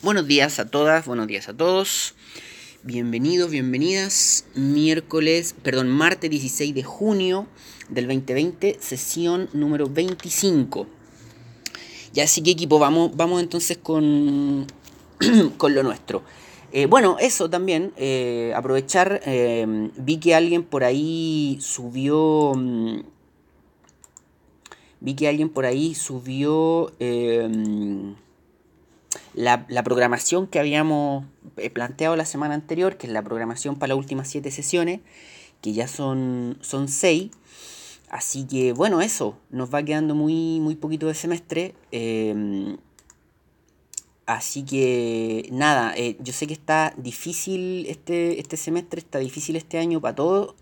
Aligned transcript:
Buenos 0.00 0.28
días 0.28 0.60
a 0.60 0.70
todas, 0.70 1.06
buenos 1.06 1.26
días 1.26 1.48
a 1.48 1.56
todos. 1.56 2.14
Bienvenidos, 2.84 3.50
bienvenidas. 3.50 4.44
Miércoles, 4.54 5.56
perdón, 5.60 5.88
martes 5.88 6.30
16 6.30 6.72
de 6.72 6.84
junio 6.84 7.48
del 7.88 8.06
2020, 8.06 8.76
sesión 8.78 9.48
número 9.52 9.88
25. 9.88 10.86
Ya 12.12 12.22
así 12.22 12.44
que 12.44 12.52
equipo, 12.52 12.78
vamos, 12.78 13.16
vamos 13.16 13.42
entonces 13.42 13.76
con, 13.76 14.68
con 15.56 15.74
lo 15.74 15.82
nuestro. 15.82 16.22
Eh, 16.70 16.86
bueno, 16.86 17.16
eso 17.18 17.50
también, 17.50 17.92
eh, 17.96 18.52
aprovechar, 18.54 19.20
eh, 19.26 19.90
vi 19.96 20.18
que 20.18 20.32
alguien 20.36 20.62
por 20.62 20.84
ahí 20.84 21.58
subió... 21.60 22.52
Mm, 22.54 23.00
vi 25.00 25.14
que 25.16 25.26
alguien 25.26 25.48
por 25.48 25.66
ahí 25.66 25.96
subió 25.96 26.92
la, 29.38 29.84
programación 29.84 30.48
que 30.48 30.58
habíamos 30.58 31.24
eh, 31.58 31.70
planteado 31.70 32.16
la 32.16 32.24
semana 32.24 32.54
anterior, 32.54 32.96
que 32.96 33.06
es 33.06 33.12
la 33.12 33.22
programación 33.22 33.76
para 33.76 33.94
las 33.94 33.98
últimas 33.98 34.28
siete 34.28 34.50
sesiones, 34.50 35.00
que 35.62 35.72
ya 35.72 35.86
son, 35.86 36.58
son 36.60 36.88
seis. 36.88 37.30
Así 38.10 38.46
que 38.46 38.72
bueno, 38.72 39.00
eso, 39.00 39.38
nos 39.50 39.72
va 39.72 39.82
quedando 39.84 40.16
muy, 40.16 40.58
muy 40.60 40.74
poquito 40.74 41.06
de 41.06 41.14
semestre. 41.14 41.74
Em, 41.92 42.78
así 44.26 44.64
que 44.64 45.48
nada, 45.52 45.94
eh, 45.96 46.16
yo 46.18 46.32
sé 46.32 46.48
que 46.48 46.54
está 46.54 46.92
difícil 46.96 47.86
este, 47.86 48.40
este 48.40 48.56
semestre, 48.56 48.98
está 49.00 49.20
difícil 49.20 49.54
este 49.54 49.78
año 49.78 50.00
para 50.00 50.16
todos, 50.16 50.56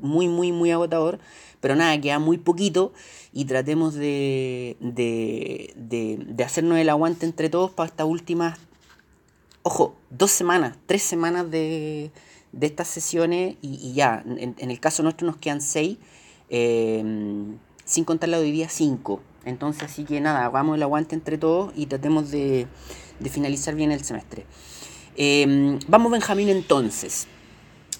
muy, 0.00 0.28
muy, 0.28 0.52
muy 0.52 0.70
agotador. 0.70 1.18
Pero 1.60 1.76
nada, 1.76 2.00
queda 2.00 2.18
muy 2.18 2.38
poquito 2.38 2.92
y 3.32 3.44
tratemos 3.44 3.94
de, 3.94 4.76
de, 4.80 5.74
de, 5.76 6.44
hacernos 6.44 6.78
el 6.78 6.88
aguante 6.88 7.26
entre 7.26 7.48
todos 7.50 7.70
para 7.70 7.88
estas 7.88 8.06
últimas, 8.06 8.58
ojo, 9.62 9.94
dos 10.08 10.30
semanas, 10.30 10.78
tres 10.86 11.02
semanas 11.02 11.50
de, 11.50 12.10
de 12.52 12.66
estas 12.66 12.88
sesiones 12.88 13.56
y, 13.60 13.92
ya, 13.92 14.24
en, 14.26 14.54
el 14.58 14.80
caso 14.80 15.02
nuestro 15.02 15.26
nos 15.26 15.36
quedan 15.36 15.60
seis, 15.60 15.98
eh, 16.48 17.04
sin 17.84 18.04
contar 18.04 18.30
la 18.30 18.38
de 18.38 18.44
hoy 18.44 18.52
día 18.52 18.68
cinco. 18.68 19.20
Entonces, 19.44 19.82
así 19.82 20.04
que 20.04 20.20
nada, 20.20 20.46
hagamos 20.46 20.76
el 20.76 20.82
aguante 20.82 21.14
entre 21.14 21.38
todos 21.38 21.72
y 21.76 21.86
tratemos 21.86 22.30
de, 22.30 22.66
de 23.20 23.30
finalizar 23.30 23.74
bien 23.74 23.92
el 23.92 24.02
semestre. 24.02 24.44
Eh, 25.16 25.78
vamos, 25.88 26.10
Benjamín, 26.10 26.48
entonces. 26.48 27.26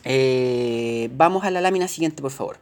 Eh, 0.05 1.11
vamos 1.15 1.45
a 1.45 1.51
la 1.51 1.61
lámina 1.61 1.89
siguiente, 1.89 2.23
por 2.23 2.31
favor. 2.31 2.59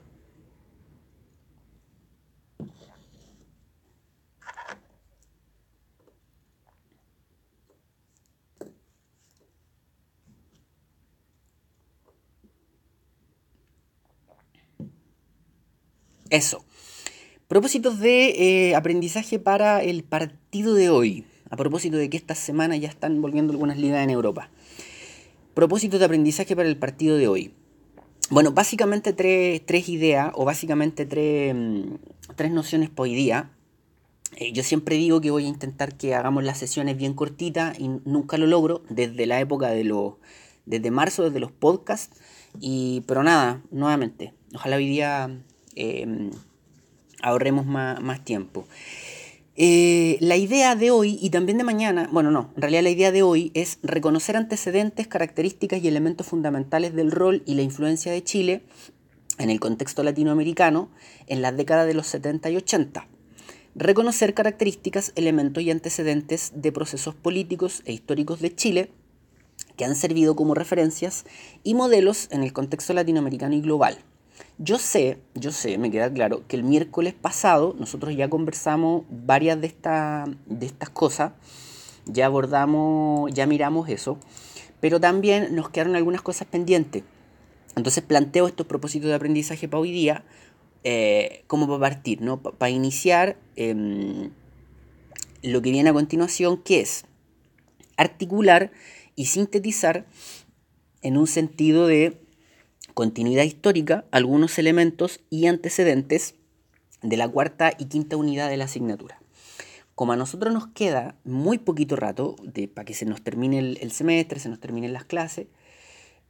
Eso. 16.31 16.65
Propósitos 17.49 17.99
de 17.99 18.69
eh, 18.71 18.75
aprendizaje 18.77 19.39
para 19.39 19.83
el 19.83 20.05
partido 20.05 20.75
de 20.75 20.91
hoy. 20.91 21.25
A 21.51 21.57
propósito 21.57 21.97
de 21.97 22.11
que 22.11 22.19
esta 22.19 22.35
semana 22.35 22.77
ya 22.77 22.89
están 22.89 23.23
volviendo 23.23 23.53
algunas 23.53 23.79
ligas 23.79 24.05
en 24.05 24.11
Europa. 24.11 24.51
Propósitos 25.59 25.99
de 25.99 26.07
aprendizaje 26.07 26.55
para 26.55 26.69
el 26.69 26.77
partido 26.77 27.17
de 27.17 27.27
hoy. 27.27 27.53
Bueno, 28.31 28.53
básicamente 28.53 29.13
tres, 29.13 29.89
ideas 29.89 30.31
o 30.37 30.45
básicamente 30.45 31.05
tres, 31.05 31.53
mm, 31.53 31.95
tres 32.37 32.53
nociones 32.53 32.91
por 32.91 33.09
día. 33.09 33.51
Eh, 34.37 34.53
yo 34.53 34.63
siempre 34.63 34.95
digo 34.95 35.21
que 35.21 35.33
voy 35.33 35.47
a 35.47 35.49
intentar 35.49 35.97
que 35.97 36.15
hagamos 36.15 36.45
las 36.45 36.59
sesiones 36.59 36.97
bien 36.97 37.15
cortitas 37.15 37.77
y 37.77 37.89
nunca 37.89 38.39
lo 38.39 38.47
logro 38.47 38.85
desde 38.89 39.27
la 39.27 39.41
época 39.41 39.71
de 39.71 39.83
los... 39.83 40.15
desde 40.65 40.93
marzo, 40.93 41.25
desde 41.25 41.41
los 41.41 41.51
podcasts. 41.51 42.21
Y, 42.61 43.03
pero 43.09 43.25
nada, 43.25 43.61
nuevamente, 43.73 44.35
ojalá 44.55 44.77
hoy 44.77 44.87
día 44.87 45.43
Em, 45.81 46.33
ahorremos 47.23 47.65
más, 47.65 48.25
tiempo. 48.25 48.67
Eh, 49.61 50.19
la 50.21 50.37
idea 50.37 50.77
de 50.77 50.93
hoy 50.93 51.19
y 51.21 51.31
también 51.31 51.59
de 51.59 51.65
mañana, 51.65 52.09
bueno, 52.13 52.31
no, 52.31 52.53
en 52.55 52.63
realidad 52.63 52.85
la 52.85 52.91
idea 52.91 53.11
de 53.11 53.25
hoy 53.25 53.51
es 53.55 53.81
reconocer 53.83 54.37
antecedentes, 54.37 55.09
características 55.09 55.83
y 55.83 55.89
elementos 55.89 56.29
fundamentales 56.29 56.95
del 56.95 57.11
rol 57.11 57.43
y 57.45 57.57
la 57.57 57.63
influencia 57.63 58.13
de 58.13 58.23
Chile 58.23 58.63
en 59.37 59.51
el 59.51 59.59
contexto 59.59 60.05
latinoamericano 60.05 60.91
en 61.27 61.43
las 61.43 61.57
décadas 61.57 61.89
de 61.89 61.95
los 61.95 62.07
70 62.07 62.51
y 62.51 62.57
80. 62.57 63.09
Reconocer 63.75 64.33
características, 64.33 65.11
elementos 65.17 65.61
y 65.65 65.73
antecedentes 65.73 66.53
de 66.55 66.71
procesos 66.71 67.17
políticos 67.17 67.83
e 67.85 67.93
históricos 67.93 68.39
de 68.39 68.55
Chile 68.55 68.93
que 69.77 69.85
han 69.85 69.97
servido 69.97 70.37
como 70.37 70.55
referencias 70.55 71.25
y 71.65 71.75
modelos 71.75 72.29
en 72.31 72.45
el 72.45 72.53
contexto 72.53 72.93
latinoamericano 72.93 73.57
y 73.57 73.61
global. 73.61 73.99
Yo 74.59 74.79
sé, 74.79 75.19
yo 75.35 75.53
sé, 75.53 75.79
me 75.79 75.91
queda 75.91 76.13
claro, 76.13 76.47
que 76.49 76.57
el 76.57 76.65
miércoles 76.65 77.15
pasado 77.15 77.77
nosotros 77.79 78.17
ya 78.17 78.29
conversamos 78.29 79.05
varias 79.09 79.61
de, 79.61 79.73
de 80.47 80.67
estas 80.67 80.91
cosas, 80.91 81.33
ya 82.07 82.27
abordamos, 82.27 83.33
ya 83.33 83.47
miramos 83.47 83.89
eso, 83.89 84.19
pero 84.81 85.01
también 85.01 85.55
nos 85.55 85.71
quedaron 85.71 85.97
algunas 85.97 86.23
cosas 86.23 86.49
pendientes. 86.49 87.05
Entonces 87.77 88.03
planteo 88.03 88.49
estos 88.49 88.67
propósitos 88.67 89.09
de 89.09 89.15
aprendizaje 89.15 89.69
para 89.69 89.81
hoy 89.81 89.93
día 89.93 90.25
eh, 90.85 91.45
como 91.47 91.67
para 91.67 91.79
partir, 91.79 92.21
¿no? 92.21 92.41
para 92.41 92.71
iniciar 92.71 93.37
em, 93.57 94.31
lo 95.43 95.63
que 95.63 95.71
viene 95.71 95.91
a 95.91 95.93
continuación, 95.93 96.63
que 96.63 96.81
es 96.81 97.05
articular 97.97 98.71
y 99.15 99.27
sintetizar 99.27 100.07
en 101.03 101.17
un 101.17 101.27
sentido 101.27 101.87
de 101.87 102.21
continuidad 102.99 103.45
histórica, 103.45 104.07
algunos 104.11 104.59
elementos 104.59 105.21
y 105.31 105.47
antecedentes 105.47 106.35
de 107.01 107.17
la 107.17 107.29
cuarta 107.29 107.73
y 107.79 107.85
quinta 107.85 108.17
unidad 108.17 108.51
de 108.51 108.57
la 108.57 108.65
asignatura. 108.65 109.21
Como 109.95 110.15
a 110.15 110.17
nosotros 110.17 110.53
nos 110.53 110.67
queda 110.67 111.15
muy 111.23 111.59
poquito 111.59 111.95
rato 111.95 112.35
para 112.75 112.85
que 112.85 112.95
se 112.95 113.07
nos 113.07 113.23
termine 113.23 113.61
el, 113.61 113.93
semestre, 113.93 114.41
se 114.41 114.49
nos 114.49 114.59
terminen 114.59 114.93
las 114.93 115.05
clases 115.05 115.47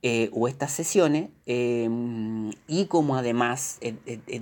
eh, 0.03 0.29
o 0.35 0.47
estas 0.47 0.71
sesiones, 0.71 1.31
em, 1.47 2.51
y 2.67 2.85
como 2.85 3.17
además 3.17 3.79
es, 3.81 3.95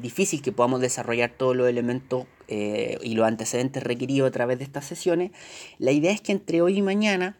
difícil 0.03 0.42
que 0.42 0.50
podamos 0.50 0.81
desarrollar 0.81 1.31
todos 1.31 1.54
los 1.54 1.69
elementos 1.69 2.26
eh, 2.48 2.98
y 3.04 3.15
los 3.15 3.25
antecedentes 3.25 3.84
requeridos 3.84 4.26
a 4.26 4.32
través 4.32 4.59
de 4.59 4.65
estas 4.65 4.84
sesiones, 4.84 5.31
la 5.78 5.92
idea 5.92 6.10
es 6.10 6.22
que 6.22 6.32
entre 6.32 6.60
hoy 6.60 6.78
y 6.78 6.82
mañana 6.82 7.36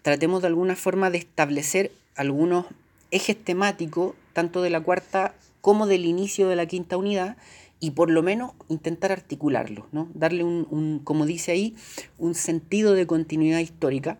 tratemos 0.00 0.40
de 0.40 0.46
alguna 0.48 0.74
forma 0.74 1.10
de 1.10 1.18
establecer 1.18 1.92
algunos 2.16 2.64
ejes 3.12 3.36
temáticos 3.36 4.14
tanto 4.32 4.62
de 4.62 4.70
la 4.70 4.80
cuarta 4.80 5.34
como 5.60 5.86
del 5.86 6.04
inicio 6.06 6.48
de 6.48 6.56
la 6.56 6.66
quinta 6.66 6.96
unidad 6.96 7.36
y 7.78 7.92
por 7.92 8.10
lo 8.10 8.22
menos 8.22 8.52
intentar 8.68 9.12
articularlos, 9.12 9.86
¿no? 9.92 10.08
darle 10.14 10.44
un, 10.44 11.00
como 11.04 11.26
dice 11.26 11.52
ahí, 11.52 11.74
un 12.18 12.34
sentido 12.34 12.94
de 12.94 13.06
continuidad 13.06 13.58
histórica, 13.58 14.18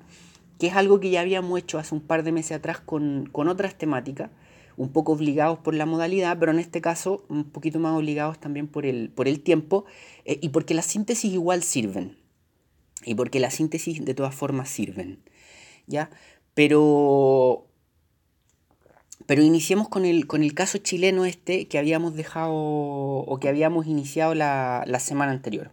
que 0.58 0.69
es 0.69 0.75
algo 0.75 1.00
que 1.00 1.10
ya 1.10 1.20
habíamos 1.20 1.58
hecho 1.58 1.78
hace 1.78 1.94
un 1.94 2.00
par 2.00 2.22
de 2.22 2.32
meses 2.32 2.52
atrás 2.52 2.81
con, 2.81 3.31
otras 3.32 3.76
temáticas, 3.76 4.31
un 4.76 4.88
poco 4.88 5.12
obligados 5.12 5.58
por 5.58 5.75
la 5.75 5.86
modalidad, 5.86 6.38
pero 6.38 6.52
en 6.52 6.58
este 6.58 6.81
caso 6.81 7.25
un 7.28 7.44
poquito 7.44 7.78
más 7.78 7.97
obligados 7.97 8.41
también 8.41 8.66
por 8.66 8.84
el, 8.86 9.10
por 9.10 9.28
el 9.28 9.41
tiempo 9.41 9.84
eh, 10.25 10.38
y 10.42 10.48
porque 10.48 10.75
las 10.75 10.86
síntesis 10.86 11.32
igual 11.32 11.62
sirven, 11.62 12.16
y 13.04 13.14
porque 13.14 13.41
las 13.41 13.54
síntesis 13.54 14.04
de 14.04 14.14
todas 14.14 14.34
formas 14.34 14.69
sirven, 14.69 15.20
¿ya? 15.86 16.10
Pero 16.54 17.66
pero 19.26 19.42
iniciemos 19.42 19.88
con 19.88 20.04
el, 20.04 20.26
con 20.26 20.42
el 20.42 20.54
caso 20.54 20.78
chileno 20.78 21.24
este 21.24 21.68
que 21.68 21.78
habíamos 21.78 22.14
dejado 22.14 22.52
o 22.54 23.38
que 23.40 23.48
habíamos 23.48 23.86
iniciado 23.86 24.34
la, 24.34 24.84
semana 25.00 25.32
anterior. 25.32 25.70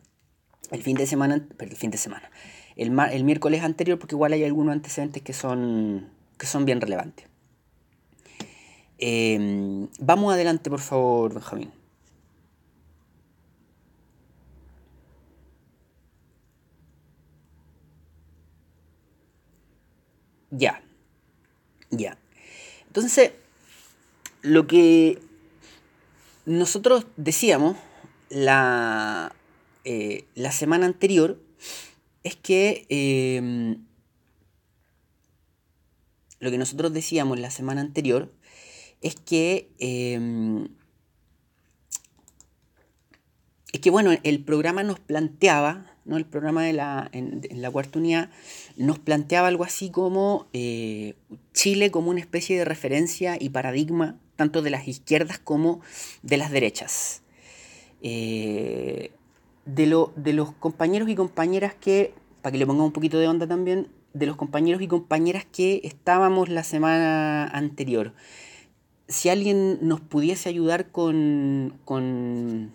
El 0.72 0.84
fin 0.84 0.96
de 0.96 1.08
semana, 1.08 1.48
el 1.60 1.76
fin 1.76 1.92
de 1.92 1.98
semana. 1.98 2.30
El, 2.76 2.98
el 3.12 3.24
miércoles 3.24 3.64
anterior 3.64 4.00
porque 4.00 4.16
igual 4.16 4.34
hay 4.34 4.44
algunos 4.44 4.74
antecedentes 4.74 5.22
que 5.24 5.34
son, 5.34 6.10
que 6.38 6.46
son 6.46 6.66
bien 6.66 6.82
relevantes. 6.82 7.28
Em, 9.00 9.88
vamos 10.00 10.34
adelante, 10.34 10.70
por 10.70 10.82
favor, 10.82 11.34
Benjamín. 11.34 11.72
Ya. 20.52 20.82
Ya. 21.92 22.18
Entonces, 22.88 23.32
lo 24.42 24.68
que 24.68 25.20
nosotros 26.46 27.06
decíamos 27.18 27.78
la, 28.30 29.36
eh, 29.84 30.26
la 30.36 30.52
semana 30.52 30.86
anterior 30.86 31.40
es 32.24 32.36
que 32.36 32.86
em, 32.90 33.86
lo 36.40 36.52
que 36.52 36.58
nosotros 36.58 36.94
decíamos 36.94 37.40
la 37.40 37.52
semana 37.52 37.82
anterior 37.82 38.32
es 39.02 39.16
que 39.16 39.70
em, 39.80 40.68
es 43.72 43.80
que 43.82 43.90
bueno, 43.90 44.12
el 44.24 44.44
programa 44.44 44.84
nos 44.84 45.00
planteaba 45.00 45.89
¿no? 46.06 46.18
el 46.18 46.26
programa 46.26 46.64
de 46.64 46.74
la, 46.74 47.10
en, 47.12 47.42
la 47.52 47.72
cuarta 47.72 48.00
unidad, 48.00 48.30
nos 48.78 49.00
planteaba 49.00 49.48
algo 49.48 49.64
así 49.64 49.90
como 49.90 50.48
eh, 50.54 51.16
Chile 51.54 51.92
como 51.92 52.10
una 52.10 52.20
especie 52.20 52.58
de 52.58 52.66
referencia 52.66 53.38
y 53.40 53.50
paradigma 53.50 54.18
tanto 54.36 54.62
de 54.62 54.70
las 54.70 54.88
izquierdas 54.88 55.38
como 55.40 55.82
de 56.24 56.38
las 56.38 56.52
derechas. 56.52 57.24
Eh, 58.02 59.12
de, 59.66 59.86
lo, 59.86 60.14
de 60.16 60.34
los 60.34 60.54
compañeros 60.54 61.10
y 61.10 61.16
compañeras 61.16 61.74
que, 61.76 62.14
para 62.42 62.54
que 62.54 62.58
le 62.58 62.66
pongamos 62.66 62.88
un 62.88 62.94
poquito 62.94 63.20
de 63.20 63.28
onda 63.28 63.48
también, 63.48 63.88
de 64.14 64.26
los 64.26 64.38
compañeros 64.38 64.82
y 64.82 64.88
compañeras 64.88 65.46
que 65.46 65.82
estábamos 65.84 66.50
la 66.50 66.64
semana 66.64 67.48
anterior. 67.48 68.14
Si 69.08 69.30
alguien 69.30 69.80
nos 69.82 70.02
pudiese 70.02 70.50
ayudar 70.50 70.92
con, 70.92 71.80
con 71.86 72.72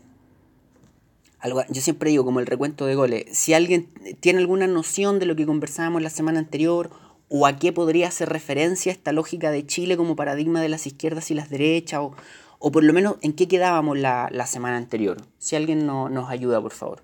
algo, 1.44 1.62
yo 1.68 1.82
siempre 1.82 2.08
digo 2.08 2.24
como 2.24 2.40
el 2.40 2.46
recuento 2.46 2.86
de 2.86 2.94
goles, 2.94 3.26
si 3.32 3.52
alguien 3.52 3.90
tiene 4.20 4.38
alguna 4.38 4.66
noción 4.66 5.18
de 5.18 5.26
lo 5.26 5.36
que 5.36 5.44
conversábamos 5.44 6.00
la 6.00 6.08
semana 6.08 6.38
anterior 6.38 6.88
o 7.28 7.46
a 7.46 7.58
qué 7.58 7.70
podría 7.70 8.08
hacer 8.08 8.30
referencia 8.30 8.90
esta 8.90 9.12
lógica 9.12 9.50
de 9.50 9.66
Chile 9.66 9.98
como 9.98 10.16
paradigma 10.16 10.62
de 10.62 10.70
las 10.70 10.86
izquierdas 10.86 11.30
y 11.30 11.34
las 11.34 11.50
derechas, 11.50 12.00
o, 12.00 12.12
o 12.60 12.72
por 12.72 12.82
lo 12.82 12.94
menos 12.94 13.16
en 13.20 13.34
qué 13.34 13.46
quedábamos 13.46 13.98
la, 13.98 14.30
la 14.32 14.46
semana 14.46 14.78
anterior. 14.78 15.18
Si 15.36 15.54
alguien 15.54 15.84
no, 15.84 16.08
nos 16.08 16.30
ayuda, 16.30 16.62
por 16.62 16.72
favor. 16.72 17.02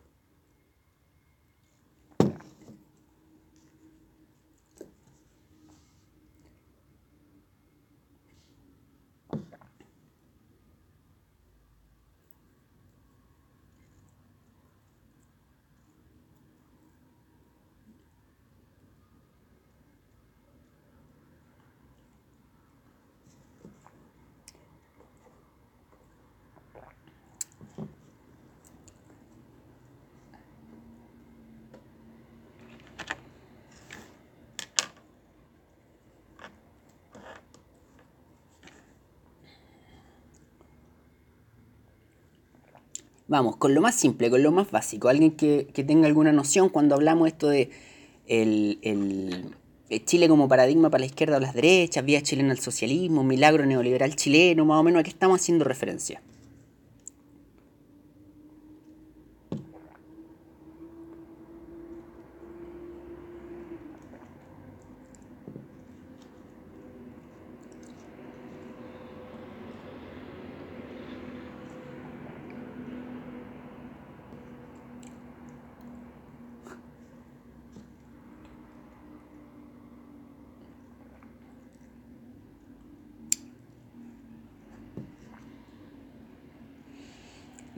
Vamos, 43.31 43.57
con 43.59 43.75
lo 43.75 43.81
más 43.81 43.95
simple, 43.95 44.29
con 44.29 44.43
lo 44.43 44.51
más 44.51 44.73
básico. 44.73 45.09
Alguien 45.09 45.31
que, 45.31 45.63
tenga 45.87 46.09
alguna 46.09 46.33
noción 46.33 46.69
cuando 46.69 46.97
hablamos 46.97 47.29
esto 47.29 47.49
de 47.49 47.71
el, 48.27 48.81
Chile 50.05 50.29
como 50.29 50.49
paradigma 50.49 50.91
para 50.91 51.03
la 51.03 51.07
izquierda 51.07 51.37
o 51.37 51.41
las 51.41 51.55
derechas, 51.55 52.05
vía 52.05 52.23
chilena 52.23 52.51
al 52.51 52.59
socialismo, 52.59 53.23
milagro 53.23 53.67
neoliberal 53.67 54.17
chileno, 54.17 54.65
más 54.65 54.81
o 54.81 54.83
menos 54.83 55.01
a 55.01 55.03
qué 55.05 55.11
estamos 55.11 55.41
haciendo 55.41 55.65
referencia. 55.65 56.21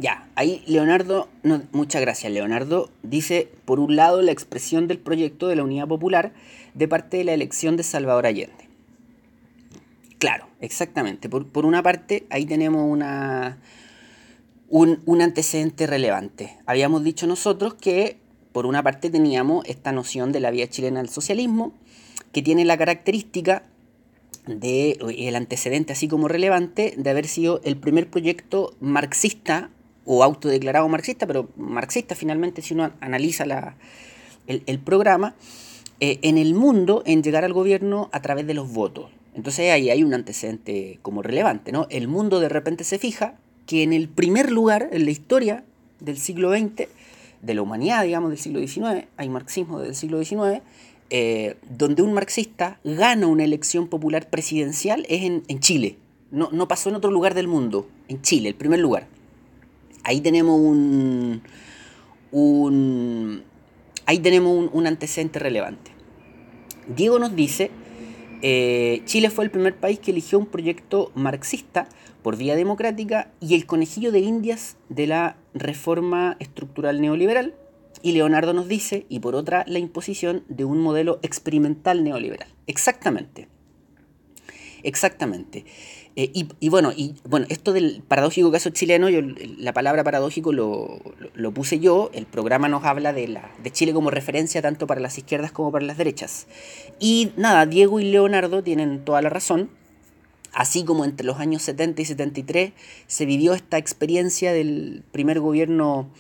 Ya, 0.02 0.26
ahí 0.42 0.62
Leonardo, 0.66 1.28
muchas 1.70 2.00
gracias 2.00 2.32
Leonardo, 2.32 2.90
dice, 3.02 3.48
por 3.64 3.78
un 3.78 3.96
lado, 3.96 4.22
la 4.22 4.32
expresión 4.32 4.88
del 4.88 4.98
proyecto 4.98 5.48
de 5.48 5.56
la 5.56 5.62
Unidad 5.62 5.86
Popular 5.86 6.32
de 6.74 6.88
parte 6.88 7.18
de 7.18 7.24
la 7.24 7.32
elección 7.32 7.76
de 7.76 7.84
Salvador 7.84 8.26
Allende. 8.26 8.68
Claro, 10.18 10.46
exactamente. 10.60 11.28
Por, 11.28 11.64
una 11.64 11.82
parte, 11.82 12.26
ahí 12.30 12.44
tenemos 12.44 12.88
una, 12.88 13.58
un, 14.68 15.00
un, 15.04 15.22
antecedente 15.22 15.86
relevante. 15.86 16.58
Habíamos 16.66 17.02
dicho 17.02 17.26
nosotros 17.26 17.74
que, 17.74 18.18
por 18.52 18.66
una 18.66 18.82
parte, 18.82 19.10
teníamos 19.10 19.64
esta 19.66 19.92
noción 19.92 20.32
de 20.32 20.40
la 20.40 20.50
vía 20.50 20.68
chilena 20.68 21.00
del 21.00 21.08
socialismo, 21.08 21.72
que 22.32 22.42
tiene 22.42 22.64
la 22.64 22.78
característica 22.78 23.64
de 24.46 24.98
el 25.16 25.36
antecedente 25.36 25.92
así 25.92 26.08
como 26.08 26.26
relevante 26.26 26.94
de 26.96 27.10
haber 27.10 27.28
sido 27.28 27.60
el 27.62 27.76
primer 27.76 28.10
proyecto 28.10 28.74
marxista 28.80 29.70
o 30.04 30.22
autodeclarado 30.22 30.88
marxista, 30.88 31.26
pero 31.26 31.48
marxista 31.56 32.14
finalmente 32.14 32.62
si 32.62 32.74
uno 32.74 32.90
analiza 33.00 33.46
la, 33.46 33.76
el, 34.46 34.78
programa, 34.78 35.34
eh, 36.00 36.18
en 36.22 36.38
el 36.38 36.54
mundo 36.54 37.02
en 37.06 37.22
llegar 37.22 37.44
al 37.44 37.52
gobierno 37.52 38.08
a 38.12 38.20
través 38.20 38.46
de 38.46 38.54
los 38.54 38.72
votos. 38.72 39.10
Entonces 39.34 39.70
ahí 39.70 39.90
hay 39.90 40.02
un 40.02 40.14
antecedente 40.14 40.98
como 41.02 41.22
relevante, 41.22 41.72
¿no? 41.72 41.86
El 41.90 42.08
mundo 42.08 42.40
de 42.40 42.48
repente 42.48 42.84
se 42.84 42.98
fija 42.98 43.34
que 43.66 43.82
en 43.82 43.92
el 43.92 44.08
primer 44.08 44.50
lugar 44.50 44.88
en 44.92 45.04
la 45.04 45.10
historia 45.10 45.64
del 46.00 46.18
siglo 46.18 46.50
XX, 46.50 46.88
de 47.40 47.54
la 47.54 47.62
humanidad, 47.62 48.04
digamos, 48.04 48.30
del 48.30 48.38
siglo 48.38 48.60
XIX, 48.60 49.06
hay 49.16 49.28
marxismo 49.28 49.80
del 49.80 49.94
siglo 49.94 50.22
XIX, 50.22 50.62
eh, 51.10 51.56
donde 51.68 52.02
un 52.02 52.12
marxista 52.12 52.78
gana 52.84 53.26
una 53.26 53.44
elección 53.44 53.88
popular 53.88 54.28
presidencial 54.28 55.06
es 55.08 55.22
en, 55.22 55.42
en 55.48 55.60
Chile. 55.60 55.96
No, 56.30 56.50
no 56.52 56.68
pasó 56.68 56.88
en 56.88 56.96
otro 56.96 57.10
lugar 57.10 57.34
del 57.34 57.48
mundo, 57.48 57.88
en 58.08 58.22
Chile, 58.22 58.50
el 58.50 58.54
primer 58.54 58.80
lugar. 58.80 59.06
Ahí 60.04 60.20
tenemos 60.20 60.58
un, 60.58 61.42
un 62.32 63.42
ahí 64.06 64.18
tenemos 64.18 64.70
un, 64.72 64.86
antecedente 64.86 65.38
relevante. 65.38 65.92
Diego 66.88 67.18
nos 67.18 67.36
dice, 67.36 67.70
eh, 68.42 69.02
Chile 69.04 69.30
fue 69.30 69.44
el 69.44 69.50
primer 69.50 69.76
país 69.76 69.98
que 69.98 70.10
eligió 70.10 70.38
un 70.38 70.46
proyecto 70.46 71.12
marxista 71.14 71.88
por 72.22 72.36
vía 72.36 72.56
democrática 72.56 73.30
y 73.40 73.54
el 73.54 73.66
conejillo 73.66 74.12
de 74.12 74.20
indias 74.20 74.76
de 74.88 75.06
la 75.06 75.36
reforma 75.54 76.36
estructural 76.40 77.00
neoliberal. 77.00 77.54
Y 78.02 78.12
Leonardo 78.12 78.52
nos 78.52 78.66
dice, 78.66 79.06
y 79.08 79.20
por 79.20 79.36
otra, 79.36 79.64
la 79.68 79.78
imposición 79.78 80.42
de 80.48 80.64
un 80.64 80.78
modelo 80.78 81.20
experimental 81.22 82.02
neoliberal. 82.02 82.48
Exactamente. 82.66 83.48
Exactamente. 84.82 85.64
Eh, 86.14 86.30
y, 86.60 86.68
bueno, 86.68 86.92
y 86.94 87.14
bueno, 87.24 87.46
esto 87.48 87.72
del 87.72 88.02
paradójico 88.06 88.52
caso 88.52 88.68
chileno, 88.70 89.08
yo, 89.08 89.20
la 89.56 89.72
palabra 89.72 90.04
paradójico 90.04 90.52
lo, 90.52 91.00
puse 91.54 91.78
yo, 91.78 92.10
el 92.12 92.26
programa 92.26 92.68
nos 92.68 92.84
habla 92.84 93.14
de, 93.14 93.28
la, 93.28 93.50
de 93.62 93.70
Chile 93.70 93.94
como 93.94 94.10
referencia 94.10 94.60
tanto 94.60 94.86
para 94.86 95.00
las 95.00 95.16
izquierdas 95.16 95.52
como 95.52 95.72
para 95.72 95.86
las 95.86 95.96
derechas. 95.96 96.46
Y 97.00 97.32
nada, 97.36 97.64
Diego 97.64 97.98
y 97.98 98.04
Leonardo 98.10 98.62
tienen 98.62 99.04
toda 99.04 99.22
la 99.22 99.30
razón, 99.30 99.70
así 100.52 100.84
como 100.84 101.06
entre 101.06 101.26
los 101.26 101.38
años 101.38 101.62
70 101.62 102.02
y 102.02 102.04
73 102.04 102.72
se 103.06 103.24
vivió 103.24 103.54
esta 103.54 103.78
experiencia 103.78 104.52
del 104.52 105.04
primer 105.12 105.40
gobierno 105.40 106.10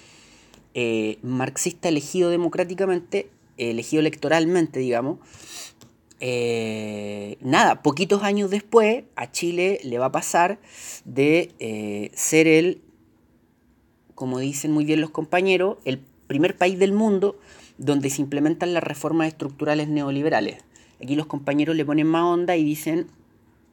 eh, 0.72 1.18
marxista 1.22 1.90
elegido 1.90 2.30
democráticamente, 2.30 3.28
elegido 3.58 4.00
electoralmente, 4.00 4.80
digamos, 4.80 5.18
eh, 6.24 7.36
nada, 7.40 7.82
poquitos 7.82 8.22
años 8.22 8.48
después 8.48 9.02
a 9.16 9.32
Chile 9.32 9.80
le 9.82 9.98
va 9.98 10.06
a 10.06 10.12
pasar 10.12 10.60
de 11.04 11.50
eh, 11.58 12.12
ser 12.14 12.46
el, 12.46 12.80
como 14.14 14.38
dicen 14.38 14.70
muy 14.70 14.84
bien 14.84 15.00
los 15.00 15.10
compañeros, 15.10 15.78
el 15.84 15.98
primer 16.28 16.56
país 16.56 16.78
del 16.78 16.92
mundo 16.92 17.40
donde 17.76 18.08
se 18.08 18.22
implementan 18.22 18.72
las 18.72 18.84
reformas 18.84 19.26
estructurales 19.26 19.88
neoliberales. 19.88 20.58
Aquí 21.02 21.16
los 21.16 21.26
compañeros 21.26 21.74
le 21.74 21.84
ponen 21.84 22.06
más 22.06 22.22
onda 22.22 22.56
y 22.56 22.62
dicen, 22.62 23.08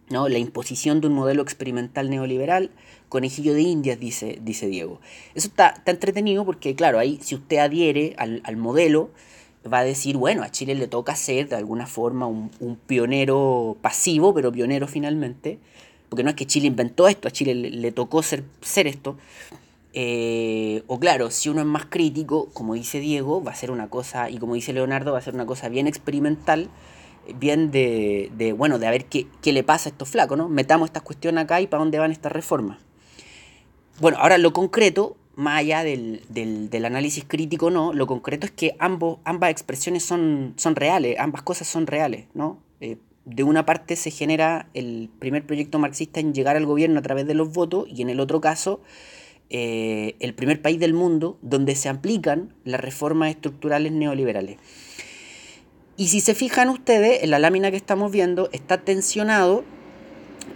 ¿no? 0.10 0.28
La 0.28 0.40
imposición 0.40 1.02
de 1.02 1.08
un 1.08 1.14
modelo 1.14 1.44
experimental 1.44 2.10
neoliberal, 2.10 2.72
conejillo 3.10 3.54
de 3.54 3.62
indias, 3.62 4.00
dice, 4.00 4.40
dice 4.42 4.66
Diego. 4.66 5.02
Eso 5.36 5.50
está, 5.50 5.84
entretenido 5.86 6.44
porque, 6.46 6.74
claro, 6.74 6.98
ahí 6.98 7.20
si 7.22 7.36
usted 7.36 7.58
adhiere 7.58 8.16
al 8.18 8.58
modelo, 8.58 9.12
va 9.72 9.80
a 9.80 9.84
decir, 9.84 10.18
bueno, 10.18 10.44
a 10.44 10.52
Chile 10.52 10.76
le 10.76 10.88
toca 10.88 11.16
ser 11.16 11.50
de 11.50 11.56
alguna 11.56 11.86
forma 11.86 12.28
un, 12.28 12.50
pionero 12.88 13.78
pasivo, 13.82 14.34
pero 14.34 14.52
pionero 14.52 14.88
finalmente, 14.88 15.60
porque 16.08 16.24
no 16.24 16.30
es 16.30 16.36
que 16.36 16.48
Chile 16.48 16.68
inventó 16.68 17.08
esto, 17.08 17.28
a 17.28 17.32
Chile 17.32 17.54
le, 17.56 17.92
tocó 17.92 18.24
ser, 18.24 18.44
ser 18.62 18.88
esto. 18.88 19.18
Eh, 19.94 20.84
o 20.88 21.00
claro, 21.00 21.32
si 21.32 21.50
uno 21.50 21.62
es 21.62 21.68
más 21.68 21.86
crítico, 21.86 22.50
como 22.54 22.76
dice 22.76 23.00
Diego, 23.00 23.44
va 23.44 23.52
a 23.52 23.56
ser 23.56 23.72
una 23.72 23.90
cosa, 23.90 24.30
y 24.30 24.38
como 24.38 24.56
dice 24.56 24.74
Leonardo, 24.74 25.12
va 25.12 25.18
a 25.20 25.22
ser 25.22 25.36
una 25.36 25.46
cosa 25.46 25.68
bien 25.68 25.88
experimental, 25.88 26.70
bien 27.38 27.70
de, 27.72 28.32
de 28.38 28.54
bueno, 28.54 28.80
de 28.80 28.88
a 28.88 28.92
ver 28.92 29.06
qué, 29.06 29.28
qué, 29.42 29.52
le 29.54 29.64
pasa 29.64 29.90
a 29.90 29.92
estos 29.92 30.10
flacos, 30.10 30.38
¿no? 30.38 30.48
Metamos 30.48 30.88
esta 30.88 31.02
cuestión 31.02 31.38
acá 31.38 31.62
y 31.62 31.68
para 31.68 31.84
dónde 31.84 32.00
van 32.00 32.12
estas 32.12 32.32
reformas. 32.32 32.80
Bueno, 34.00 34.18
ahora 34.20 34.38
lo 34.38 34.54
concreto, 34.54 35.18
más 35.40 35.60
allá 35.60 35.84
del, 35.86 36.22
análisis 36.86 37.24
crítico 37.26 37.72
no, 37.72 37.94
lo 37.94 38.08
concreto 38.08 38.46
es 38.46 38.52
que 38.52 38.76
ambos, 38.78 39.20
ambas 39.24 39.52
expresiones 39.52 40.04
son, 40.04 40.54
son 40.58 40.76
reales, 40.76 41.18
ambas 41.18 41.44
cosas 41.44 41.68
son 41.68 41.88
reales, 41.88 42.26
¿no? 42.34 42.62
Eh, 42.82 42.98
de 43.24 43.44
una 43.44 43.66
parte 43.66 43.96
se 43.96 44.12
genera 44.12 44.68
el 44.74 45.10
primer 45.20 45.46
proyecto 45.46 45.80
marxista 45.80 46.20
en 46.20 46.34
llegar 46.34 46.58
al 46.58 46.66
gobierno 46.66 47.00
a 47.00 47.04
través 47.04 47.26
de 47.26 47.36
los 47.36 47.54
votos 47.54 47.88
y 47.88 48.02
en 48.02 48.10
el 48.10 48.20
otro 48.20 48.42
caso 48.42 48.82
eh, 49.50 50.16
el 50.20 50.34
primer 50.34 50.62
país 50.62 50.78
del 50.80 50.94
mundo 50.94 51.38
donde 51.42 51.76
se 51.76 51.88
aplican 51.88 52.54
las 52.66 52.82
reformas 52.82 53.30
estructurales 53.30 53.94
neoliberales. 53.94 54.58
Y 55.96 56.10
si 56.10 56.20
se 56.20 56.36
fijan 56.36 56.70
ustedes, 56.70 57.24
en 57.24 57.30
la 57.30 57.40
lámina 57.40 57.72
que 57.72 57.78
estamos 57.78 58.12
viendo 58.12 58.50
está 58.52 58.82
tensionado 58.82 59.64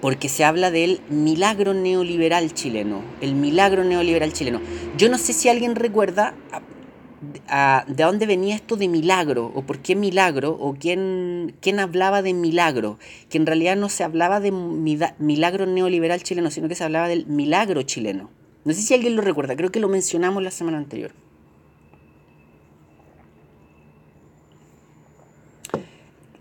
porque 0.03 0.27
se 0.27 0.43
habla 0.43 0.69
del 0.69 0.99
milagro 1.07 1.73
neoliberal 1.73 2.53
chileno, 2.53 3.01
el 3.21 3.35
milagro 3.35 3.85
neoliberal 3.85 4.33
chileno. 4.33 4.59
Yo 4.97 5.07
no 5.07 5.17
sé 5.17 5.31
si 5.31 5.47
alguien 5.47 5.75
recuerda 5.75 6.33
de 7.87 8.03
dónde 8.03 8.25
venía 8.25 8.53
esto 8.53 8.75
de 8.75 8.89
milagro, 8.89 9.49
o 9.55 9.61
por 9.61 9.79
qué 9.79 9.95
milagro, 9.95 10.57
o 10.59 10.75
quién, 10.77 11.55
quién 11.61 11.79
hablaba 11.79 12.21
de 12.21 12.33
milagro, 12.33 12.99
que 13.29 13.37
en 13.37 13.45
realidad 13.45 13.77
no 13.77 13.87
se 13.87 14.03
hablaba 14.03 14.41
de 14.41 14.51
milagro 14.51 15.67
neoliberal 15.67 16.21
chileno, 16.21 16.51
sino 16.51 16.67
que 16.67 16.75
se 16.75 16.83
hablaba 16.83 17.07
del 17.07 17.25
milagro 17.27 17.83
chileno. 17.83 18.29
No 18.65 18.73
sé 18.73 18.81
si 18.81 18.93
alguien 18.93 19.15
lo 19.15 19.21
recuerda, 19.21 19.55
creo 19.55 19.71
que 19.71 19.79
lo 19.79 19.87
mencionamos 19.87 20.43
la 20.43 20.51
semana 20.51 20.79
anterior. 20.79 21.13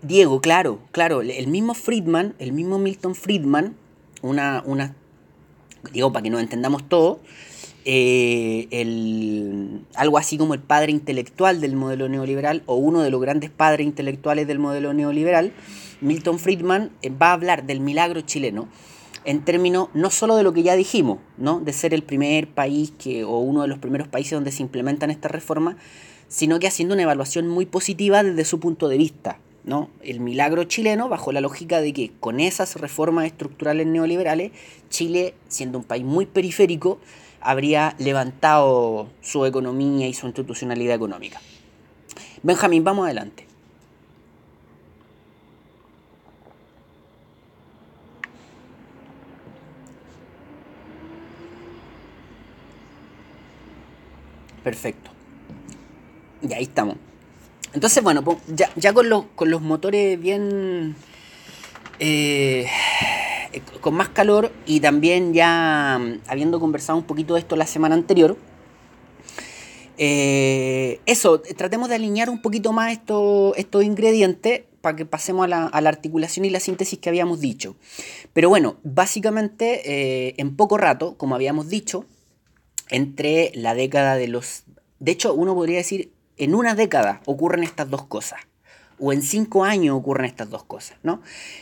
Diego, 0.03 0.41
claro, 0.41 0.79
claro, 0.91 1.21
el 1.21 1.47
mismo 1.47 1.73
Friedman, 1.73 2.35
el 2.37 2.51
mismo 2.51 2.77
Milton 2.77 3.15
Friedman, 3.15 3.75
una, 4.21 4.61
una 4.65 4.95
digo, 5.91 6.11
para 6.11 6.23
que 6.23 6.29
nos 6.29 6.41
entendamos 6.41 6.87
todo, 6.87 7.19
eh, 7.85 8.67
el, 8.71 9.81
algo 9.95 10.17
así 10.17 10.37
como 10.37 10.53
el 10.53 10.61
padre 10.61 10.91
intelectual 10.91 11.59
del 11.59 11.75
modelo 11.75 12.07
neoliberal 12.07 12.63
o 12.65 12.75
uno 12.75 13.01
de 13.01 13.09
los 13.09 13.21
grandes 13.21 13.49
padres 13.49 13.85
intelectuales 13.85 14.47
del 14.47 14.59
modelo 14.59 14.93
neoliberal, 14.93 15.53
Milton 16.01 16.39
Friedman 16.39 16.91
eh, 17.01 17.09
va 17.09 17.29
a 17.29 17.33
hablar 17.33 17.65
del 17.65 17.79
milagro 17.79 18.21
chileno 18.21 18.67
en 19.25 19.45
términos 19.45 19.87
no 19.93 20.09
solo 20.09 20.35
de 20.35 20.43
lo 20.43 20.51
que 20.51 20.63
ya 20.63 20.75
dijimos, 20.75 21.19
¿no? 21.37 21.61
de 21.61 21.71
ser 21.71 21.93
el 21.93 22.03
primer 22.03 22.49
país 22.49 22.91
que, 22.97 23.23
o 23.23 23.39
uno 23.39 23.61
de 23.61 23.69
los 23.69 23.79
primeros 23.79 24.09
países 24.09 24.31
donde 24.33 24.51
se 24.51 24.63
implementan 24.63 25.11
estas 25.11 25.31
reformas, 25.31 25.77
sino 26.27 26.59
que 26.59 26.67
haciendo 26.67 26.93
una 26.93 27.03
evaluación 27.03 27.47
muy 27.47 27.65
positiva 27.65 28.21
desde 28.21 28.43
su 28.43 28.59
punto 28.59 28.89
de 28.89 28.97
vista. 28.97 29.39
¿No? 29.63 29.89
El 30.01 30.19
milagro 30.19 30.65
chileno 30.65 31.09
bajo 31.09 31.31
la 31.31 31.41
lógica 31.41 31.81
de 31.81 31.93
que 31.93 32.11
con 32.19 32.39
esas 32.39 32.75
reformas 32.75 33.25
estructurales 33.25 33.87
neoliberales, 33.87 34.51
Chile, 34.89 35.33
siendo 35.47 35.77
un 35.77 35.83
país 35.83 36.03
muy 36.03 36.25
periférico, 36.25 36.99
habría 37.41 37.95
levantado 37.99 39.09
su 39.21 39.45
economía 39.45 40.07
y 40.07 40.13
su 40.13 40.27
institucionalidad 40.27 40.95
económica. 40.95 41.41
Benjamín, 42.41 42.83
vamos 42.83 43.05
adelante. 43.05 43.47
Perfecto. 54.63 55.11
Y 56.41 56.53
ahí 56.53 56.63
estamos. 56.63 56.95
Entonces, 57.73 58.03
bueno, 58.03 58.23
ya, 58.47 58.93
con, 58.93 59.09
los 59.09 59.61
motores 59.61 60.19
bien... 60.19 60.95
Eh, 61.99 62.67
con 63.81 63.93
más 63.93 64.09
calor 64.09 64.51
y 64.65 64.79
también 64.79 65.33
ya 65.33 65.99
mm, 66.01 66.21
habiendo 66.27 66.59
conversado 66.59 66.97
un 66.97 67.05
poquito 67.05 67.35
de 67.35 67.41
esto 67.41 67.55
la 67.55 67.67
semana 67.67 67.93
anterior, 67.93 68.35
eh, 69.97 70.99
eso, 71.05 71.39
tratemos 71.41 71.89
de 71.89 71.95
alinear 71.95 72.29
un 72.29 72.41
poquito 72.41 72.73
más 72.73 72.91
estos, 72.91 73.55
estos 73.57 73.83
ingredientes 73.83 74.63
para 74.81 74.95
que 74.95 75.05
pasemos 75.05 75.45
a 75.45 75.47
la, 75.47 75.89
articulación 75.89 76.45
y 76.45 76.49
la 76.49 76.59
síntesis 76.59 76.99
que 76.99 77.09
habíamos 77.09 77.39
dicho. 77.39 77.75
Pero 78.33 78.49
bueno, 78.49 78.77
básicamente 78.83 79.81
eh, 79.85 80.35
en 80.37 80.55
poco 80.55 80.77
rato, 80.77 81.15
como 81.17 81.35
habíamos 81.35 81.69
dicho, 81.69 82.05
entre 82.89 83.51
la 83.55 83.75
década 83.75 84.15
de 84.15 84.27
los... 84.27 84.63
De 84.99 85.11
hecho, 85.11 85.33
uno 85.33 85.55
podría 85.55 85.77
decir 85.77 86.11
en 86.37 86.55
una 86.55 86.75
década 86.75 87.21
ocurren 87.25 87.63
estas 87.63 87.89
dos 87.89 88.05
cosas. 88.05 88.39
O 88.99 89.11
en 89.11 89.21
cinco 89.21 89.65
años 89.65 89.97
ocurren 89.97 90.25
estas 90.25 90.49
dos 90.49 90.63
cosas, 90.63 90.97
¿no? 91.03 91.21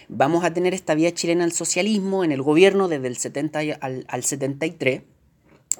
Vamos 0.10 0.44
a 0.44 0.54
tener 0.54 0.74
esta 0.74 0.96
vía 0.96 1.14
chilena 1.14 1.44
al 1.44 1.54
socialismo 1.54 2.24
en 2.24 2.32
el 2.32 2.42
gobierno 2.42 2.88
desde 2.88 3.08
el 3.08 3.18
70 3.18 3.60
al, 3.80 4.24
73. 4.24 5.02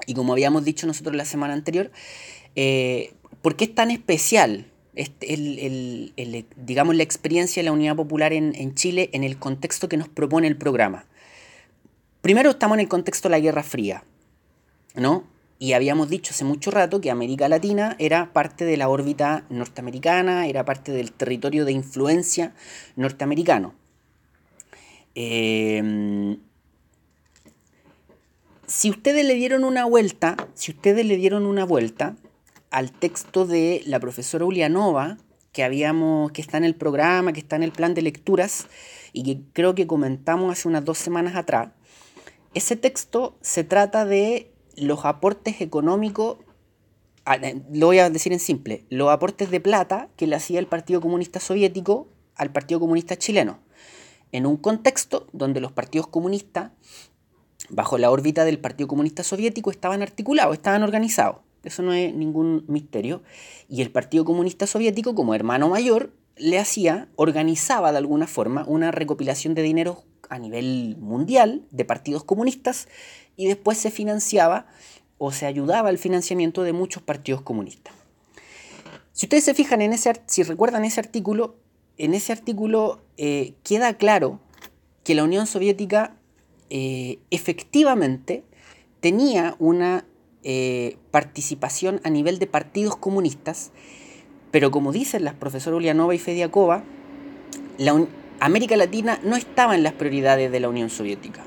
Y 0.06 0.14
como 0.14 0.32
habíamos 0.32 0.64
dicho 0.64 0.86
nosotros 0.86 1.14
la 1.14 1.26
semana 1.26 1.52
anterior, 1.52 1.90
eh, 2.56 3.12
¿por 3.42 3.56
qué 3.56 3.64
es 3.64 3.74
tan 3.74 3.90
especial 3.90 4.66
este, 4.94 6.12
digamos, 6.56 6.96
la 6.96 7.02
experiencia 7.02 7.62
de 7.62 7.64
la 7.64 7.72
Unidad 7.72 7.96
Popular 7.96 8.32
en, 8.32 8.54
en 8.56 8.74
Chile 8.74 9.10
en 9.12 9.22
el 9.22 9.38
contexto 9.38 9.88
que 9.88 9.98
nos 9.98 10.08
propone 10.08 10.48
el 10.48 10.56
programa? 10.56 11.04
Primero 12.22 12.50
estamos 12.50 12.76
en 12.76 12.80
el 12.80 12.88
contexto 12.88 13.28
de 13.28 13.32
la 13.32 13.40
Guerra 13.40 13.62
Fría, 13.62 14.04
¿no? 14.94 15.24
Y 15.62 15.74
habíamos 15.74 16.10
dicho 16.10 16.32
hace 16.32 16.44
mucho 16.44 16.72
rato 16.72 17.00
que 17.00 17.12
América 17.12 17.48
Latina 17.48 17.94
era 18.00 18.32
parte 18.32 18.64
de 18.64 18.76
la 18.76 18.88
órbita 18.88 19.44
norteamericana, 19.48 20.48
era 20.48 20.64
parte 20.64 20.90
del 20.90 21.12
territorio 21.12 21.64
de 21.64 21.70
influencia 21.70 22.52
norteamericano. 22.96 23.72
Em, 25.14 26.40
si 28.66 28.90
ustedes 28.90 29.24
le 29.24 29.34
dieron 29.34 29.62
una 29.62 29.84
vuelta, 29.84 30.36
si 30.54 30.72
ustedes 30.72 31.06
le 31.06 31.16
dieron 31.16 31.46
una 31.46 31.64
vuelta 31.64 32.16
al 32.72 32.90
texto 32.90 33.46
de 33.46 33.82
la 33.86 34.00
profesora 34.00 34.44
Ulianova, 34.44 35.16
que 35.52 35.62
habíamos, 35.62 36.32
que 36.32 36.40
está 36.40 36.56
en 36.56 36.64
el 36.64 36.74
programa, 36.74 37.32
que 37.32 37.38
está 37.38 37.54
en 37.54 37.62
el 37.62 37.70
plan 37.70 37.94
de 37.94 38.02
lecturas, 38.02 38.66
y 39.12 39.22
que 39.22 39.38
creo 39.52 39.76
que 39.76 39.86
comentamos 39.86 40.50
hace 40.50 40.66
unas 40.66 40.84
dos 40.84 40.98
semanas 40.98 41.36
atrás, 41.36 41.68
ese 42.52 42.74
texto 42.74 43.38
se 43.42 43.62
trata 43.62 44.04
de 44.04 44.51
los 44.76 45.04
aportes 45.04 45.60
económicos, 45.60 46.38
ah, 47.24 47.38
lo 47.72 47.86
voy 47.86 47.98
a 47.98 48.10
decir 48.10 48.32
en 48.32 48.40
simple, 48.40 48.84
los 48.88 49.10
aportes 49.10 49.50
de 49.50 49.60
plata 49.60 50.08
que 50.16 50.26
le 50.26 50.36
hacía 50.36 50.58
el 50.58 50.66
Partido 50.66 51.00
Comunista 51.00 51.40
Soviético 51.40 52.08
al 52.36 52.52
Partido 52.52 52.80
Comunista 52.80 53.16
Chileno, 53.16 53.58
en 54.32 54.46
un 54.46 54.56
contexto 54.56 55.26
donde 55.32 55.60
los 55.60 55.72
partidos 55.72 56.06
comunistas, 56.06 56.72
bajo 57.68 57.98
la 57.98 58.10
órbita 58.10 58.44
del 58.44 58.58
Partido 58.58 58.88
Comunista 58.88 59.22
Soviético, 59.22 59.70
estaban 59.70 60.02
articulados, 60.02 60.54
estaban 60.54 60.82
organizados. 60.82 61.38
Eso 61.64 61.82
no 61.82 61.92
es 61.92 62.12
ningún 62.14 62.64
misterio. 62.66 63.22
Y 63.68 63.82
el 63.82 63.92
Partido 63.92 64.24
Comunista 64.24 64.66
Soviético, 64.66 65.14
como 65.14 65.34
hermano 65.34 65.68
mayor, 65.68 66.12
le 66.36 66.58
hacía, 66.58 67.08
organizaba 67.16 67.92
de 67.92 67.98
alguna 67.98 68.26
forma 68.26 68.64
una 68.66 68.90
recopilación 68.90 69.54
de 69.54 69.62
dinero 69.62 70.02
a 70.32 70.38
nivel 70.38 70.96
mundial 70.98 71.62
de 71.70 71.84
partidos 71.84 72.24
comunistas 72.24 72.88
y 73.36 73.48
después 73.48 73.76
se 73.76 73.90
financiaba 73.90 74.66
o 75.18 75.30
se 75.30 75.44
ayudaba 75.44 75.90
al 75.90 75.98
financiamiento 75.98 76.62
de 76.62 76.72
muchos 76.72 77.02
partidos 77.02 77.42
comunistas. 77.42 77.92
Si 79.12 79.26
ustedes 79.26 79.44
se 79.44 79.52
fijan 79.52 79.82
en 79.82 79.92
ese, 79.92 80.10
si 80.26 80.42
recuerdan 80.42 80.86
ese 80.86 81.00
artículo, 81.00 81.56
en 81.98 82.14
ese 82.14 82.32
artículo 82.32 83.02
eh, 83.18 83.52
queda 83.62 83.92
claro 83.98 84.40
que 85.04 85.14
la 85.14 85.22
Unión 85.22 85.46
Soviética 85.46 86.16
eh, 86.70 87.18
efectivamente 87.30 88.42
tenía 89.00 89.54
una 89.58 90.06
eh, 90.44 90.96
participación 91.10 92.00
a 92.04 92.10
nivel 92.10 92.38
de 92.38 92.46
partidos 92.46 92.96
comunistas, 92.96 93.70
pero 94.50 94.70
como 94.70 94.92
dicen 94.92 95.24
las 95.24 95.34
profesoras 95.34 95.76
Ulianova 95.76 96.14
y 96.14 96.18
Fediakova, 96.18 96.84
la 97.76 97.92
América 98.44 98.76
Latina 98.76 99.20
no 99.22 99.36
estaba 99.36 99.76
en 99.76 99.84
las 99.84 99.92
prioridades 99.92 100.50
de 100.50 100.58
la 100.58 100.68
Unión 100.68 100.90
Soviética. 100.90 101.44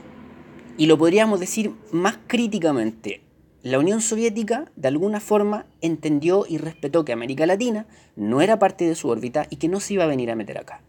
Y 0.77 0.85
lo 0.85 0.97
podríamos 0.97 1.41
decir 1.41 1.73
más 1.91 2.19
críticamente. 2.25 3.19
La 3.63 3.79
Unión 3.79 3.99
Soviética, 3.99 4.71
de 4.77 4.87
alguna 4.87 5.19
forma, 5.19 5.65
entendió 5.81 6.45
y 6.47 6.57
respetó 6.57 7.03
que 7.03 7.11
América 7.11 7.45
Latina 7.45 7.85
no 8.15 8.39
era 8.39 8.59
parte 8.59 8.87
de 8.87 8.95
su 8.95 9.09
órbita 9.09 9.45
y 9.49 9.57
que 9.57 9.67
no 9.67 9.81
se 9.81 9.95
iba 9.95 10.05
a 10.05 10.07
venir 10.07 10.31
a 10.31 10.37
meter 10.37 10.57
acá. 10.57 10.83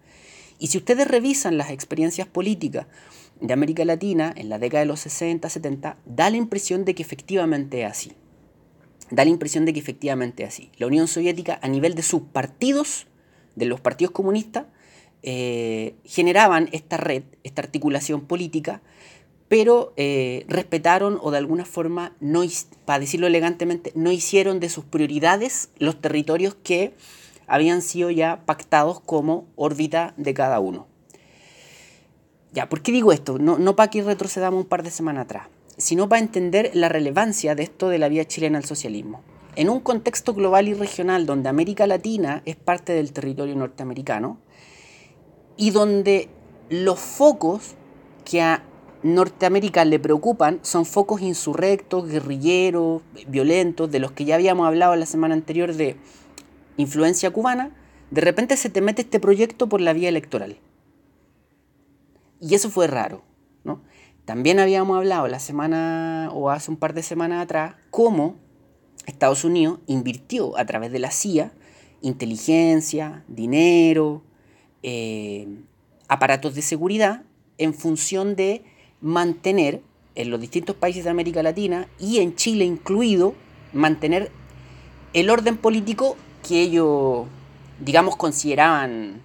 Y 0.61 0.69
si 0.69 0.79
ustedes 0.79 1.09
revisan 1.09 1.59
las 1.59 1.73
experiencias 1.73 2.29
políticas 2.29 2.87
de 3.41 3.53
América 3.53 3.85
Latina 3.85 4.33
en 4.37 4.49
la 4.49 4.61
década 4.61 4.83
de 4.83 4.87
los 4.87 5.01
60, 5.01 5.51
70, 5.51 5.97
da 6.07 6.31
la 6.31 6.37
impresión 6.37 6.85
de 6.85 6.95
que 6.95 7.03
efectivamente 7.03 7.83
es 7.83 7.91
así. 7.91 8.13
Da 9.11 9.25
la 9.25 9.31
impresión 9.31 9.65
de 9.65 9.73
que 9.73 9.81
efectivamente 9.81 10.45
es 10.45 10.51
así. 10.51 10.71
La 10.77 10.87
Unión 10.87 11.09
Soviética, 11.09 11.59
a 11.63 11.67
nivel 11.67 11.97
de 11.97 12.05
sus 12.05 12.23
partidos, 12.23 13.09
de 13.57 13.67
los 13.67 13.81
partidos 13.81 14.13
comunistas, 14.13 14.67
eh, 15.23 15.95
generaban 16.05 16.69
esta 16.73 16.97
red, 16.97 17.25
esta 17.43 17.63
articulación 17.63 18.23
política 18.23 18.83
pero 19.49 19.93
eh, 19.97 20.45
respetaron 20.49 21.19
o 21.23 21.31
de 21.31 21.39
alguna 21.39 21.65
forma, 21.65 22.13
no, 22.21 22.43
para 22.85 22.99
decirlo 22.99 23.27
elegantemente, 23.27 23.93
no 23.95 24.11
hicieron 24.11 24.61
de 24.61 24.69
sus 24.69 24.85
prioridades 24.85 25.71
los 25.79 26.01
territorios 26.01 26.57
que 26.57 26.95
habían 27.47 27.83
sido 27.83 28.11
ya 28.11 28.43
pactados 28.45 29.01
como 29.01 29.47
órbita 29.55 30.15
de 30.17 30.35
cada 30.35 30.59
uno. 30.59 30.89
Ya, 32.53 32.69
¿por 32.69 32.83
qué 32.83 32.91
digo 32.91 33.13
esto? 33.13 33.39
No, 33.39 33.59
no 33.59 33.77
para 33.77 33.91
que 33.91 34.03
retrocedamos 34.03 34.63
un 34.63 34.69
par 34.69 34.83
de 34.83 34.91
semanas 34.91 35.25
atrás. 35.25 35.49
sino 35.79 36.09
para 36.09 36.23
entender 36.23 36.71
la 36.73 36.89
relevancia 36.89 37.55
de 37.55 37.63
esto 37.63 37.91
de 37.91 37.99
la 37.99 38.09
vía 38.09 38.27
chilena 38.27 38.57
al 38.57 38.65
socialismo. 38.65 39.21
En 39.57 39.69
un 39.69 39.81
contexto 39.81 40.33
global 40.33 40.69
y 40.69 40.75
regional 40.75 41.27
donde 41.27 41.51
América 41.51 41.87
Latina 41.87 42.41
es 42.47 42.57
parte 42.57 42.95
del 42.95 43.13
territorio 43.13 43.55
norteamericano 43.57 44.39
y 45.57 45.71
donde 45.71 46.29
los 46.69 46.99
focos 46.99 47.75
que 48.25 48.43
a 48.43 48.65
Norteamérica 49.03 49.85
le 49.85 49.99
preocupan 49.99 50.59
son 50.63 50.85
focos 50.85 51.21
insurrectos, 51.21 52.09
guerrilleros, 52.09 53.03
violentos, 53.29 53.91
de 53.91 54.01
los 54.01 54.13
que 54.13 54.25
ya 54.25 54.35
habíamos 54.35 54.67
hablado 54.67 54.97
la 54.97 55.07
semana 55.07 55.35
anterior 55.35 55.75
de 55.75 55.97
influencia 56.77 57.31
cubana, 57.31 57.71
de 58.11 58.21
repente 58.21 58.57
se 58.57 58.71
te 58.71 58.81
mete 58.81 59.03
este 59.03 59.21
proyecto 59.21 59.69
por 59.69 59.81
la 59.81 59.93
vía 59.93 60.09
electoral. 60.09 60.59
Y 62.41 62.55
eso 62.55 62.71
fue 62.71 62.87
raro, 62.87 63.23
¿no? 63.65 63.81
También 64.25 64.59
habíamos 64.59 64.97
hablado 64.97 65.29
la 65.29 65.39
semana 65.39 66.31
o 66.33 66.51
hace 66.51 66.71
un 66.71 66.77
par 66.77 66.95
de 66.95 67.03
semanas 67.03 67.43
atrás 67.43 67.77
cómo 67.91 68.37
Estados 69.07 69.45
Unidos 69.45 69.79
invirtió 69.87 70.59
a 70.59 70.65
través 70.65 70.91
de 70.91 70.99
la 70.99 71.11
CIA 71.11 71.53
inteligencia, 72.01 73.25
dinero, 73.29 74.23
eh, 74.89 75.49
aparatos 76.07 76.55
de 76.55 76.63
seguridad 76.63 77.25
en 77.59 77.75
función 77.75 78.37
de 78.37 78.63
mantener 79.01 79.83
en 80.15 80.31
los 80.31 80.41
distintos 80.41 80.77
países 80.77 81.03
de 81.03 81.11
América 81.11 81.43
Latina 81.43 81.89
y 81.99 82.21
en 82.21 82.37
Chile 82.37 82.65
incluido, 82.65 83.35
mantener 83.73 84.31
el 85.13 85.29
orden 85.29 85.57
político 85.57 86.17
que 86.47 86.63
ellos, 86.63 87.27
digamos, 87.81 88.15
consideraban 88.15 89.23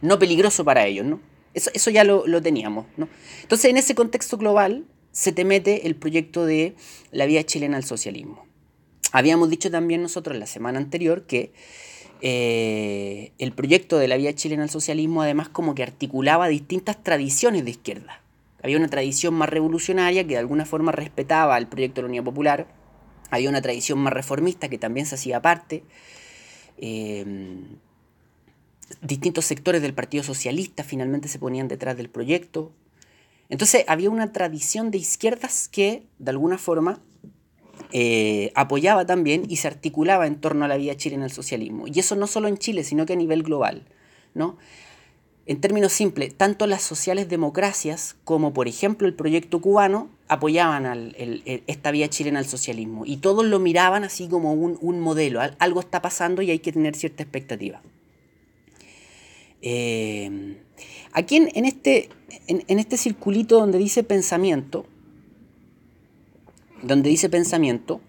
no 0.00 0.18
peligroso 0.18 0.64
para 0.64 0.84
ellos, 0.84 1.06
¿no? 1.06 1.20
Eso, 1.54 1.90
ya 1.90 2.02
lo, 2.02 2.42
teníamos, 2.42 2.86
¿no? 2.96 3.08
Entonces, 3.42 3.70
en 3.70 3.76
ese 3.76 3.94
contexto 3.94 4.36
global 4.36 4.84
se 5.12 5.30
te 5.30 5.44
mete 5.44 5.86
el 5.86 5.94
proyecto 5.94 6.44
de 6.44 6.74
la 7.12 7.26
vía 7.26 7.44
chilena 7.44 7.76
al 7.76 7.84
socialismo. 7.84 8.46
Habíamos 9.12 9.48
dicho 9.48 9.70
también 9.70 10.02
nosotros 10.02 10.36
la 10.36 10.46
semana 10.46 10.80
anterior 10.80 11.24
que 11.24 11.52
eh, 12.24 13.32
el 13.38 13.52
proyecto 13.52 13.98
de 13.98 14.06
la 14.06 14.16
vía 14.16 14.32
chilena 14.32 14.62
al 14.62 14.70
socialismo 14.70 15.22
además 15.22 15.48
como 15.48 15.74
que 15.74 15.82
articulaba 15.82 16.46
distintas 16.46 17.02
tradiciones 17.02 17.64
de 17.64 17.72
izquierda. 17.72 18.20
Había 18.62 18.76
una 18.76 18.86
tradición 18.86 19.34
más 19.34 19.48
revolucionaria 19.48 20.22
que 20.22 20.34
de 20.34 20.38
alguna 20.38 20.64
forma 20.64 20.92
respetaba 20.92 21.58
el 21.58 21.66
proyecto 21.66 21.96
de 21.96 22.02
la 22.02 22.08
Unidad 22.10 22.24
Popular. 22.24 22.68
Había 23.30 23.48
una 23.48 23.60
tradición 23.60 23.98
más 23.98 24.12
reformista 24.12 24.68
que 24.68 24.78
también 24.78 25.04
se 25.04 25.16
hacía 25.16 25.42
parte. 25.42 25.82
Eh, 26.78 27.58
distintos 29.00 29.44
sectores 29.44 29.82
del 29.82 29.92
Partido 29.92 30.22
Socialista 30.22 30.84
finalmente 30.84 31.26
se 31.26 31.40
ponían 31.40 31.66
detrás 31.66 31.96
del 31.96 32.08
proyecto. 32.08 32.70
Entonces 33.48 33.84
había 33.88 34.10
una 34.10 34.30
tradición 34.30 34.92
de 34.92 34.98
izquierdas 34.98 35.66
que, 35.66 36.04
de 36.20 36.30
alguna 36.30 36.56
forma, 36.56 37.00
eh, 37.92 38.52
apoyaba 38.54 39.06
también 39.06 39.44
y 39.48 39.56
se 39.56 39.68
articulaba 39.68 40.26
en 40.26 40.36
torno 40.36 40.64
a 40.64 40.68
la 40.68 40.76
vía 40.76 40.96
chilena 40.96 41.24
del 41.24 41.32
socialismo. 41.32 41.86
Y 41.86 41.98
eso 41.98 42.16
no 42.16 42.26
solo 42.26 42.48
en 42.48 42.58
Chile, 42.58 42.84
sino 42.84 43.06
que 43.06 43.12
a 43.12 43.16
nivel 43.16 43.42
global. 43.42 43.82
¿no? 44.34 44.56
En 45.46 45.60
términos 45.60 45.92
simples, 45.92 46.34
tanto 46.34 46.66
las 46.66 46.82
sociales 46.82 47.28
democracias 47.28 48.16
como, 48.24 48.52
por 48.52 48.68
ejemplo, 48.68 49.06
el 49.06 49.14
proyecto 49.14 49.60
cubano 49.60 50.08
apoyaban 50.28 51.14
esta 51.66 51.90
vía 51.90 52.08
chilena 52.08 52.38
al 52.38 52.46
socialismo. 52.46 53.04
Y 53.06 53.18
todos 53.18 53.44
lo 53.44 53.58
miraban 53.58 54.04
así 54.04 54.28
como 54.28 54.52
un 54.54 55.00
modelo. 55.00 55.40
Algo 55.58 55.80
está 55.80 56.00
pasando 56.00 56.42
y 56.42 56.50
hay 56.50 56.60
que 56.60 56.72
tener 56.72 56.94
cierta 56.94 57.22
expectativa. 57.22 57.82
Eh, 59.62 60.56
aquí 61.12 61.36
en, 61.36 61.64
este, 61.64 62.08
en, 62.48 62.78
este 62.78 62.96
circulito 62.96 63.58
donde 63.58 63.78
dice 63.78 64.02
pensamiento, 64.02 64.86
donde 66.82 67.10
dice 67.10 67.28
pensamiento, 67.28 68.00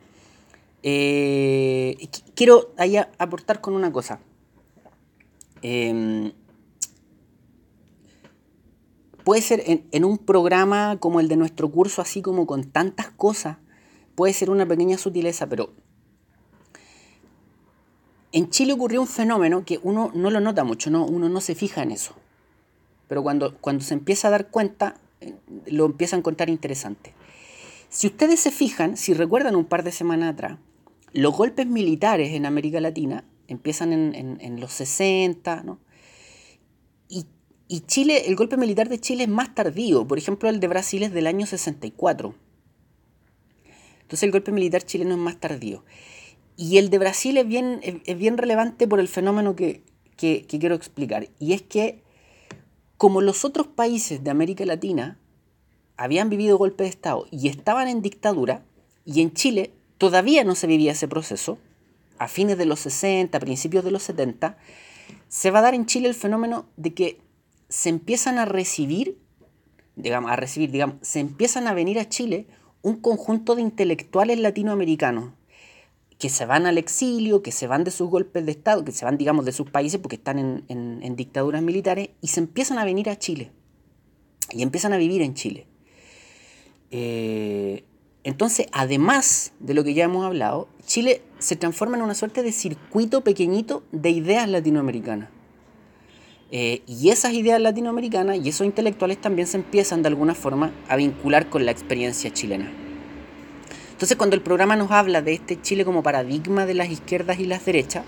eh, 0.83 2.09
quiero 2.35 2.73
ahí 2.77 2.97
aportar 2.97 3.61
con 3.61 3.73
una 3.73 3.91
cosa. 3.91 4.19
Em, 5.61 6.33
puede 9.23 9.41
ser 9.41 9.63
en, 9.65 10.05
un 10.05 10.17
programa 10.17 10.97
como 10.99 11.19
el 11.21 11.29
de 11.29 11.38
nuestro 11.38 11.71
curso, 11.71 12.01
así 12.01 12.21
como 12.21 12.45
con 12.45 12.65
tantas 12.65 13.09
cosas, 13.12 13.57
puede 14.15 14.33
ser 14.33 14.49
una 14.49 14.67
pequeña 14.67 14.97
sutileza, 14.97 15.47
pero 15.47 15.71
en 18.33 18.49
Chile 18.49 18.73
ocurrió 18.73 18.99
un 19.01 19.07
fenómeno 19.07 19.63
que 19.63 19.79
uno 19.83 20.12
no 20.13 20.29
lo 20.29 20.41
nota 20.41 20.63
mucho, 20.63 20.89
no, 20.89 21.05
uno 21.05 21.29
no 21.29 21.39
se 21.39 21.55
fija 21.55 21.83
en 21.83 21.91
eso. 21.91 22.13
Pero 23.07 23.23
cuando, 23.23 23.55
cuando 23.57 23.83
se 23.83 23.93
empieza 23.93 24.27
a 24.27 24.31
dar 24.31 24.49
cuenta, 24.49 24.95
eh, 25.21 25.36
lo 25.67 25.86
empieza 25.86 26.15
a 26.15 26.19
encontrar 26.19 26.49
interesante. 26.49 27.13
Si 27.93 28.08
ustedes 28.08 28.39
se 28.39 28.49
fijan, 28.49 28.97
si 28.97 29.13
recuerdan 29.13 29.56
un 29.56 29.65
par 29.65 29.84
de 29.84 29.91
semanas 29.91 30.34
atrás, 30.34 30.58
los 31.12 31.38
golpes 31.38 31.67
militares 31.67 32.34
en 32.34 32.47
América 32.47 32.82
Latina 32.82 33.23
empiezan 33.47 33.93
en, 33.93 34.60
los 34.60 34.73
60, 34.73 35.62
¿no? 35.62 35.79
Y, 37.08 37.79
Chile, 37.82 38.23
el 38.27 38.36
golpe 38.36 38.58
militar 38.58 38.89
de 38.89 38.99
Chile 38.99 39.23
es 39.23 39.29
más 39.29 39.53
tardío. 39.53 40.08
Por 40.08 40.17
ejemplo, 40.17 40.49
el 40.49 40.60
de 40.60 40.67
Brasil 40.67 41.03
es 41.03 41.13
del 41.13 41.27
año 41.27 41.45
64. 41.45 42.34
Entonces 44.01 44.23
el 44.23 44.32
golpe 44.32 44.51
militar 44.51 44.84
chileno 44.84 45.12
es 45.12 45.19
más 45.19 45.39
tardío. 45.39 45.84
Y 46.58 46.77
el 46.79 46.89
de 46.89 46.97
Brasil 46.99 47.38
es 47.38 47.47
bien, 47.47 47.79
es 47.84 48.17
bien 48.17 48.38
relevante 48.38 48.88
por 48.88 48.99
el 48.99 49.08
fenómeno 49.08 49.56
que, 49.56 49.84
quiero 50.17 50.75
explicar. 50.75 51.29
Y 51.39 51.53
es 51.53 51.62
que 51.62 52.03
como 52.97 53.21
los 53.21 53.45
otros 53.45 53.67
países 53.67 54.23
de 54.23 54.32
América 54.32 54.65
Latina 54.65 55.19
habían 55.97 56.29
vivido 56.29 56.58
golpe 56.58 56.84
de 56.84 56.89
Estado 56.89 57.25
y 57.32 57.47
estaban 57.47 57.88
en 57.88 58.01
dictadura, 58.01 58.63
y 59.06 59.21
en 59.21 59.34
Chile 59.34 59.71
todavía 59.97 60.43
no 60.43 60.56
se 60.56 60.67
vivía 60.67 60.93
ese 60.93 61.08
proceso, 61.08 61.58
a 62.19 62.27
fines 62.27 62.58
de 62.58 62.65
los 62.65 62.79
60, 62.82 63.39
principios 63.39 63.84
de 63.84 63.91
los 63.91 64.03
70, 64.03 64.58
se 65.27 65.51
va 65.51 65.60
a 65.60 65.63
dar 65.63 65.73
en 65.73 65.86
Chile 65.86 66.08
el 66.08 66.15
fenómeno 66.15 66.65
de 66.77 66.93
que 66.93 67.19
se 67.69 67.89
empiezan 67.89 68.38
a 68.38 68.45
recibir, 68.45 69.17
digamos, 69.95 70.32
a 70.32 70.36
recibir, 70.36 70.71
digamos, 70.71 70.95
se 71.01 71.19
empiezan 71.19 71.67
a 71.67 71.73
venir 71.73 71.99
a 71.99 72.08
Chile 72.08 72.47
un 72.82 72.97
conjunto 72.97 73.56
de 73.56 73.62
intelectuales 73.62 74.39
latinoamericanos 74.39 75.32
que 76.19 76.29
se 76.29 76.45
van 76.45 76.65
al 76.65 76.77
exilio, 76.77 77.41
que 77.41 77.51
se 77.51 77.67
van 77.67 77.84
de 77.84 77.91
sus 77.91 78.10
golpes 78.10 78.45
de 78.45 78.51
Estado, 78.51 78.86
que 78.86 78.91
se 78.91 79.03
van, 79.06 79.17
digamos, 79.17 79.45
de 79.45 79.51
sus 79.51 79.69
países 79.69 79.99
porque 79.99 80.15
están 80.15 80.63
en, 80.67 81.15
dictaduras 81.15 81.62
militares 81.62 82.12
y 82.21 82.27
se 82.27 82.39
empiezan 82.39 82.77
a 82.77 82.86
venir 82.86 83.10
a 83.10 83.17
Chile. 83.17 83.51
Y 84.51 84.62
empiezan 84.62 84.93
a 84.93 84.97
vivir 84.97 85.21
en 85.21 85.34
Chile. 85.34 85.67
Eh, 86.95 87.84
entonces, 88.23 88.67
además 88.71 89.51
de 89.60 89.73
lo 89.73 89.84
que 89.84 89.95
ya 89.95 90.06
hemos 90.06 90.25
hablado, 90.25 90.67
Chile 90.86 91.23
se 91.39 91.56
transforma 91.56 91.97
en 91.97 92.03
una 92.03 92.13
suerte 92.13 92.43
de 92.43 92.51
circuito 92.51 93.21
pequeñito 93.21 93.84
de 93.91 94.12
ideas 94.12 94.47
latinoamericanas. 94.47 95.29
Eh, 96.51 96.84
y 96.86 97.10
esas 97.10 97.34
ideas 97.34 97.60
latinoamericanas 97.60 98.38
y 98.38 98.47
esos 98.47 98.67
intelectuales 98.67 99.19
también 99.19 99.47
se 99.47 99.58
empiezan 99.58 100.03
de 100.03 100.10
alguna 100.10 100.36
forma 100.36 100.71
a 100.88 100.95
vincular 100.95 101.49
con 101.49 101.65
la 101.65 101.71
experiencia 101.71 102.32
chilena. 102.32 102.71
Entonces, 103.91 104.15
cuando 104.15 104.36
el 104.36 104.43
programa 104.43 104.75
nos 104.75 104.91
habla 104.91 105.23
de 105.23 105.34
este 105.34 105.60
Chile 105.60 105.84
como 105.84 106.03
paradigma 106.03 106.67
de 106.67 106.75
las 106.75 106.91
izquierdas 106.91 107.39
y 107.39 107.47
las 107.47 107.65
derechas, 107.65 108.03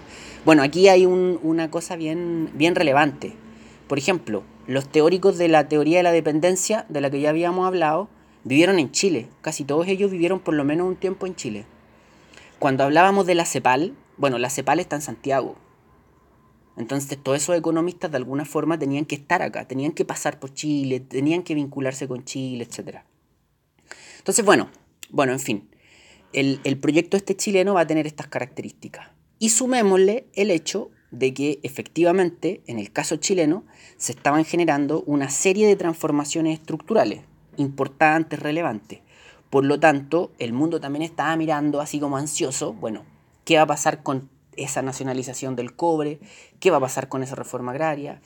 bueno, 0.45 0.61
aquí 0.61 0.89
hay 0.89 1.07
una 1.07 1.71
cosa 1.71 1.95
bien, 1.95 2.51
bien 2.53 2.75
relevante. 2.75 3.33
Por 3.87 3.97
ejemplo, 3.97 4.43
los 4.67 4.87
teóricos 4.87 5.39
de 5.39 5.47
la 5.47 5.67
teoría 5.67 5.97
de 5.97 6.03
la 6.03 6.11
dependencia, 6.11 6.85
de 6.87 7.01
la 7.01 7.09
que 7.09 7.19
ya 7.19 7.29
habíamos 7.29 7.65
hablado, 7.65 8.09
vivieron 8.45 8.79
en 8.79 8.91
Chile. 8.91 9.27
Casi 9.41 9.65
todos 9.65 9.87
ellos 9.87 10.09
vivieron 10.09 10.39
por 10.39 10.53
lo 10.53 10.63
menos 10.63 10.87
un 10.87 10.95
tiempo 10.95 11.27
en 11.27 11.35
Chile. 11.35 11.65
Cuando 12.57 12.85
hablábamos 12.85 13.25
de 13.25 13.35
la 13.35 13.45
CEPAL, 13.45 13.93
bueno, 14.15 14.37
la 14.37 14.49
CEPAL 14.49 14.79
está 14.79 14.95
en 14.95 15.01
Santiago. 15.01 15.57
Entonces 16.77 17.17
todos 17.21 17.37
esos 17.37 17.57
economistas 17.57 18.11
de 18.11 18.17
alguna 18.17 18.45
forma 18.45 18.79
tenían 18.79 19.05
que 19.05 19.15
estar 19.15 19.41
acá, 19.41 19.67
tenían 19.67 19.91
que 19.91 20.05
pasar 20.05 20.39
por 20.39 20.53
Chile, 20.53 21.01
tenían 21.01 21.43
que 21.43 21.55
vincularse 21.55 22.07
con 22.07 22.23
Chile, 22.23 22.65
etc. 22.69 22.99
Entonces, 24.19 24.45
bueno, 24.45 24.69
bueno, 25.09 25.33
en 25.33 25.39
fin 25.41 25.69
el, 26.35 26.77
proyecto 26.77 27.15
este 27.15 27.35
chileno 27.35 27.73
va 27.73 27.81
a 27.81 27.87
tener 27.87 28.05
estas 28.07 28.27
características. 28.27 29.09
Y 29.39 29.49
sumémosle 29.49 30.27
el 30.33 30.51
hecho 30.51 30.91
de 31.11 31.33
que 31.33 31.59
efectivamente 31.63 32.61
en 32.67 32.77
el 32.77 32.91
caso 32.91 33.15
chileno 33.15 33.63
se 33.97 34.11
estaban 34.11 34.43
generando 34.43 35.01
una 35.03 35.29
serie 35.29 35.65
de 35.65 35.75
transformaciones 35.75 36.59
estructurales 36.59 37.21
importantes, 37.57 38.39
relevantes. 38.39 39.01
Por 39.49 39.65
lo 39.65 39.79
tanto, 39.79 40.31
el 40.39 40.53
mundo 40.53 40.79
también 40.79 41.03
estaba 41.03 41.35
mirando 41.35 41.81
así 41.81 41.99
como 41.99 42.17
ansioso, 42.17 42.73
bueno, 42.73 43.03
¿qué 43.45 43.57
va 43.57 43.63
a 43.63 43.67
pasar 43.67 44.03
con 44.03 44.29
esa 44.57 44.81
nacionalización 44.81 45.55
del 45.55 45.75
cobre? 45.75 46.19
¿Qué 46.59 46.71
va 46.71 46.77
a 46.77 46.81
pasar 46.81 47.09
con 47.09 47.23
esa 47.23 47.35
reforma 47.35 47.71
agraria? 47.71 48.21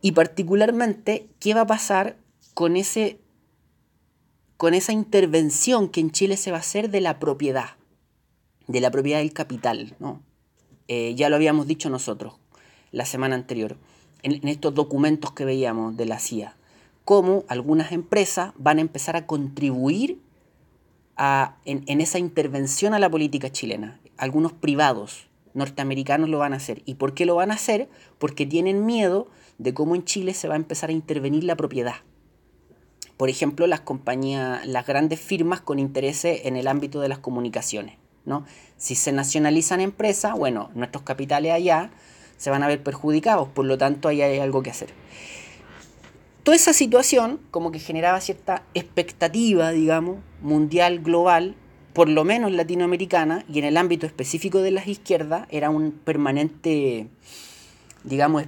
Y 0.00 0.12
particularmente, 0.12 1.28
¿qué 1.38 1.54
va 1.54 1.62
a 1.62 1.66
pasar 1.66 2.16
con 2.54 2.76
ese 2.76 3.18
con 4.62 4.74
esa 4.74 4.92
intervención 4.92 5.88
que 5.88 5.98
en 5.98 6.12
Chile 6.12 6.36
se 6.36 6.52
va 6.52 6.58
a 6.58 6.60
hacer 6.60 6.88
de 6.88 7.00
la 7.00 7.18
propiedad, 7.18 7.70
de 8.68 8.80
la 8.80 8.92
propiedad 8.92 9.18
del 9.18 9.32
capital. 9.32 9.96
¿no? 9.98 10.22
Eh, 10.86 11.16
ya 11.16 11.28
lo 11.28 11.34
habíamos 11.34 11.66
dicho 11.66 11.90
nosotros 11.90 12.34
la 12.92 13.04
semana 13.04 13.34
anterior, 13.34 13.76
en, 14.22 14.46
estos 14.46 14.72
documentos 14.72 15.32
que 15.32 15.44
veíamos 15.44 15.96
de 15.96 16.06
la 16.06 16.20
CIA, 16.20 16.54
cómo 17.04 17.44
algunas 17.48 17.92
empresas 17.92 18.52
van 18.56 18.78
a 18.78 18.82
empezar 18.82 19.16
a 19.16 19.26
contribuir 19.26 20.20
en, 21.64 22.00
esa 22.00 22.18
intervención 22.18 22.94
a 22.94 22.98
la 22.98 23.10
política 23.10 23.50
chilena. 23.50 24.00
Algunos 24.16 24.52
privados 24.52 25.28
norteamericanos 25.54 26.28
lo 26.28 26.38
van 26.38 26.52
a 26.52 26.56
hacer. 26.56 26.82
¿Y 26.86 26.94
por 26.94 27.14
qué 27.14 27.26
lo 27.26 27.36
van 27.36 27.50
a 27.50 27.54
hacer? 27.54 27.88
Porque 28.18 28.46
tienen 28.46 28.86
miedo 28.86 29.28
de 29.58 29.74
cómo 29.74 29.94
en 29.94 30.04
Chile 30.04 30.34
se 30.34 30.48
va 30.48 30.54
a 30.54 30.56
empezar 30.56 30.90
a 30.90 30.94
intervenir 30.94 31.44
la 31.44 31.56
propiedad. 31.56 31.96
Por 33.16 33.28
ejemplo, 33.28 33.66
las 33.66 33.80
compañías, 33.80 34.66
las 34.66 34.86
grandes 34.86 35.20
firmas 35.20 35.60
con 35.60 35.78
intereses 35.78 36.40
en 36.44 36.56
el 36.56 36.66
ámbito 36.66 37.00
de 37.00 37.08
las 37.08 37.18
comunicaciones. 37.18 37.96
¿no? 38.24 38.44
Si 38.76 38.94
se 38.94 39.12
nacionalizan 39.12 39.80
empresas, 39.80 40.36
bueno, 40.36 40.70
nuestros 40.74 41.04
capitales 41.04 41.52
allá 41.52 41.90
se 42.36 42.50
van 42.50 42.62
a 42.62 42.68
ver 42.68 42.82
perjudicados, 42.82 43.48
por 43.48 43.64
lo 43.66 43.78
tanto 43.78 44.08
ahí 44.08 44.22
hay 44.22 44.38
algo 44.38 44.62
que 44.62 44.70
hacer. 44.70 44.90
Toda 46.42 46.56
esa 46.56 46.72
situación 46.72 47.40
como 47.50 47.70
que 47.70 47.78
generaba 47.78 48.20
cierta 48.20 48.64
expectativa, 48.74 49.70
digamos, 49.70 50.18
mundial, 50.40 50.98
global, 51.00 51.54
por 51.92 52.08
lo 52.08 52.24
menos 52.24 52.50
latinoamericana, 52.50 53.44
y 53.52 53.60
en 53.60 53.64
el 53.64 53.76
ámbito 53.76 54.06
específico 54.06 54.60
de 54.60 54.72
las 54.72 54.88
izquierdas, 54.88 55.46
era 55.50 55.70
un 55.70 55.92
permanente, 55.92 57.06
digamos, 58.02 58.44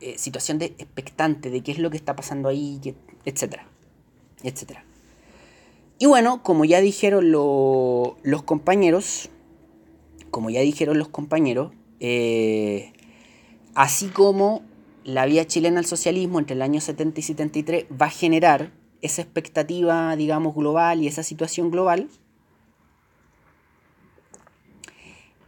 eh, 0.00 0.18
situación 0.18 0.58
de 0.58 0.66
expectante 0.78 1.50
de 1.50 1.62
qué 1.62 1.70
es 1.70 1.78
lo 1.78 1.90
que 1.90 1.96
está 1.96 2.16
pasando 2.16 2.48
ahí, 2.48 2.80
etcétera, 3.24 3.68
etcétera. 4.42 4.84
Y 6.00 6.06
bueno, 6.06 6.42
como 6.42 6.64
ya 6.64 6.80
dijeron 6.80 7.30
los 7.30 8.42
compañeros, 8.44 9.30
como 10.32 10.50
ya 10.50 10.60
dijeron 10.60 10.98
los 10.98 11.08
compañeros, 11.08 11.72
eh, 12.00 12.92
así 13.76 14.08
como 14.08 14.62
la 15.04 15.26
vía 15.26 15.46
chilena 15.46 15.80
al 15.80 15.86
socialismo 15.86 16.38
entre 16.38 16.54
el 16.54 16.62
año 16.62 16.80
70 16.80 17.20
y 17.20 17.22
73 17.22 17.86
va 18.00 18.06
a 18.06 18.10
generar 18.10 18.72
esa 19.00 19.22
expectativa, 19.22 20.14
digamos, 20.16 20.54
global 20.54 21.02
y 21.02 21.08
esa 21.08 21.22
situación 21.22 21.70
global, 21.70 22.08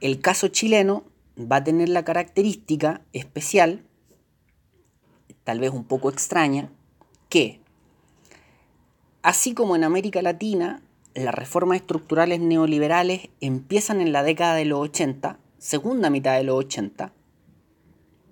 el 0.01 0.21
caso 0.21 0.49
chileno 0.49 1.05
va 1.39 1.57
a 1.57 1.65
tener 1.65 1.89
la 1.89 2.05
característica 2.05 3.01
especial, 3.13 3.85
tal 5.45 5.61
vez 5.61 5.71
un 5.71 5.85
poco 5.85 6.11
extraña, 6.11 6.71
que, 7.29 7.61
así 9.23 9.55
como 9.55 9.77
en 9.77 9.85
América 9.85 10.21
Latina, 10.21 10.83
las 11.15 11.35
reformas 11.35 11.77
estructurales 11.77 12.41
neoliberales 12.41 13.29
empiezan 13.41 14.01
en 14.01 14.13
la 14.13 14.25
década 14.25 14.57
de 14.57 14.65
los 14.65 14.81
80, 14.81 15.39
segunda 15.59 16.11
mitad 16.11 16.37
de 16.37 16.45
los 16.45 16.57
80, 16.57 17.13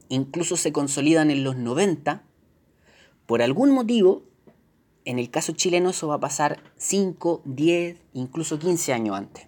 incluso 0.09 0.57
se 0.57 0.73
consolidan 0.73 1.31
en 1.31 1.45
los 1.45 1.57
90, 1.57 2.23
por 3.27 3.43
algún 3.43 3.71
motivo, 3.71 4.25
en 5.05 5.19
el 5.19 5.31
caso 5.31 5.53
chileno 5.53 5.91
eso 5.91 6.09
va 6.09 6.17
a 6.17 6.21
pasar 6.21 6.63
5, 6.77 7.43
10, 7.45 7.99
incluso 8.13 8.59
15 8.59 8.93
años 8.93 9.17
antes. 9.17 9.47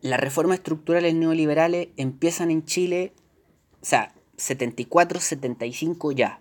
Las 0.00 0.20
reformas 0.20 0.58
estructurales 0.58 1.14
neoliberales 1.14 1.88
empiezan 1.96 2.50
en 2.50 2.64
Chile, 2.64 3.12
o 3.80 3.84
sea, 3.84 4.14
74, 4.36 5.20
75 5.20 6.12
ya. 6.12 6.40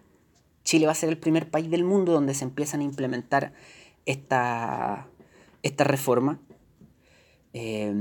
Chile 0.63 0.87
va 0.87 0.93
a 0.93 0.95
ser 0.95 1.09
el 1.09 1.17
primer 1.17 1.49
país 1.49 1.69
del 1.69 1.83
mundo 1.83 2.11
donde 2.11 2.33
se 2.33 2.43
empiezan 2.43 2.81
a 2.81 2.83
implementar 2.83 3.53
esta, 4.05 5.07
esta 5.61 5.83
reforma. 5.83 6.39
Eh, 7.53 7.93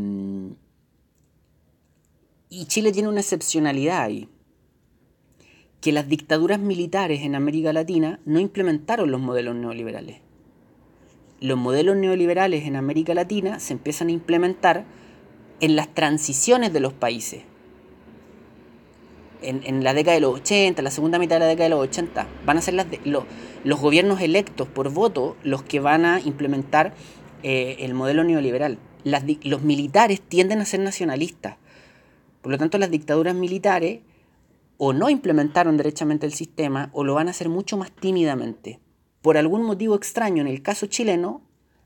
y 2.51 2.65
Chile 2.67 2.91
tiene 2.91 3.09
una 3.09 3.21
excepcionalidad 3.21 4.03
ahí, 4.03 4.29
que 5.81 5.93
las 5.93 6.09
dictaduras 6.09 6.59
militares 6.59 7.23
en 7.23 7.37
América 7.37 7.73
Latina 7.73 8.19
no 8.27 8.41
implementaron 8.41 9.11
los 9.11 9.21
modelos 9.21 9.55
neoliberales. 9.55 10.19
Los 11.41 11.57
modelos 11.57 11.97
neoliberales 11.97 12.67
en 12.67 12.77
América 12.77 13.15
Latina 13.15 13.61
se 13.61 13.73
empiezan 13.73 14.09
a 14.09 14.13
implementar 14.13 14.85
en 15.61 15.77
las 15.77 15.95
transiciones 15.95 16.73
de 16.73 16.81
los 16.81 16.93
países. 16.93 17.45
En, 19.43 19.83
la 19.83 19.95
década 19.95 20.17
de 20.17 20.21
los 20.21 20.35
80, 20.35 20.83
la 20.83 20.91
segunda 20.91 21.19
mitad 21.19 21.37
de 21.37 21.41
la 21.41 21.47
década 21.47 21.65
de 21.65 21.75
los 21.77 21.89
80, 21.89 22.27
van 22.45 22.59
a 22.59 22.61
ser 22.61 22.75
los 23.65 23.81
gobiernos 23.81 24.21
electos 24.21 24.69
por 24.69 24.91
voto 24.91 25.37
los 25.43 25.63
que 25.63 25.81
van 25.81 26.05
a 26.05 26.21
implementar 26.21 26.93
eh, 27.43 27.77
el 27.79 27.95
modelo 27.95 28.23
neoliberal. 28.23 28.77
los 29.05 29.63
militares 29.63 30.21
tienden 30.21 30.61
a 30.61 30.67
ser 30.67 30.81
nacionalistas 30.81 31.57
por 32.43 32.53
lo 32.53 32.59
tanto, 32.59 32.79
las 32.79 32.91
dictaduras 32.91 33.35
militares 33.35 34.01
o 34.83 34.93
no 34.93 35.11
implementaron 35.11 35.77
derechamente 35.77 36.25
el 36.25 36.33
sistema 36.33 36.89
o 36.95 37.05
lo 37.05 37.15
van 37.15 37.29
a 37.29 37.33
hacer 37.33 37.51
mucho 37.51 37.77
más 37.77 37.93
tímidamente. 37.93 38.81
Por 39.21 39.37
algún 39.37 39.63
motivo 39.63 39.95
extraño, 39.95 40.41
en 40.41 40.49
el 40.49 40.63
caso 40.63 40.87
chileno, 40.87 41.43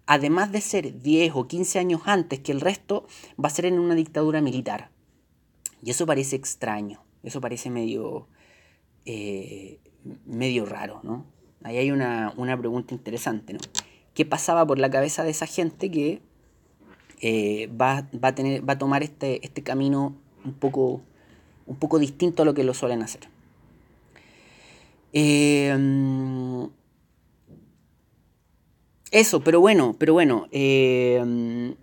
además 0.06 0.52
de 0.52 0.60
ser 0.60 1.00
10 1.00 1.32
o 1.34 1.48
15 1.48 1.78
años 1.80 2.02
antes 2.04 2.38
que 2.38 2.52
el 2.52 2.60
resto, 2.60 3.06
va 3.42 3.48
a 3.48 3.50
ser 3.50 3.66
en 3.66 3.80
una 3.80 3.96
dictadura 3.96 4.40
militar. 4.40 4.90
Y 5.82 5.90
eso 5.90 6.06
parece 6.06 6.36
extraño, 6.36 7.02
eso 7.24 7.40
parece 7.40 7.68
medio, 7.68 8.28
eh, 9.06 9.80
medio 10.24 10.64
raro, 10.64 11.00
¿no? 11.02 11.26
Ahí 11.64 11.78
hay 11.78 11.90
una, 11.90 12.32
pregunta 12.58 12.94
interesante, 12.94 13.54
¿no? 13.54 13.60
¿Qué 14.14 14.24
pasaba 14.24 14.66
por 14.66 14.78
la 14.78 14.90
cabeza 14.90 15.24
de 15.24 15.30
esa 15.30 15.46
gente 15.46 15.90
que 15.90 16.22
eh, 17.20 17.68
va, 17.68 18.08
a 18.22 18.34
tener, 18.34 18.68
va 18.68 18.74
a 18.74 18.78
tomar 18.78 19.02
este, 19.02 19.44
este 19.44 19.62
camino 19.64 20.14
un 20.44 20.54
poco, 20.54 21.00
un 21.66 21.76
poco 21.76 21.98
distinto 21.98 22.42
a 22.42 22.46
lo 22.46 22.54
que 22.54 22.64
lo 22.64 22.74
suelen 22.74 23.02
hacer. 23.02 23.28
Em, 25.12 26.68
eso, 29.10 29.44
pero 29.44 29.60
bueno, 29.60 29.94
pero 29.98 30.12
bueno, 30.12 30.48
em, 30.50 31.76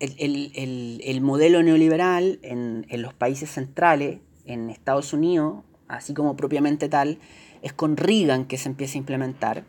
el, 0.00 1.20
modelo 1.20 1.62
neoliberal 1.62 2.40
en, 2.42 2.86
en, 2.88 3.02
los 3.02 3.14
países 3.14 3.50
centrales, 3.50 4.18
en 4.44 4.70
Estados 4.70 5.12
Unidos, 5.12 5.62
así 5.86 6.14
como 6.14 6.36
propiamente 6.36 6.88
tal, 6.88 7.18
es 7.62 7.72
con 7.72 7.96
Reagan 7.96 8.46
que 8.46 8.58
se 8.58 8.68
empieza 8.68 8.94
a 8.94 8.98
implementar. 8.98 9.64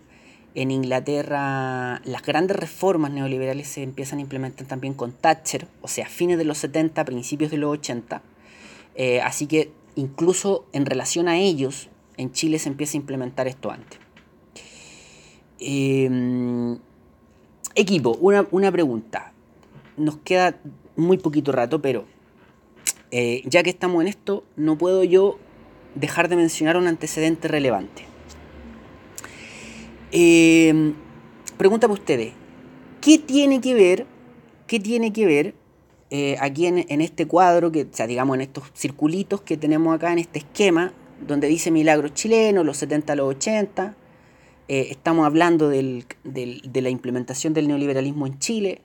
En 0.53 0.69
Inglaterra 0.69 2.01
las 2.03 2.23
grandes 2.23 2.57
reformas 2.57 3.11
neoliberales 3.11 3.67
se 3.67 3.83
empiezan 3.83 4.19
a 4.19 4.21
implementar 4.21 4.67
también 4.67 4.93
con 4.93 5.13
Thatcher, 5.13 5.67
o 5.81 5.87
sea, 5.87 6.07
fines 6.07 6.37
de 6.37 6.43
los 6.43 6.57
70, 6.57 7.05
principios 7.05 7.51
de 7.51 7.57
los 7.57 7.71
80. 7.71 8.21
Eh, 8.95 9.21
así 9.21 9.47
que 9.47 9.71
incluso 9.95 10.65
en 10.73 10.85
relación 10.85 11.27
a 11.27 11.37
ellos, 11.37 11.89
en 12.17 12.31
Chile 12.31 12.59
se 12.59 12.69
empieza 12.69 12.97
a 12.97 13.01
implementar 13.01 13.47
esto 13.47 13.71
antes. 13.71 13.99
Em, 15.59 16.77
equipo, 17.75 18.17
una, 18.19 18.71
pregunta. 18.71 19.31
Nos 19.95 20.17
queda 20.17 20.59
muy 20.95 21.17
poquito 21.17 21.51
rato, 21.51 21.81
pero 21.81 22.05
eh, 23.11 23.41
ya 23.45 23.63
que 23.63 23.69
estamos 23.69 24.01
en 24.01 24.07
esto, 24.07 24.43
no 24.55 24.77
puedo 24.77 25.03
yo 25.03 25.37
dejar 25.95 26.29
de 26.29 26.35
mencionar 26.35 26.77
un 26.77 26.87
antecedente 26.87 27.47
relevante. 27.47 28.10
Eh, 30.11 30.93
pregunta 31.57 31.87
ustedes, 31.87 32.33
¿qué 32.99 33.17
tiene 33.17 33.61
que 33.61 33.73
ver, 33.73 34.05
qué 34.67 34.79
tiene 34.79 35.13
que 35.13 35.25
ver 35.25 35.55
eh, 36.09 36.35
aquí 36.41 36.65
en, 36.65 36.99
este 36.99 37.25
cuadro, 37.25 37.71
que, 37.71 37.83
o 37.83 37.87
sea, 37.93 38.05
digamos 38.05 38.35
en 38.35 38.41
estos 38.41 38.65
circulitos 38.75 39.39
que 39.41 39.55
tenemos 39.55 39.95
acá 39.95 40.11
en 40.11 40.19
este 40.19 40.39
esquema, 40.39 40.93
donde 41.25 41.47
dice 41.47 41.71
milagros 41.71 42.13
chilenos, 42.13 42.65
los 42.65 42.75
70 42.77 43.13
a 43.13 43.15
los 43.15 43.29
80, 43.35 43.95
eh, 44.67 44.87
estamos 44.89 45.25
hablando 45.25 45.69
de 45.69 46.03
la 46.73 46.89
implementación 46.89 47.53
del 47.53 47.69
neoliberalismo 47.69 48.27
en 48.27 48.39
Chile. 48.39 48.81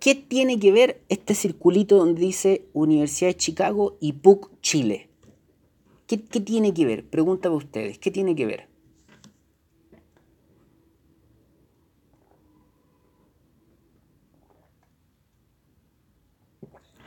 ¿Qué 0.00 0.14
tiene 0.14 0.58
que 0.58 0.72
ver 0.72 1.02
este 1.10 1.34
circulito 1.34 1.98
donde 1.98 2.22
dice 2.22 2.64
Universidad 2.72 3.30
de 3.30 3.36
Chicago 3.36 3.98
y 4.00 4.12
PUC 4.14 4.50
Chile? 4.62 5.10
¿Qué, 6.06 6.22
qué 6.22 6.40
tiene 6.40 6.72
que 6.72 6.86
ver? 6.86 7.04
Pregunta 7.04 7.50
para 7.50 7.56
ustedes, 7.56 7.98
¿qué 7.98 8.10
tiene 8.10 8.34
que 8.34 8.46
ver? 8.46 8.75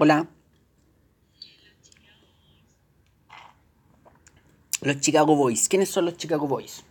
Hola. 0.01 0.29
Los 4.79 5.01
Chicago 5.01 5.35
Boys. 5.35 5.67
¿Quiénes 5.67 5.89
son 5.89 6.05
los 6.05 6.15
Chicago 6.15 6.47
Boys? 6.47 6.85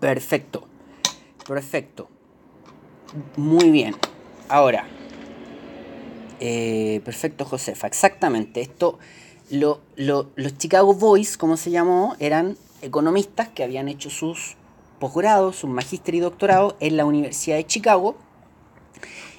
Perfecto. 0.00 0.68
Perfecto. 1.48 2.10
Muy 3.38 3.70
bien. 3.70 3.96
Ahora, 4.50 4.86
eh, 6.40 7.00
perfecto, 7.04 7.44
Josefa. 7.44 7.86
Exactamente. 7.86 8.60
Esto, 8.60 8.98
lo, 9.50 9.80
los 9.96 10.58
Chicago 10.58 10.94
Boys, 10.94 11.36
como 11.36 11.56
se 11.56 11.70
llamó, 11.70 12.16
eran 12.18 12.56
economistas 12.82 13.48
que 13.48 13.64
habían 13.64 13.88
hecho 13.88 14.10
sus 14.10 14.56
posgrado, 14.98 15.52
sus 15.52 15.68
magíster 15.68 16.14
y 16.14 16.20
doctorado 16.20 16.76
en 16.80 16.96
la 16.96 17.04
Universidad 17.04 17.56
de 17.56 17.66
Chicago. 17.66 18.16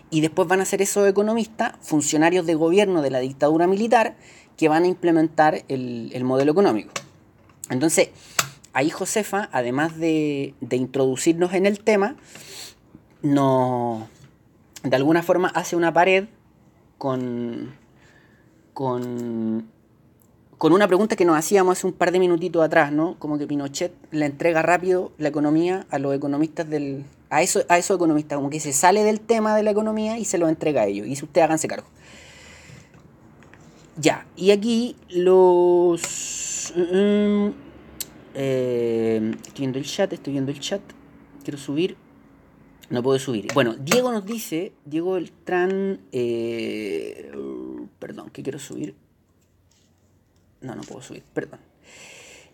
Y 0.09 0.21
después 0.21 0.47
van 0.47 0.61
a 0.61 0.65
ser 0.65 0.81
esos 0.81 1.07
economistas, 1.07 1.73
funcionarios 1.81 2.45
de 2.45 2.55
gobierno 2.55 3.01
de 3.01 3.09
la 3.09 3.19
dictadura 3.19 3.67
militar, 3.67 4.15
que 4.57 4.69
van 4.69 4.83
a 4.83 4.87
implementar 4.87 5.63
el, 5.67 6.23
modelo 6.23 6.51
económico. 6.51 6.91
Entonces, 7.69 8.09
ahí 8.73 8.89
Josefa, 8.89 9.49
además 9.51 9.97
de, 9.97 10.53
de 10.61 10.75
introducirnos 10.77 11.53
en 11.53 11.65
el 11.65 11.79
tema, 11.79 12.15
no, 13.21 14.07
de 14.83 14.95
alguna 14.95 15.23
forma 15.23 15.47
hace 15.49 15.75
una 15.75 15.91
pared 15.91 16.27
con, 16.97 17.73
con, 18.73 19.69
con 20.57 20.73
una 20.73 20.87
pregunta 20.87 21.15
que 21.15 21.25
nos 21.25 21.37
hacíamos 21.37 21.77
hace 21.77 21.87
un 21.87 21.93
par 21.93 22.11
de 22.11 22.19
minutitos 22.19 22.63
atrás, 22.63 22.91
¿no? 22.91 23.17
Como 23.19 23.37
que 23.37 23.47
Pinochet 23.47 23.93
le 24.11 24.25
entrega 24.25 24.61
rápido 24.61 25.11
la 25.17 25.29
economía 25.29 25.85
a 25.89 25.99
los 25.99 26.15
economistas 26.15 26.69
del... 26.69 27.05
A, 27.29 27.41
eso, 27.41 27.61
a 27.69 27.77
esos 27.77 27.95
economistas, 27.97 28.37
como 28.37 28.49
que 28.49 28.59
se 28.59 28.71
sale 28.71 29.03
del 29.03 29.19
tema 29.19 29.55
de 29.55 29.63
la 29.63 29.71
economía 29.71 30.17
y 30.17 30.25
se 30.25 30.37
lo 30.37 30.47
entrega 30.47 30.81
a 30.81 30.85
ellos. 30.85 31.07
Y 31.07 31.15
si 31.15 31.25
ustedes 31.25 31.45
háganse 31.45 31.67
cargo. 31.67 31.87
Ya, 33.97 34.25
y 34.35 34.51
aquí 34.51 34.95
los... 35.09 36.73
Mm, 36.75 37.49
eh, 38.35 39.31
estoy 39.47 39.59
viendo 39.59 39.79
el 39.79 39.85
chat, 39.85 40.11
estoy 40.13 40.33
viendo 40.33 40.51
el 40.51 40.59
chat. 40.59 40.81
Quiero 41.43 41.57
subir. 41.57 41.97
No 42.89 43.01
puedo 43.01 43.17
subir. 43.19 43.47
Bueno, 43.53 43.75
Diego 43.75 44.11
nos 44.11 44.25
dice, 44.25 44.73
Diego 44.85 45.13
Beltrán, 45.13 46.01
eh, 46.11 47.31
perdón, 47.99 48.29
que 48.29 48.43
quiero 48.43 48.59
subir. 48.59 48.95
No, 50.61 50.75
no 50.75 50.83
puedo 50.83 51.01
subir, 51.01 51.23
perdón. 51.33 51.59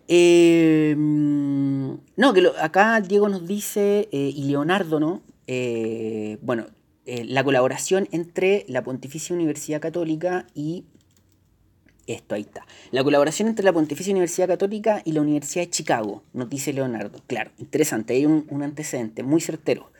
Eh, 0.08 0.94
no, 0.96 2.32
que 2.34 2.50
acá 2.60 3.00
Diego 3.00 3.28
nos 3.28 3.46
dice, 3.46 4.08
eh, 4.10 4.32
y 4.34 4.44
Leonardo, 4.44 5.00
¿no? 5.00 5.22
bueno, 6.40 6.66
la 7.04 7.44
colaboración 7.44 8.08
entre 8.10 8.64
la 8.68 8.82
Pontificia 8.82 9.36
Universidad 9.36 9.82
Católica 9.82 10.46
y 10.54 10.86
esto, 12.06 12.34
ahí 12.34 12.40
está. 12.40 12.66
La 12.90 13.04
colaboración 13.04 13.48
entre 13.48 13.64
la 13.64 13.72
Pontificia 13.72 14.12
Universidad 14.12 14.48
Católica 14.48 15.02
y 15.04 15.12
la 15.12 15.20
Universidad 15.20 15.64
de 15.64 15.70
Chicago, 15.70 16.22
nos 16.32 16.48
dice 16.48 16.72
Leonardo. 16.72 17.20
Claro, 17.26 17.50
interesante, 17.58 18.14
hay 18.14 18.24
un 18.24 18.62
antecedente 18.62 19.22
muy 19.22 19.42
certero. 19.42 19.92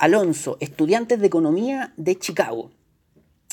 Alonso, 0.00 0.56
estudiantes 0.60 1.20
de 1.20 1.26
economía 1.26 1.92
de 1.98 2.18
Chicago, 2.18 2.70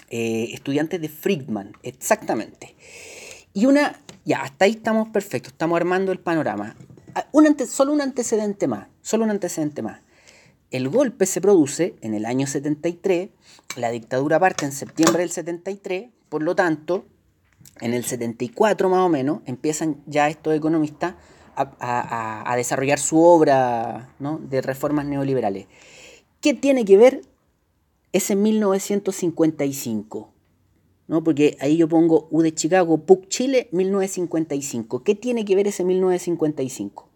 eh, 0.09 0.49
estudiantes 0.53 1.01
de 1.01 1.09
Friedman, 1.09 1.73
exactamente. 1.83 2.73
Y 3.53 3.65
una, 3.65 3.99
ya, 4.23 4.43
hasta 4.43 4.63
ahí 4.63 4.71
estamos 4.71 5.09
perfectos, 5.09 5.51
estamos 5.51 5.75
armando 5.75 6.13
el 6.13 6.19
panorama. 6.19 6.77
Ah, 7.15 7.27
solo 7.67 7.91
un 7.91 7.99
antecedente 7.99 8.65
más, 8.65 8.87
solo 9.01 9.25
un 9.25 9.31
antecedente 9.31 9.81
más. 9.81 9.99
El 10.71 10.87
golpe 10.87 11.25
se 11.25 11.41
produce 11.41 11.95
en 11.99 12.13
el 12.13 12.25
año 12.25 12.47
73, 12.47 13.29
la 13.75 13.91
dictadura 13.91 14.39
parte 14.39 14.65
en 14.65 14.71
septiembre 14.71 15.23
del 15.23 15.31
73, 15.31 16.11
por 16.29 16.43
lo 16.43 16.55
tanto, 16.55 17.05
en 17.81 17.93
el 17.93 18.05
74 18.05 18.89
más 18.89 18.99
o 18.99 19.09
menos, 19.09 19.41
empiezan 19.47 19.97
ya 20.05 20.29
estos 20.29 20.55
economistas 20.55 21.15
a, 21.57 22.53
desarrollar 22.55 22.99
su 22.99 23.21
obra 23.21 24.11
de 24.19 24.61
reformas 24.61 25.05
neoliberales. 25.05 25.67
¿Qué 26.41 26.53
tiene 26.53 26.85
que 26.85 26.97
ver 26.97 27.21
ese 28.13 28.35
1955? 28.35 30.33
¿No? 31.07 31.23
Porque 31.23 31.57
ahí 31.59 31.77
yo 31.77 31.87
pongo 31.87 32.27
U 32.29 32.41
de 32.41 32.53
Chicago, 32.53 32.99
PUC 32.99 33.27
Chile, 33.27 33.69
1955. 33.71 35.03
¿Qué 35.03 35.15
tiene 35.15 35.45
que 35.45 35.55
ver 35.55 35.67
ese 35.67 35.83
1955? 35.83 37.06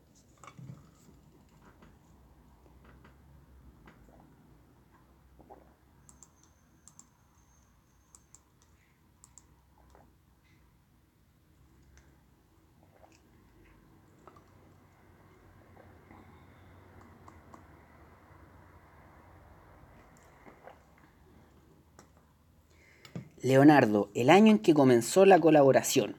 Leonardo, 23.42 24.10
el 24.14 24.30
año 24.30 24.52
en 24.52 24.60
que 24.60 24.74
comenzó 24.74 25.26
la 25.26 25.40
colaboración. 25.40 26.16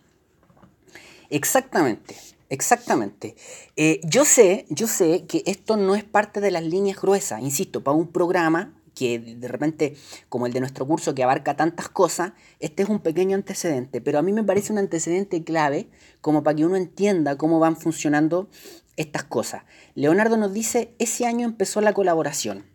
Exactamente, 1.31 2.17
exactamente. 2.49 3.37
Eh, 3.77 4.01
yo 4.05 4.25
sé, 4.25 4.67
yo 4.69 4.87
sé 4.87 5.25
que 5.27 5.43
esto 5.47 5.77
no 5.77 5.95
es 5.95 6.05
parte 6.05 6.41
de 6.41 6.51
las 6.51 6.65
líneas 6.65 7.01
gruesas, 7.01 7.41
insisto, 7.41 7.83
para 7.83 7.97
un 7.97 8.09
programa 8.09 8.75
que 8.95 9.19
de 9.19 9.49
repente, 9.49 9.97
como 10.29 10.47
el 10.47 10.53
de 10.53 10.61
nuestro 10.61 10.87
curso 10.87 11.15
que 11.15 11.23
abarca 11.23 11.57
tantas 11.57 11.89
cosas, 11.89 12.33
este 12.61 12.83
es 12.83 12.91
un 12.91 13.01
pequeño 13.01 13.37
antecedente, 13.37 14.01
pero 14.03 14.19
a 14.19 14.23
mí 14.23 14.33
me 14.33 14.45
parece 14.45 14.73
un 14.73 14.79
antecedente 14.79 15.43
clave 15.45 15.89
como 16.21 16.43
para 16.43 16.57
que 16.57 16.67
uno 16.67 16.77
entienda 16.77 17.39
cómo 17.39 17.59
van 17.59 17.77
funcionando 17.77 18.51
estas 18.97 19.25
cosas. 19.25 19.63
Leonardo 19.95 20.37
nos 20.37 20.53
dice, 20.53 20.95
ese 20.99 21.25
año 21.25 21.47
empezó 21.47 21.81
la 21.81 21.95
colaboración. 21.95 22.67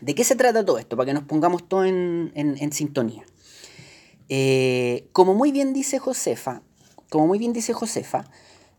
¿De 0.00 0.14
qué 0.14 0.24
se 0.24 0.34
trata 0.34 0.64
todo 0.64 0.78
esto? 0.78 0.96
Para 0.96 1.06
que 1.06 1.14
nos 1.14 1.22
pongamos 1.22 1.68
todos 1.68 1.86
en 1.86 2.72
sintonía. 2.72 3.24
Eh, 4.28 5.08
como 5.12 5.34
muy 5.34 5.52
bien 5.52 5.72
dice 5.72 5.98
Josefa, 5.98 6.62
como 7.10 7.26
muy 7.26 7.38
bien 7.38 7.52
dice 7.52 7.72
Josefa, 7.72 8.24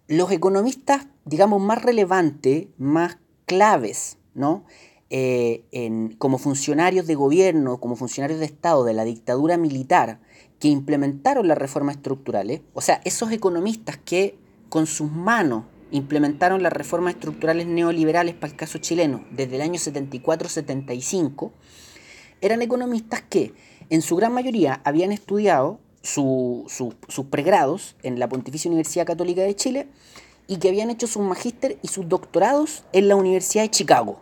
los 0.08 0.32
economistas, 0.32 1.08
digamos, 1.26 1.62
más 1.62 1.82
relevantes, 1.82 2.68
más 2.78 3.18
claves, 3.46 4.18
¿no? 4.34 4.66
Eh, 5.10 5.64
como 6.18 6.38
funcionarios 6.38 7.08
de 7.08 7.16
gobierno, 7.16 7.80
como 7.80 7.96
funcionarios 7.96 8.40
de 8.40 8.46
Estado 8.46 8.84
de 8.84 8.94
la 8.94 9.06
dictadura 9.06 9.56
militar 9.56 10.20
que 10.60 10.68
implementaron 10.68 11.48
las 11.48 11.58
reformas 11.58 11.96
estructurales, 11.98 12.62
o 12.74 12.82
sea, 12.82 13.02
esos 13.06 13.32
economistas 13.32 13.98
que 13.98 14.38
con 14.70 14.86
sus 14.86 15.10
manos 15.10 15.64
implementaron 15.92 16.62
las 16.64 16.74
reformas 16.74 17.14
estructurales 17.16 17.68
neoliberales 17.68 18.36
para 18.36 18.52
el 18.52 18.58
caso 18.58 18.80
chileno 18.80 19.24
desde 19.32 19.56
el 19.56 19.62
año 19.62 19.76
74-75, 19.76 21.52
eran 22.42 22.62
economistas 22.62 23.22
que 23.22 23.54
en 23.90 24.02
su 24.02 24.16
gran 24.16 24.34
mayoría 24.34 24.82
habían 24.84 25.12
estudiado 25.12 25.80
sus 26.02 27.26
pregrados 27.30 27.96
en 28.04 28.20
la 28.20 28.30
Pontificia 28.30 28.70
Universidad 28.70 29.06
Católica 29.06 29.42
de 29.42 29.56
Chile 29.56 29.88
y 30.48 30.58
que 30.58 30.70
habían 30.70 30.90
hecho 30.90 31.08
sus 31.08 31.22
magíster 31.22 31.78
y 31.82 31.90
sus 31.90 32.08
doctorados 32.08 32.84
en 32.94 33.08
la 33.08 33.16
Universidad 33.16 33.64
de 33.64 33.72
Chicago. 33.72 34.20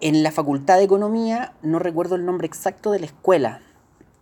En 0.00 0.22
la 0.22 0.32
Facultad 0.32 0.78
de 0.78 0.84
Economía, 0.84 1.54
no 1.62 1.78
recuerdo 1.78 2.16
el 2.16 2.24
nombre 2.24 2.46
exacto 2.46 2.90
de 2.90 3.00
la 3.00 3.06
escuela, 3.06 3.62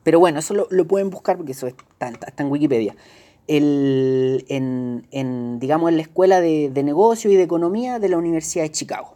pero 0.03 0.20
bueno, 0.20 0.40
eso 0.40 0.55
lo, 0.55 0.87
pueden 0.87 1.11
buscar 1.11 1.37
porque 1.37 1.53
eso 1.53 1.66
está, 1.66 2.12
en 2.37 2.51
Wikipedia. 2.51 2.97
en, 3.47 5.59
digamos, 5.59 5.90
en 5.90 5.97
la 5.97 6.03
Escuela 6.03 6.40
de, 6.40 6.70
de 6.70 6.81
y 6.81 7.37
de 7.37 7.42
Economía 7.42 7.99
de 7.99 8.09
la 8.09 8.18
Universidad 8.18 8.64
de 8.64 8.70
Chicago. 8.70 9.14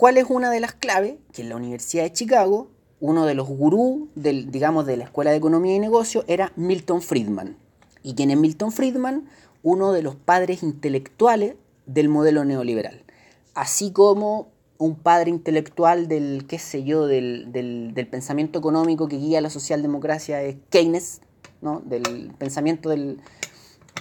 ¿Cuál 0.00 0.16
es 0.16 0.30
una 0.30 0.50
de 0.50 0.60
las 0.60 0.72
claves? 0.72 1.16
Que 1.30 1.42
en 1.42 1.50
la 1.50 1.56
Universidad 1.56 2.04
de 2.04 2.12
Chicago, 2.14 2.70
uno 3.00 3.26
de 3.26 3.34
los 3.34 3.46
gurús 3.46 4.08
del, 4.14 4.50
digamos, 4.50 4.86
de 4.86 4.96
la 4.96 5.04
Escuela 5.04 5.30
de 5.30 5.36
Economía 5.36 5.74
y 5.74 5.78
Negocio 5.78 6.24
era 6.26 6.54
Milton 6.56 7.02
Friedman. 7.02 7.58
¿Y 8.02 8.14
quién 8.14 8.30
es 8.30 8.38
Milton 8.38 8.72
Friedman? 8.72 9.28
Uno 9.62 9.92
de 9.92 10.00
los 10.00 10.16
padres 10.16 10.62
intelectuales 10.62 11.56
del 11.84 12.08
modelo 12.08 12.46
neoliberal. 12.46 13.04
Así 13.52 13.90
como 13.90 14.48
un 14.78 14.94
padre 14.94 15.28
intelectual 15.28 16.08
del, 16.08 16.46
qué 16.48 16.58
sé 16.58 16.82
yo, 16.82 17.06
del, 17.06 17.52
del 17.52 18.06
pensamiento 18.06 18.58
económico 18.58 19.06
que 19.06 19.18
guía 19.18 19.42
la 19.42 19.50
socialdemocracia 19.50 20.42
es 20.42 20.56
Keynes, 20.70 21.20
¿no? 21.60 21.82
del 21.84 22.32
pensamiento 22.38 22.88
del, 22.88 23.20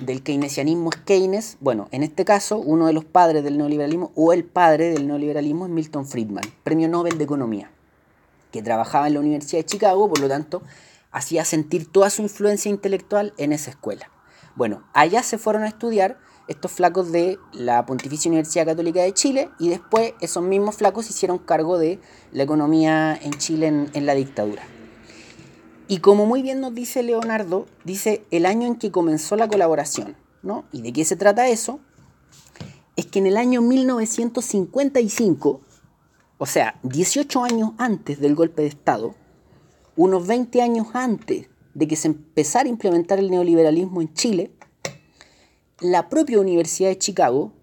del 0.02 0.24
keynesianismo 0.24 0.90
es 0.92 0.98
Keynes, 0.98 1.58
bueno, 1.60 1.88
en 1.92 2.04
este 2.04 2.26
caso 2.26 2.58
uno 2.58 2.88
de 2.88 2.94
los 2.94 3.06
padres 3.06 3.44
del 3.44 3.58
neoliberalismo 3.58 4.12
o 4.16 4.34
el 4.34 4.46
padre 4.46 4.92
del 4.92 5.08
neoliberalismo 5.08 5.66
es 5.66 5.72
Milton 5.72 6.06
Friedman, 6.06 6.44
premio 6.64 6.88
Nobel 6.88 7.18
de 7.18 7.24
Economía, 7.24 7.72
que 8.52 8.62
trabajaba 8.62 9.08
en 9.08 9.16
la 9.16 9.20
Universidad 9.20 9.60
de 9.60 9.66
Chicago, 9.66 10.08
por 10.08 10.20
lo 10.20 10.28
tanto, 10.28 10.62
hacía 11.12 11.46
sentir 11.46 11.92
toda 11.92 12.10
su 12.10 12.22
influencia 12.22 12.70
intelectual 12.70 13.34
en 13.38 13.52
esa 13.52 13.72
escuela. 13.72 14.10
Bueno, 14.56 14.84
allá 14.94 15.24
se 15.24 15.38
fueron 15.38 15.64
a 15.64 15.68
estudiar 15.68 16.18
estos 16.48 16.72
flacos 16.72 17.12
de 17.12 17.38
la 17.54 17.86
Pontificia 17.86 18.30
Universidad 18.30 18.66
Católica 18.66 19.02
de 19.02 19.14
Chile 19.14 19.50
y 19.60 19.70
después 19.70 20.14
esos 20.20 20.44
mismos 20.44 20.76
flacos 20.76 21.10
hicieron 21.10 21.38
cargo 21.38 21.78
de 21.78 22.00
la 22.32 22.44
economía 22.44 23.16
en 23.22 23.34
Chile 23.34 23.68
en 23.94 24.06
la 24.06 24.16
dictadura. 24.16 24.64
Y 25.90 26.00
como 26.00 26.26
muy 26.26 26.42
bien 26.42 26.62
nos 26.62 26.74
dice 26.74 27.04
Leonardo, 27.04 27.66
dice 27.84 28.24
el 28.32 28.46
año 28.46 28.68
en 28.68 28.76
que 28.76 28.92
comenzó 28.92 29.36
la 29.36 29.50
colaboración. 29.50 30.16
¿no? 30.42 30.66
¿Y 30.72 30.82
de 30.82 30.94
qué 30.94 31.06
se 31.06 31.16
trata 31.16 31.50
eso? 31.50 31.80
Es 32.96 33.06
que 33.06 33.20
en 33.20 33.28
el 33.28 33.38
año 33.38 33.62
1955, 33.62 35.62
o 36.38 36.46
sea, 36.46 36.80
18 36.84 37.44
años 37.44 37.72
antes 37.78 38.20
del 38.20 38.36
golpe 38.36 38.64
de 38.64 38.70
Estado, 38.70 39.16
unos 39.96 40.28
20 40.28 40.62
años 40.62 40.88
antes 40.94 41.48
de 41.74 41.88
que 41.88 41.96
se 41.96 42.08
empezara 42.08 42.66
a 42.66 42.70
implementar 42.70 43.20
el 43.20 43.32
neoliberalismo 43.32 44.02
en 44.02 44.14
Chile, 44.14 44.54
la 45.80 46.10
propia 46.10 46.40
Universidad 46.40 46.90
de 46.90 46.98
Chicago 46.98 47.54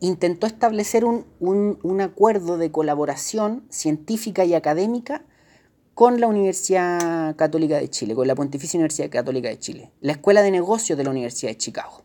intentó 0.00 0.46
establecer 0.46 1.04
un, 1.04 1.26
un, 1.40 2.00
acuerdo 2.00 2.58
de 2.58 2.70
colaboración 2.70 3.64
científica 3.70 4.44
y 4.44 4.54
académica 4.54 5.24
con 5.94 6.20
la 6.20 6.26
Universidad 6.26 7.36
Católica 7.36 7.78
de 7.78 7.88
Chile, 7.88 8.16
con 8.16 8.26
la 8.26 8.34
Pontificia 8.34 8.78
Universidad 8.78 9.10
Católica 9.10 9.48
de 9.48 9.58
Chile, 9.60 9.92
la 10.00 10.12
Escuela 10.12 10.42
de 10.42 10.50
Negocios 10.50 10.98
de 10.98 11.04
la 11.04 11.10
Universidad 11.10 11.52
de 11.52 11.56
Chicago. 11.56 12.02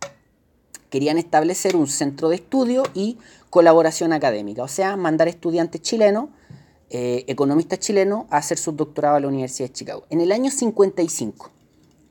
Querían 0.92 1.18
establecer 1.18 1.76
un 1.76 1.88
centro 1.88 2.30
de 2.30 2.36
estudio 2.36 2.84
y 2.94 3.18
colaboración 3.50 4.14
académica, 4.14 4.62
o 4.62 4.68
sea, 4.68 4.96
mandar 4.96 5.28
estudiantes 5.28 5.82
chilenos, 5.82 6.30
eh, 6.92 7.26
economistas 7.28 7.80
chilenos, 7.80 8.26
a 8.30 8.38
hacer 8.38 8.60
su 8.60 8.74
doctorado 8.74 9.16
a 9.16 9.20
la 9.20 9.28
Universidad 9.28 9.70
de 9.70 9.74
Chicago. 9.74 10.06
En 10.12 10.22
el 10.22 10.32
año 10.32 10.52
55, 10.52 11.52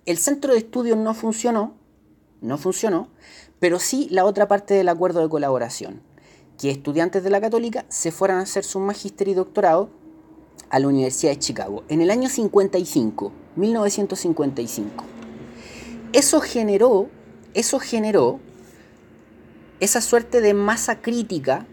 el 0.04 0.18
centro 0.18 0.54
de 0.54 0.58
estudio 0.58 0.96
no 0.96 1.14
funcionó, 1.14 1.74
no 2.40 2.58
funcionó, 2.58 3.08
pero 3.60 3.78
sí 3.78 4.08
la 4.10 4.24
otra 4.24 4.48
parte 4.48 4.74
del 4.74 4.88
acuerdo 4.88 5.20
de 5.20 5.28
colaboración, 5.28 6.02
que 6.58 6.70
estudiantes 6.70 7.22
de 7.22 7.30
la 7.30 7.40
católica 7.40 7.84
se 7.88 8.10
fueran 8.10 8.38
a 8.38 8.42
hacer 8.42 8.64
su 8.64 8.80
magíster 8.80 9.28
y 9.28 9.34
doctorado 9.34 9.90
a 10.70 10.78
la 10.78 10.88
Universidad 10.88 11.32
de 11.32 11.38
Chicago 11.38 11.84
en 11.88 12.00
el 12.00 12.10
año 12.10 12.28
55, 12.28 13.32
1955. 13.56 15.04
Eso 16.12 16.40
generó, 16.40 17.08
eso 17.54 17.78
generó 17.78 18.40
esa 19.80 20.00
suerte 20.00 20.40
de 20.40 20.54
masa 20.54 21.00
crítica, 21.00 21.66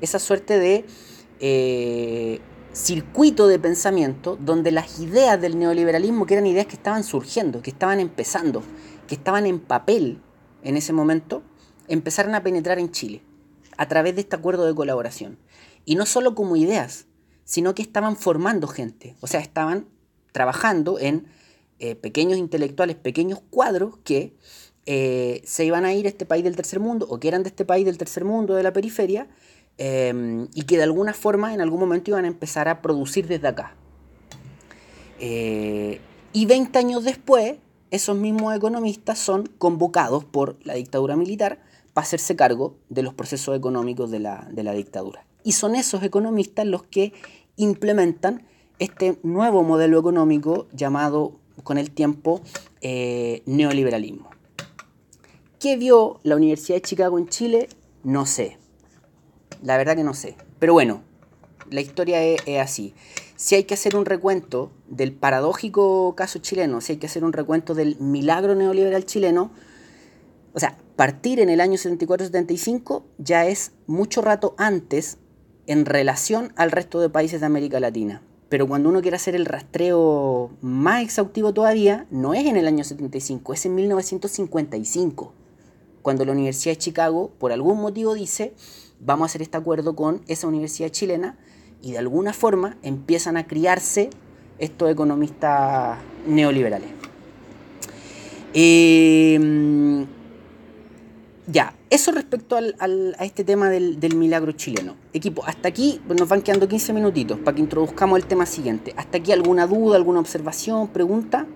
esa 0.00 0.18
suerte 0.18 0.58
de 0.58 0.84
eh, 1.40 2.40
circuito 2.72 3.48
de 3.48 3.58
pensamiento 3.58 4.38
donde 4.40 4.72
las 4.72 4.98
ideas 4.98 5.40
del 5.40 5.58
neoliberalismo, 5.58 6.26
que 6.26 6.34
eran 6.34 6.46
ideas 6.46 6.66
que 6.66 6.76
estaban 6.76 7.04
surgiendo, 7.04 7.62
que 7.62 7.70
estaban 7.70 8.00
empezando, 8.00 8.62
que 9.06 9.14
estaban 9.14 9.46
en 9.46 9.60
papel 9.60 10.20
en 10.62 10.76
ese 10.76 10.92
momento, 10.92 11.42
empezaron 11.88 12.34
a 12.34 12.42
penetrar 12.42 12.78
en 12.78 12.90
Chile 12.90 13.22
a 13.76 13.88
través 13.88 14.14
de 14.14 14.22
este 14.22 14.36
acuerdo 14.36 14.64
de 14.64 14.74
colaboración. 14.74 15.38
Y 15.84 15.96
no 15.96 16.06
solo 16.06 16.34
como 16.34 16.56
ideas, 16.56 17.06
sino 17.52 17.74
que 17.74 17.82
estaban 17.82 18.16
formando 18.16 18.66
gente, 18.66 19.14
o 19.20 19.26
sea, 19.26 19.38
estaban 19.38 19.86
trabajando 20.32 20.98
en 20.98 21.26
eh, 21.80 21.94
pequeños 21.94 22.38
intelectuales, 22.38 22.96
pequeños 22.96 23.42
cuadros 23.50 23.98
que 24.04 24.32
eh, 24.86 25.42
se 25.44 25.66
iban 25.66 25.84
a 25.84 25.92
ir 25.92 26.06
a 26.06 26.08
este 26.08 26.24
país 26.24 26.44
del 26.44 26.56
tercer 26.56 26.80
mundo 26.80 27.06
o 27.10 27.20
que 27.20 27.28
eran 27.28 27.42
de 27.42 27.50
este 27.50 27.66
país 27.66 27.84
del 27.84 27.98
tercer 27.98 28.24
mundo, 28.24 28.54
de 28.54 28.62
la 28.62 28.72
periferia, 28.72 29.28
em, 29.76 30.48
y 30.54 30.62
que 30.62 30.78
de 30.78 30.84
alguna 30.84 31.12
forma 31.12 31.52
en 31.52 31.60
algún 31.60 31.78
momento 31.78 32.12
iban 32.12 32.24
a 32.24 32.28
empezar 32.28 32.68
a 32.68 32.80
producir 32.80 33.26
desde 33.26 33.48
acá. 33.48 33.74
Eh, 35.20 36.00
y 36.32 36.46
20 36.46 36.78
años 36.78 37.04
después, 37.04 37.56
esos 37.90 38.16
mismos 38.16 38.56
economistas 38.56 39.18
son 39.18 39.46
convocados 39.58 40.24
por 40.24 40.56
la 40.64 40.72
dictadura 40.72 41.16
militar 41.16 41.60
para 41.92 42.06
hacerse 42.06 42.34
cargo 42.34 42.78
de 42.88 43.02
los 43.02 43.12
procesos 43.12 43.54
económicos 43.54 44.10
de 44.10 44.20
la, 44.20 44.48
de 44.50 44.62
la 44.62 44.72
dictadura. 44.72 45.26
Y 45.44 45.52
son 45.52 45.74
esos 45.74 46.02
economistas 46.02 46.66
los 46.66 46.84
que 46.84 47.12
implementan 47.56 48.46
este 48.78 49.18
nuevo 49.22 49.62
modelo 49.62 49.98
económico 49.98 50.66
llamado 50.72 51.38
con 51.62 51.78
el 51.78 51.90
tiempo 51.90 52.40
eh, 52.80 53.42
neoliberalismo. 53.46 54.30
¿Qué 55.60 55.76
vio 55.76 56.20
la 56.24 56.36
Universidad 56.36 56.76
de 56.76 56.82
Chicago 56.82 57.18
en 57.18 57.28
Chile? 57.28 57.68
No 58.02 58.26
sé. 58.26 58.58
La 59.62 59.76
verdad 59.76 59.94
que 59.94 60.02
no 60.02 60.14
sé. 60.14 60.36
Pero 60.58 60.72
bueno, 60.72 61.02
la 61.70 61.80
historia 61.80 62.22
es, 62.24 62.40
es, 62.46 62.60
así. 62.60 62.94
Si 63.36 63.54
hay 63.54 63.64
que 63.64 63.74
hacer 63.74 63.94
un 63.94 64.04
recuento 64.04 64.72
del 64.88 65.12
paradójico 65.12 66.14
caso 66.16 66.40
chileno, 66.40 66.80
si 66.80 66.92
hay 66.92 66.98
que 66.98 67.06
hacer 67.06 67.22
un 67.22 67.32
recuento 67.32 67.74
del 67.74 67.96
milagro 68.00 68.54
neoliberal 68.56 69.04
chileno, 69.06 69.52
o 70.52 70.60
sea, 70.60 70.76
partir 70.96 71.40
en 71.40 71.48
el 71.48 71.60
año 71.60 71.74
74-75 71.74 73.04
ya 73.18 73.46
es 73.46 73.72
mucho 73.86 74.20
rato 74.20 74.54
antes 74.58 75.18
en 75.66 75.84
relación 75.84 76.52
al 76.56 76.70
resto 76.70 77.00
de 77.00 77.08
países 77.08 77.40
de 77.40 77.46
América 77.46 77.80
Latina. 77.80 78.22
Pero 78.48 78.68
cuando 78.68 78.90
uno 78.90 79.00
quiere 79.00 79.16
hacer 79.16 79.34
el 79.34 79.46
rastreo 79.46 80.50
más 80.60 81.02
exhaustivo 81.02 81.54
todavía, 81.54 82.06
no 82.10 82.34
es 82.34 82.44
en 82.46 82.56
el 82.56 82.66
año 82.66 82.84
75, 82.84 83.54
es 83.54 83.64
en 83.64 83.74
1955, 83.74 85.32
cuando 86.02 86.24
la 86.24 86.32
Universidad 86.32 86.74
de 86.74 86.78
Chicago, 86.78 87.32
por 87.38 87.52
algún 87.52 87.80
motivo, 87.80 88.12
dice, 88.12 88.52
vamos 89.00 89.24
a 89.24 89.26
hacer 89.26 89.42
este 89.42 89.56
acuerdo 89.56 89.96
con 89.96 90.20
esa 90.26 90.48
universidad 90.48 90.90
chilena, 90.90 91.38
y 91.80 91.92
de 91.92 91.98
alguna 91.98 92.32
forma 92.32 92.76
empiezan 92.82 93.36
a 93.36 93.46
criarse 93.46 94.10
estos 94.58 94.90
economistas 94.90 95.98
neoliberales. 96.26 96.90
Eh, 98.54 100.06
ya, 101.52 101.74
eso 101.90 102.12
respecto 102.12 102.56
al, 102.56 102.74
a 103.18 103.24
este 103.24 103.44
tema 103.44 103.68
del, 103.68 104.00
del, 104.00 104.16
milagro 104.16 104.52
chileno. 104.52 104.96
Equipo, 105.12 105.44
hasta 105.44 105.68
aquí 105.68 106.00
nos 106.08 106.26
van 106.26 106.40
quedando 106.40 106.66
15 106.66 106.94
minutitos 106.94 107.38
para 107.38 107.54
que 107.54 107.60
introduzcamos 107.60 108.18
el 108.18 108.24
tema 108.24 108.46
siguiente. 108.46 108.94
¿Hasta 108.96 109.18
aquí 109.18 109.32
alguna 109.32 109.66
duda, 109.66 109.96
alguna 109.96 110.20
observación, 110.20 110.88
pregunta? 110.88 111.46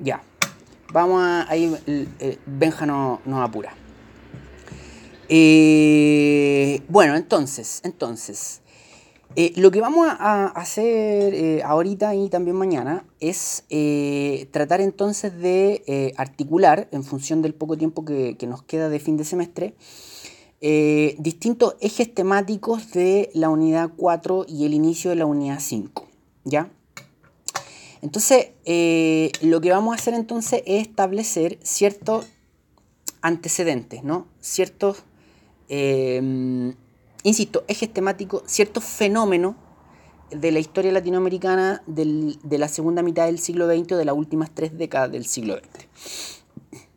Ya, 0.00 0.22
vamos 0.92 1.22
a. 1.22 1.50
Ahí 1.50 1.74
Benja 2.46 2.86
nos 2.86 3.20
apura. 3.42 3.74
Eh, 5.28 6.82
bueno, 6.88 7.16
entonces, 7.16 7.80
entonces. 7.84 8.62
Eh, 9.36 9.52
lo 9.56 9.70
que 9.70 9.80
vamos 9.80 10.08
a 10.08 10.46
hacer 10.46 11.34
eh, 11.34 11.62
ahorita 11.62 12.14
y 12.14 12.28
también 12.28 12.56
mañana 12.56 13.04
es 13.20 13.64
tratar 14.50 14.80
entonces 14.80 15.36
de 15.38 16.14
articular, 16.16 16.88
en 16.92 17.04
función 17.04 17.42
del 17.42 17.54
poco 17.54 17.76
tiempo 17.76 18.04
que, 18.04 18.36
que, 18.38 18.46
nos 18.46 18.62
queda 18.62 18.88
de 18.88 18.98
fin 18.98 19.16
de 19.16 19.24
semestre, 19.24 19.74
distintos 21.18 21.76
ejes 21.80 22.12
temáticos 22.12 22.90
de 22.92 23.30
la 23.34 23.50
unidad 23.50 23.90
4 23.96 24.46
y 24.48 24.64
el 24.64 24.74
inicio 24.74 25.10
de 25.10 25.16
la 25.16 25.26
unidad 25.26 25.58
5. 25.60 26.08
¿Ya? 26.44 26.70
Entonces, 28.02 28.50
eh, 28.64 29.32
lo 29.42 29.60
que 29.60 29.70
vamos 29.70 29.92
a 29.92 30.00
hacer 30.00 30.14
entonces 30.14 30.62
es 30.66 30.82
establecer 30.86 31.58
ciertos 31.62 32.26
antecedentes, 33.22 34.04
¿no? 34.04 34.26
Ciertos, 34.40 35.04
eh, 35.68 36.74
insisto, 37.22 37.64
ejes 37.68 37.92
temáticos, 37.92 38.42
ciertos 38.46 38.84
fenómenos 38.84 39.56
de 40.30 40.52
la 40.52 40.58
historia 40.58 40.92
latinoamericana 40.92 41.82
de 41.86 42.58
la 42.58 42.68
segunda 42.68 43.02
mitad 43.02 43.26
del 43.26 43.38
siglo 43.38 43.66
XX 43.66 43.92
o 43.92 43.96
de 43.96 44.04
las 44.04 44.14
últimas 44.14 44.50
tres 44.54 44.76
décadas 44.76 45.10
del 45.10 45.24
siglo 45.24 45.56
XX. 45.56 45.86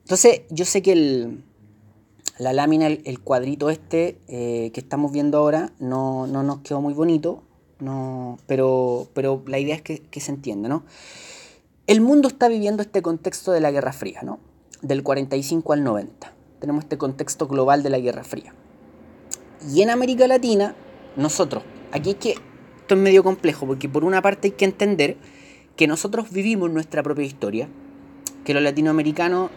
Entonces, 0.03 0.41
yo 0.49 0.65
sé 0.65 0.81
que 0.81 1.37
la 2.37 2.53
lámina, 2.53 2.87
el, 2.87 3.19
cuadrito 3.21 3.69
este 3.69 4.19
eh, 4.27 4.71
que 4.73 4.81
estamos 4.81 5.11
viendo 5.11 5.37
ahora, 5.37 5.71
no, 5.79 6.27
no 6.27 6.43
nos 6.43 6.59
quedó 6.59 6.81
muy 6.81 6.93
bonito, 6.93 7.43
no, 7.81 8.37
pero, 8.47 9.07
pero 9.13 9.43
la 9.47 9.59
idea 9.59 9.75
es 9.75 9.81
que, 9.81 10.19
se 10.19 10.31
entienda, 10.31 10.69
¿no? 10.69 10.83
El 11.87 11.99
mundo 11.99 12.27
está 12.27 12.47
viviendo 12.47 12.83
este 12.83 13.01
contexto 13.01 13.51
de 13.51 13.59
la 13.59 13.71
Guerra 13.71 13.91
Fría, 13.91 14.21
¿no? 14.23 14.39
Del 14.81 15.03
45 15.03 15.73
al 15.73 15.83
90. 15.83 16.31
Tenemos 16.59 16.83
este 16.83 16.97
contexto 16.97 17.47
global 17.47 17.81
de 17.81 17.89
la 17.89 17.99
Guerra 17.99 18.23
Fría. 18.23 18.53
Y 19.73 19.81
en 19.81 19.89
América 19.89 20.27
Latina, 20.27 20.75
nosotros, 21.15 21.63
aquí 21.91 22.11
es 22.11 22.15
que 22.17 22.31
esto 22.31 22.95
es 22.95 23.01
medio 23.01 23.23
complejo, 23.23 23.65
porque 23.65 23.89
por 23.89 24.03
una 24.03 24.21
parte 24.21 24.49
hay 24.49 24.51
que 24.51 24.65
entender 24.65 25.17
que 25.75 25.87
nosotros 25.87 26.31
vivimos 26.31 26.69
nuestra 26.69 27.01
propia 27.01 27.25
historia, 27.25 27.67
que 28.45 28.53
los 28.53 28.61
latinoamericanos 28.61 29.49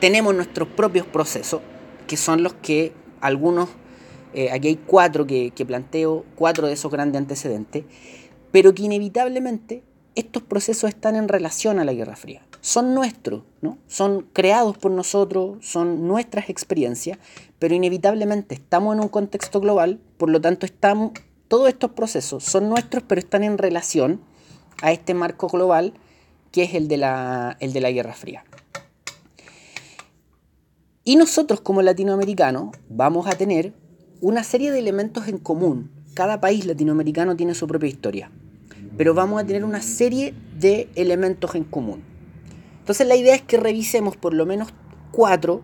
tenemos 0.00 0.32
nuestros 0.32 0.68
propios 0.68 1.06
procesos, 1.06 1.60
que 2.06 2.16
son 2.16 2.44
los 2.44 2.54
que 2.54 2.92
algunos 3.20 3.68
eh, 4.34 4.50
aquí 4.50 4.68
hay 4.68 4.76
cuatro 4.76 5.26
que, 5.26 5.52
planteo, 5.66 6.24
cuatro 6.34 6.66
de 6.66 6.74
esos 6.74 6.90
grandes 6.90 7.20
antecedentes, 7.20 7.84
pero 8.50 8.74
que 8.74 8.82
inevitablemente 8.82 9.82
estos 10.14 10.42
procesos 10.42 10.88
están 10.88 11.16
en 11.16 11.28
relación 11.28 11.78
a 11.78 11.84
la 11.84 11.92
Guerra 11.92 12.16
Fría. 12.16 12.44
Son 12.60 12.94
nuestros, 12.94 13.44
¿no? 13.60 13.78
Son 13.86 14.26
creados 14.32 14.76
por 14.76 14.90
nosotros, 14.90 15.64
son 15.64 16.08
nuestras 16.08 16.50
experiencias, 16.50 17.18
pero 17.58 17.74
inevitablemente 17.74 18.54
estamos 18.54 18.94
en 18.94 19.00
un 19.00 19.08
contexto 19.08 19.60
global, 19.60 20.00
por 20.16 20.28
lo 20.28 20.40
tanto 20.40 20.66
estamos, 20.66 21.12
todos 21.46 21.68
estos 21.68 21.92
procesos 21.92 22.42
son 22.44 22.68
nuestros, 22.68 23.04
pero 23.06 23.20
están 23.20 23.44
en 23.44 23.58
relación 23.58 24.20
a 24.82 24.92
este 24.92 25.14
marco 25.14 25.48
global 25.48 25.94
que 26.50 26.64
es 26.64 26.74
el 26.74 26.88
de 26.88 26.96
la, 26.96 27.56
el 27.60 27.72
de 27.72 27.80
la 27.80 27.90
Guerra 27.90 28.14
Fría. 28.14 28.44
Y 31.04 31.16
nosotros 31.16 31.60
como 31.62 31.80
latinoamericanos 31.80 32.76
vamos 32.90 33.26
a 33.26 33.32
tener 33.32 33.72
una 34.20 34.42
serie 34.44 34.70
de 34.70 34.78
elementos 34.78 35.28
en 35.28 35.38
común. 35.38 35.90
Cada 36.14 36.40
país 36.40 36.66
latinoamericano 36.66 37.36
tiene 37.36 37.54
su 37.54 37.66
propia 37.66 37.88
historia. 37.88 38.30
Pero 38.96 39.14
vamos 39.14 39.40
a 39.40 39.46
tener 39.46 39.64
una 39.64 39.80
serie 39.80 40.34
de 40.58 40.88
elementos 40.96 41.54
en 41.54 41.64
común. 41.64 42.02
Entonces 42.80 43.06
la 43.06 43.16
idea 43.16 43.34
es 43.34 43.42
que 43.42 43.58
revisemos 43.58 44.16
por 44.16 44.34
lo 44.34 44.46
menos 44.46 44.68
cuatro 45.12 45.62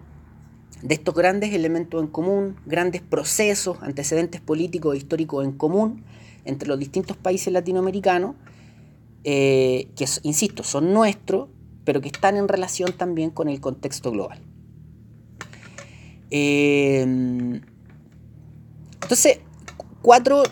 de 0.83 0.95
estos 0.95 1.15
grandes 1.15 1.55
elementos 1.55 2.03
en 2.03 2.09
común, 2.09 2.57
grandes 2.67 3.01
procesos, 3.01 3.79
antecedentes 3.81 4.41
políticos 4.41 4.95
e 4.95 4.99
históricos 4.99 5.45
en 5.45 5.53
común 5.53 6.05
entre 6.45 6.69
los 6.69 6.79
distintos 6.79 7.17
países 7.17 7.53
latinoamericanos, 7.53 8.37
eh, 9.25 9.89
que, 9.97 10.05
insisto, 10.23 10.63
son 10.63 10.93
nuestros, 10.93 11.49
pero 11.85 12.03
que 12.03 12.09
están 12.09 12.37
en 12.37 12.49
relación 12.49 12.93
también 12.93 13.31
con 13.31 13.49
el 13.49 13.61
contexto 13.61 14.11
global. 14.11 14.41
Eh, 16.31 17.61
entonces, 19.05 19.41
cuatro, 20.01 20.43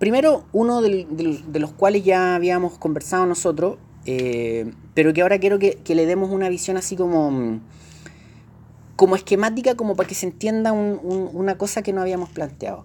primero 0.00 0.46
uno 0.52 0.82
de, 0.82 1.06
los 1.54 1.72
cuales 1.72 2.02
ya 2.04 2.34
habíamos 2.34 2.76
conversado 2.76 3.24
nosotros, 3.24 3.78
eh, 4.04 4.72
pero 4.94 5.12
que 5.12 5.22
ahora 5.22 5.38
quiero 5.38 5.60
que, 5.60 5.80
le 5.86 6.06
demos 6.06 6.30
una 6.32 6.48
visión 6.48 6.76
así 6.76 6.96
como, 6.96 7.60
como 8.96 9.14
esquemática, 9.14 9.76
como 9.76 9.94
para 9.94 10.08
que 10.08 10.16
se 10.16 10.26
entienda 10.26 10.72
una 10.72 11.56
cosa 11.56 11.82
que 11.82 11.92
no 11.92 12.00
habíamos 12.00 12.30
planteado. 12.30 12.84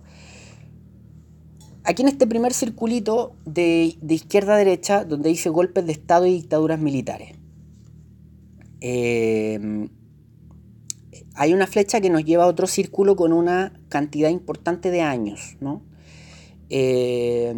Aquí 1.83 2.03
en 2.03 2.09
este 2.09 2.27
primer 2.27 2.53
circulito 2.53 3.33
de, 3.45 3.97
izquierda 4.07 4.53
a 4.53 4.57
derecha, 4.57 5.05
donde 5.05 5.29
dice 5.29 5.49
golpes 5.49 5.87
de 5.87 5.93
Estado 5.93 6.27
y 6.27 6.33
dictaduras 6.33 6.79
militares, 6.79 7.33
eh, 8.81 9.89
hay 11.37 11.53
una 11.53 11.67
flecha 11.67 12.01
que 12.01 12.09
nos 12.09 12.25
lleva 12.25 12.45
a 12.45 12.47
otro 12.47 12.65
círculo 12.67 13.15
con 13.15 13.31
una 13.31 13.79
cantidad 13.89 14.29
importante 14.29 14.89
de 14.89 15.01
años, 15.01 15.55
¿no? 15.59 15.83
Eh, 16.69 17.53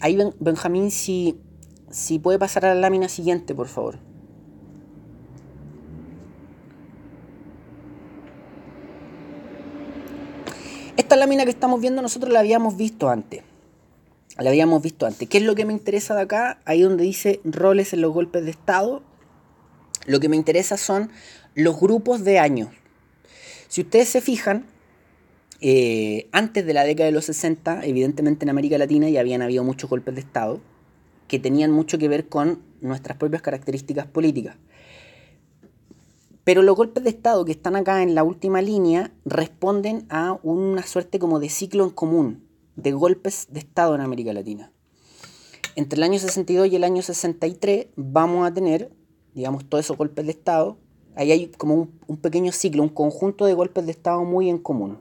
ahí 0.00 0.18
Benjamín, 0.38 0.90
si, 0.90 1.40
si 1.90 2.18
puede 2.18 2.38
pasar 2.38 2.66
a 2.66 2.74
la 2.74 2.80
lámina 2.80 3.08
siguiente, 3.08 3.54
por 3.54 3.68
favor. 3.68 3.98
Esta 10.96 11.16
lámina 11.16 11.44
que 11.44 11.50
estamos 11.50 11.80
viendo 11.80 12.02
nosotros 12.02 12.32
la 12.32 12.40
habíamos 12.40 12.76
visto 12.76 13.08
antes. 13.08 13.42
La 14.38 14.50
habíamos 14.50 14.82
visto 14.82 15.06
antes. 15.06 15.28
¿Qué 15.28 15.38
es 15.38 15.44
lo 15.44 15.54
que 15.54 15.64
me 15.64 15.72
interesa 15.72 16.14
de 16.14 16.22
acá? 16.22 16.60
Ahí 16.66 16.82
donde 16.82 17.04
dice 17.04 17.40
roles 17.44 17.92
en 17.94 18.02
los 18.02 18.12
golpes 18.12 18.44
de 18.44 18.50
Estado. 18.50 19.02
Lo 20.06 20.20
que 20.20 20.28
me 20.28 20.36
interesa 20.36 20.76
son 20.76 21.10
los 21.54 21.78
grupos 21.78 22.24
de 22.24 22.38
años. 22.38 22.68
Si 23.68 23.82
ustedes 23.82 24.08
se 24.08 24.20
fijan, 24.20 24.66
eh, 25.60 26.28
antes 26.32 26.66
de 26.66 26.74
la 26.74 26.84
década 26.84 27.06
de 27.06 27.12
los 27.12 27.24
60, 27.26 27.84
evidentemente 27.84 28.44
en 28.44 28.50
América 28.50 28.78
Latina 28.78 29.08
ya 29.08 29.20
habían 29.20 29.42
habido 29.42 29.64
muchos 29.64 29.88
golpes 29.88 30.14
de 30.14 30.20
Estado 30.20 30.60
que 31.28 31.38
tenían 31.38 31.70
mucho 31.70 31.98
que 31.98 32.08
ver 32.08 32.28
con 32.28 32.60
nuestras 32.80 33.16
propias 33.16 33.42
características 33.42 34.06
políticas. 34.06 34.56
Pero 36.44 36.62
los 36.62 36.76
golpes 36.76 37.02
de 37.02 37.10
Estado 37.10 37.44
que 37.44 37.52
están 37.52 37.76
acá 37.76 38.02
en 38.02 38.14
la 38.14 38.22
última 38.22 38.60
línea 38.60 39.12
responden 39.24 40.04
a 40.10 40.38
una 40.42 40.82
suerte 40.82 41.18
como 41.18 41.40
de 41.40 41.48
ciclo 41.48 41.84
en 41.84 41.90
común 41.90 42.46
de 42.76 42.92
golpes 42.92 43.46
de 43.50 43.60
Estado 43.60 43.94
en 43.94 44.02
América 44.02 44.32
Latina. 44.32 44.70
Entre 45.76 45.96
el 45.96 46.02
año 46.02 46.18
62 46.18 46.68
y 46.68 46.76
el 46.76 46.84
año 46.84 47.02
63 47.02 47.86
vamos 47.96 48.46
a 48.46 48.52
tener, 48.52 48.90
digamos, 49.34 49.64
todos 49.64 49.84
esos 49.84 49.96
golpes 49.96 50.26
de 50.26 50.32
Estado 50.32 50.76
Ahí 51.16 51.30
hay 51.30 51.46
como 51.48 51.88
un, 52.06 52.16
pequeño 52.16 52.50
ciclo, 52.52 52.82
un 52.82 52.88
conjunto 52.88 53.46
de 53.46 53.54
golpes 53.54 53.86
de 53.86 53.92
Estado 53.92 54.24
muy 54.24 54.48
en 54.48 54.58
común. 54.58 54.98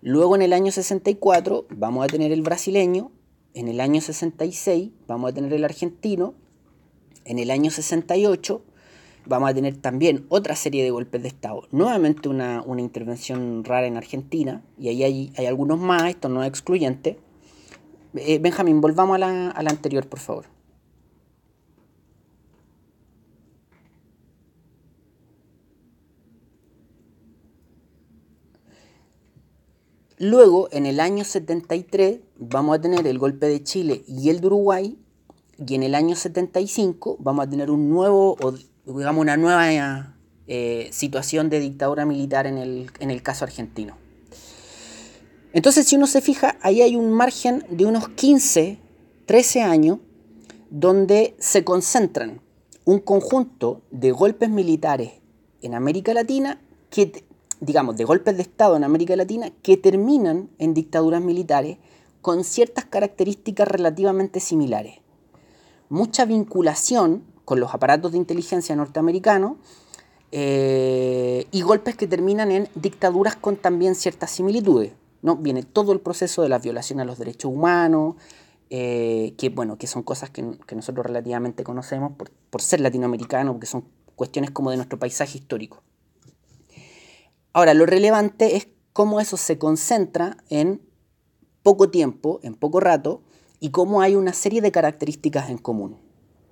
Luego 0.00 0.36
en 0.36 0.42
el 0.42 0.52
año 0.52 0.72
64 0.72 1.66
vamos 1.70 2.04
a 2.04 2.06
tener 2.06 2.32
el 2.32 2.42
brasileño, 2.42 3.10
en 3.54 3.68
el 3.68 3.80
año 3.80 4.00
66 4.00 4.90
vamos 5.06 5.30
a 5.30 5.34
tener 5.34 5.52
el 5.52 5.64
argentino, 5.64 6.34
en 7.24 7.38
el 7.38 7.50
año 7.50 7.70
68 7.70 8.62
vamos 9.26 9.50
a 9.50 9.54
tener 9.54 9.76
también 9.76 10.24
otra 10.28 10.56
serie 10.56 10.82
de 10.84 10.90
golpes 10.90 11.22
de 11.22 11.28
Estado. 11.28 11.62
Nuevamente 11.72 12.28
una, 12.28 12.64
intervención 12.78 13.64
rara 13.64 13.86
en 13.86 13.96
Argentina, 13.96 14.62
y 14.78 14.88
ahí 14.88 15.32
hay, 15.36 15.46
algunos 15.46 15.78
más, 15.78 16.04
esto 16.04 16.28
no 16.28 16.42
es 16.42 16.48
excluyente. 16.48 17.18
Eh, 18.14 18.38
Benjamín, 18.38 18.80
volvamos 18.80 19.16
a 19.16 19.18
la, 19.18 19.50
a 19.50 19.62
la 19.62 19.70
anterior, 19.70 20.06
por 20.06 20.20
favor. 20.20 20.55
Luego, 30.18 30.68
en 30.72 30.86
el 30.86 31.00
año 31.00 31.24
73, 31.24 32.20
vamos 32.38 32.78
a 32.78 32.80
tener 32.80 33.06
el 33.06 33.18
golpe 33.18 33.46
de 33.46 33.62
Chile 33.62 34.02
y 34.08 34.30
el 34.30 34.40
de 34.40 34.46
Uruguay, 34.46 34.98
y 35.58 35.74
en 35.74 35.82
el 35.82 35.94
año 35.94 36.16
75 36.16 37.16
vamos 37.20 37.46
a 37.46 37.50
tener 37.50 37.70
un 37.70 37.90
nuevo, 37.90 38.36
o 38.40 38.54
digamos 38.86 39.20
una 39.20 39.36
nueva 39.36 40.14
eh, 40.46 40.88
situación 40.90 41.50
de 41.50 41.60
dictadura 41.60 42.06
militar 42.06 42.46
en 42.46 42.56
el, 42.56 42.90
en 42.98 43.10
el 43.10 43.22
caso 43.22 43.44
argentino. 43.44 43.96
Entonces, 45.52 45.86
si 45.86 45.96
uno 45.96 46.06
se 46.06 46.20
fija, 46.20 46.56
ahí 46.62 46.82
hay 46.82 46.96
un 46.96 47.12
margen 47.12 47.64
de 47.70 47.84
unos 47.84 48.08
15, 48.08 48.78
13 49.26 49.62
años 49.62 49.98
donde 50.70 51.34
se 51.38 51.64
concentran 51.64 52.40
un 52.84 53.00
conjunto 53.00 53.82
de 53.90 54.12
golpes 54.12 54.48
militares 54.48 55.12
en 55.62 55.74
América 55.74 56.14
Latina 56.14 56.60
que 56.90 57.24
digamos, 57.60 57.96
de 57.96 58.04
golpes 58.04 58.36
de 58.36 58.42
Estado 58.42 58.76
en 58.76 58.84
América 58.84 59.16
Latina 59.16 59.50
que 59.62 59.76
terminan 59.76 60.50
en 60.58 60.74
dictaduras 60.74 61.22
militares 61.22 61.78
con 62.20 62.44
ciertas 62.44 62.84
características 62.84 63.68
relativamente 63.68 64.40
similares. 64.40 64.96
Mucha 65.88 66.24
vinculación 66.24 67.22
con 67.44 67.60
los 67.60 67.72
aparatos 67.72 68.12
de 68.12 68.18
inteligencia 68.18 68.74
norteamericanos 68.74 69.56
eh, 70.32 71.46
y 71.52 71.62
golpes 71.62 71.96
que 71.96 72.08
terminan 72.08 72.50
en 72.50 72.68
dictaduras 72.74 73.36
con 73.36 73.56
también 73.56 73.94
ciertas 73.94 74.32
similitudes. 74.32 74.92
¿no? 75.22 75.36
Viene 75.36 75.62
todo 75.62 75.92
el 75.92 76.00
proceso 76.00 76.42
de 76.42 76.48
la 76.48 76.58
violación 76.58 77.00
a 77.00 77.04
los 77.04 77.18
derechos 77.18 77.52
humanos, 77.52 78.16
eh, 78.68 79.34
que, 79.38 79.48
bueno, 79.48 79.78
que 79.78 79.86
son 79.86 80.02
cosas 80.02 80.30
que, 80.30 80.42
nosotros 80.42 81.06
relativamente 81.06 81.62
conocemos 81.62 82.12
por, 82.16 82.32
por 82.50 82.60
ser 82.60 82.80
latinoamericanos, 82.80 83.54
porque 83.54 83.66
son 83.66 83.84
cuestiones 84.16 84.50
como 84.50 84.70
de 84.70 84.76
nuestro 84.76 84.98
paisaje 84.98 85.38
histórico. 85.38 85.82
Ahora, 87.56 87.72
lo 87.72 87.86
relevante 87.86 88.56
es 88.56 88.68
cómo 88.92 89.18
eso 89.18 89.38
se 89.38 89.56
concentra 89.56 90.36
en 90.50 90.82
poco 91.62 91.88
tiempo, 91.88 92.38
en 92.42 92.54
poco 92.54 92.80
rato, 92.80 93.22
y 93.60 93.70
cómo 93.70 94.02
hay 94.02 94.14
una 94.14 94.34
serie 94.34 94.60
de 94.60 94.70
características 94.70 95.48
en 95.48 95.56
común. 95.56 95.96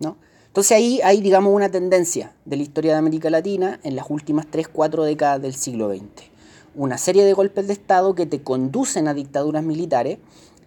¿no? 0.00 0.16
Entonces 0.46 0.72
ahí 0.72 1.02
hay, 1.05 1.20
digamos, 1.20 1.52
una 1.52 1.68
tendencia 1.68 2.34
de 2.46 2.57
la 2.57 2.62
historia 2.62 2.92
de 2.92 3.00
América 3.00 3.28
Latina 3.28 3.80
en 3.82 3.96
las 3.96 4.07
últimas 4.09 4.46
3, 4.46 4.66
4 4.68 5.05
décadas 5.05 5.42
del 5.42 5.55
siglo 5.55 5.94
XX. 5.94 6.30
Una 6.74 6.96
serie 6.96 7.26
de 7.26 7.34
golpes 7.34 7.66
de 7.66 7.74
Estado 7.74 8.14
que 8.14 8.24
te 8.24 8.42
conducen 8.42 9.07
a 9.07 9.12
dictaduras 9.12 9.62
militares 9.62 10.20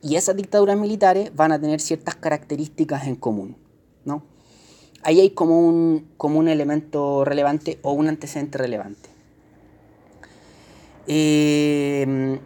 y 0.04 0.18
esas 0.18 0.36
dictaduras 0.36 0.78
militares 0.78 1.36
van 1.36 1.52
a 1.52 1.60
tener 1.60 1.82
ciertas 1.82 2.14
características 2.14 3.08
en 3.08 3.16
común. 3.16 3.58
¿no? 4.06 4.22
Ahí 5.02 5.20
hay 5.20 5.32
como 5.32 5.68
un, 5.68 6.12
como 6.16 6.38
un 6.38 6.48
elemento 6.48 7.26
relevante 7.26 7.80
o 7.82 7.94
un 7.94 8.08
antecedente 8.08 8.60
relevante. 8.60 9.07
Em, 11.08 12.40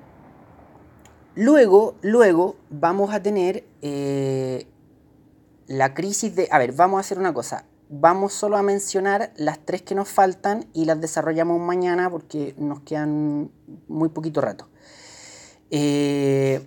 luego, 1.36 1.96
luego 2.02 2.56
vamos 2.70 3.12
a 3.12 3.22
tener 3.22 3.66
eh, 3.82 4.68
la 5.68 5.94
crisis 5.96 6.36
de... 6.36 6.48
A 6.52 6.60
ver, 6.60 6.74
vamos 6.74 6.98
a 6.98 7.02
hacer 7.02 7.18
una 7.18 7.34
cosa. 7.34 7.66
Vamos 7.90 8.34
solo 8.34 8.56
a 8.58 8.64
mencionar 8.64 9.34
las 9.36 9.60
tres 9.66 9.82
que 9.82 9.96
nos 9.96 10.08
faltan 10.08 10.68
y 10.74 10.86
las 10.86 11.02
desarrollamos 11.02 11.60
mañana 11.60 12.10
porque 12.10 12.56
nos 12.58 12.82
quedan 12.82 13.52
muy 13.88 14.10
poquito 14.10 14.42
rato. 14.42 14.70
Eh, 15.72 16.62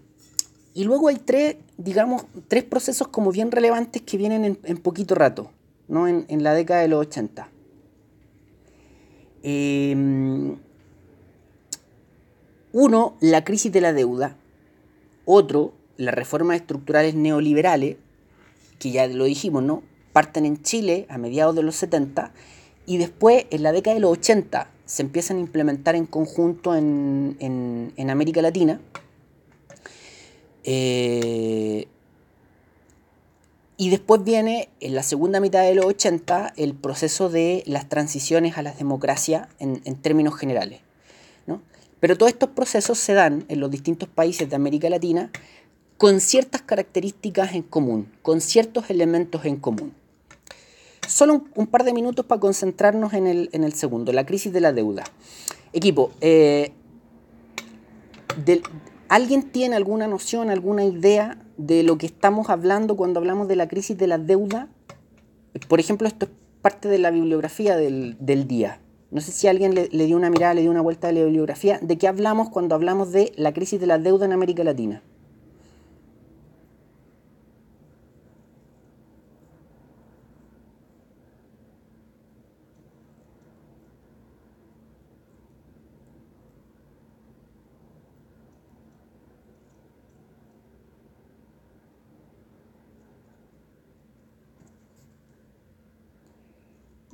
y 0.75 0.85
luego 0.85 1.09
hay 1.09 1.17
tres, 1.17 1.57
digamos, 1.79 2.27
tres 2.49 2.65
procesos 2.65 3.09
como 3.09 3.31
bien 3.31 3.53
relevantes 3.53 4.03
que 4.03 4.17
vienen 4.17 4.59
en, 4.63 4.77
poquito 4.79 5.15
rato, 5.15 5.51
¿no? 5.87 6.09
En, 6.09 6.27
en, 6.29 6.43
la 6.43 6.53
década 6.53 6.81
de 6.81 6.89
los 6.89 7.07
80. 7.07 7.49
Eh, 9.45 10.57
uno, 12.75 13.17
la 13.21 13.45
crisis 13.45 13.71
de 13.71 13.81
la 13.81 13.93
deuda. 13.93 14.37
Otro, 15.25 15.73
las 15.97 16.13
reformas 16.13 16.57
estructurales 16.57 17.15
neoliberales, 17.15 17.97
que 18.81 18.91
ya 18.91 19.07
lo 19.07 19.25
dijimos, 19.25 19.63
¿no? 19.63 19.85
Parten 20.13 20.45
en 20.45 20.61
Chile 20.61 21.07
a 21.09 21.17
mediados 21.17 21.55
de 21.55 21.63
los 21.63 21.77
70 21.77 22.33
y 22.85 22.99
después, 22.99 23.47
en 23.51 23.63
la 23.63 23.71
década 23.71 23.95
de 23.95 24.01
los 24.01 24.11
80, 24.11 24.69
se 24.85 25.03
empiezan 25.03 25.37
a 25.37 25.41
implementar 25.41 25.95
en 25.95 26.05
conjunto 26.05 26.75
en, 26.75 27.93
América 28.11 28.43
Latina. 28.43 28.81
Eh, 30.65 31.87
y 33.77 33.91
después 33.91 34.25
viene, 34.25 34.69
en 34.81 34.97
la 34.97 35.05
segunda 35.05 35.39
mitad 35.39 35.63
de 35.63 35.77
los 35.77 35.87
80, 35.87 36.55
el 36.57 36.75
proceso 36.75 37.31
de 37.31 37.63
las 37.67 37.89
transiciones 37.89 38.59
a 38.59 38.63
la 38.63 38.73
democracia 38.73 39.49
en, 39.61 39.81
en 39.85 39.95
términos 39.95 40.35
generales. 40.35 40.84
Pero 42.05 42.19
todos 42.19 42.33
estos 42.33 42.51
procesos 42.51 42.99
se 42.99 43.15
dan 43.15 43.47
en 43.49 43.61
los 43.61 43.71
distintos 43.71 44.11
países 44.11 44.51
de 44.51 44.55
América 44.55 44.91
Latina 44.91 45.31
con 45.97 46.21
ciertas 46.21 46.61
características 46.61 47.55
en 47.55 47.63
común, 47.63 48.13
con 48.21 48.43
ciertos 48.43 48.91
elementos 48.91 49.47
en 49.47 49.57
común. 49.57 49.95
Solo 51.09 51.47
un, 51.55 51.67
par 51.67 51.83
de 51.83 51.95
minutos 51.95 52.27
para 52.27 52.43
concentrarnos 52.43 53.15
en 53.15 53.27
el, 53.27 53.73
segundo, 53.73 54.13
la 54.13 54.27
crisis 54.27 54.53
de 54.53 54.61
la 54.61 54.75
deuda. 54.75 55.03
Equipo, 55.73 56.11
eh, 56.21 56.75
¿alguien 59.09 59.45
tiene 59.45 59.75
alguna 59.75 60.07
noción, 60.07 60.51
alguna 60.51 60.85
idea 60.85 61.39
de 61.57 61.85
lo 61.85 61.97
que 61.97 62.05
estamos 62.05 62.51
hablando 62.51 62.99
cuando 62.99 63.19
hablamos 63.19 63.49
de 63.49 63.57
la 63.57 63.67
crisis 63.67 63.97
de 63.97 64.09
la 64.09 64.19
deuda? 64.19 64.69
Por 65.69 65.81
ejemplo, 65.81 66.07
esto 66.07 66.27
es 66.27 66.33
parte 66.61 66.87
de 66.89 66.99
la 66.99 67.11
bibliografía 67.11 67.79
del, 67.79 68.19
día. 68.47 68.79
No 69.15 69.21
sé 69.21 69.31
si 69.31 69.47
alguien 69.47 69.77
le, 69.77 70.07
dio 70.07 70.17
una 70.17 70.29
mirada, 70.29 70.55
le 70.55 70.63
dio 70.63 70.73
una 70.73 70.81
vuelta 70.81 71.07
a 71.07 71.13
la 71.13 71.23
bibliografía. 71.23 71.79
¿De 71.81 71.97
qué 71.99 72.09
hablamos 72.09 72.51
cuando 72.51 72.75
hablamos 72.75 73.13
de 73.13 73.33
la 73.37 73.55
crisis 73.55 73.79
de 73.79 73.87
la 73.87 74.01
deuda 74.01 74.27
en 74.27 74.33
América 74.33 74.65
Latina? 74.65 75.05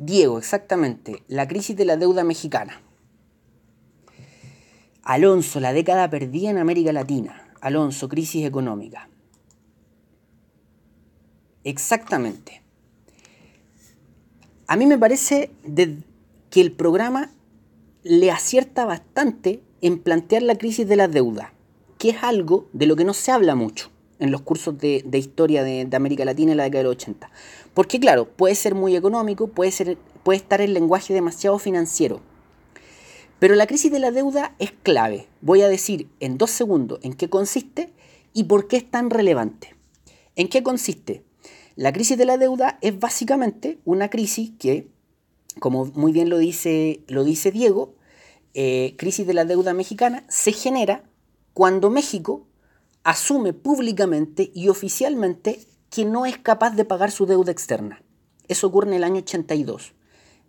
Diego, 0.03 0.39
exactamente, 0.39 1.25
la 1.29 1.47
crisis 1.47 1.77
de 1.77 1.85
la 1.85 1.99
deuda 1.99 2.25
mexicana. 2.25 2.81
Alonso, 5.03 5.61
la 5.61 5.75
década 5.75 6.09
perdida 6.09 6.49
en 6.49 6.57
América 6.57 6.91
Latina. 6.91 7.53
Alonso, 7.61 8.09
crisis 8.09 8.47
económica. 8.47 9.11
Exactamente. 11.65 12.63
A 14.67 14.77
mí 14.77 14.87
me 14.87 14.97
parece 14.97 15.51
que 16.49 16.61
el 16.63 16.73
programa 16.73 17.31
le 18.03 18.31
acierta 18.31 18.87
bastante 18.87 19.63
en 19.83 19.99
plantear 19.99 20.41
la 20.41 20.57
crisis 20.57 20.89
de 20.89 20.97
la 20.97 21.09
deuda, 21.09 21.53
que 21.99 22.09
es 22.09 22.23
algo 22.23 22.71
de 22.73 22.87
lo 22.87 22.97
que 22.97 23.05
no 23.05 23.13
se 23.13 23.33
habla 23.33 23.55
mucho 23.55 23.91
en 24.21 24.31
los 24.31 24.43
cursos 24.43 24.79
de, 24.79 25.03
historia 25.13 25.65
de, 25.65 25.89
América 25.93 26.25
Latina 26.25 26.53
en 26.53 26.59
la 26.59 26.65
década 26.65 26.85
del 26.85 26.93
80. 26.93 27.31
Porque 27.75 27.99
claro, 27.99 28.29
puede 28.29 28.55
ser 28.55 28.75
muy 28.75 28.95
económico, 28.95 29.49
puede, 29.49 29.73
ser, 29.73 29.99
puede 30.23 30.37
estar 30.37 30.61
el 30.61 30.75
lenguaje 30.75 31.13
demasiado 31.13 31.59
financiero. 31.59 32.21
Pero 33.39 33.55
la 33.55 33.67
crisis 33.67 33.91
de 33.91 33.99
la 33.99 34.11
deuda 34.11 34.55
es 34.59 34.73
clave. 34.83 35.27
Voy 35.41 35.63
a 35.63 35.69
decir 35.69 36.09
en 36.21 36.37
dos 36.37 36.51
segundos 36.51 37.01
en 37.03 37.15
qué 37.15 37.31
consiste 37.31 37.91
y 38.35 38.45
por 38.45 38.69
qué 38.69 38.77
es 38.77 38.91
tan 38.91 39.09
relevante. 39.09 39.75
¿En 40.37 40.49
qué 40.49 40.63
consiste? 40.63 41.25
La 41.75 41.93
crisis 41.93 42.19
de 42.19 42.27
la 42.27 42.37
deuda 42.37 42.79
es 42.83 42.99
básicamente 42.99 43.79
una 43.87 44.11
crisis 44.11 44.53
que, 44.59 44.89
como 45.59 45.87
muy 45.87 46.13
bien 46.13 46.29
lo 46.29 46.37
dice, 46.37 47.01
lo 47.09 47.25
dice 47.25 47.51
Diego, 47.51 47.95
eh, 48.53 48.95
crisis 48.99 49.27
de 49.27 49.33
la 49.33 49.47
deuda 49.47 49.73
mexicana, 49.73 50.25
se 50.29 50.53
genera 50.53 51.05
cuando 51.55 51.89
México 51.89 52.47
asume 53.11 53.53
públicamente 53.53 54.53
y 54.55 54.69
oficialmente 54.69 55.67
que 55.91 56.05
no 56.05 56.27
es 56.27 56.39
capaz 56.39 56.77
de 56.77 56.85
pagar 56.85 57.11
su 57.11 57.27
deuda 57.27 57.51
externa. 57.51 58.03
Eso 58.47 58.69
ocurre 58.69 58.89
en 58.89 58.95
el 58.95 59.05
año 59.05 59.17
82. 59.17 59.95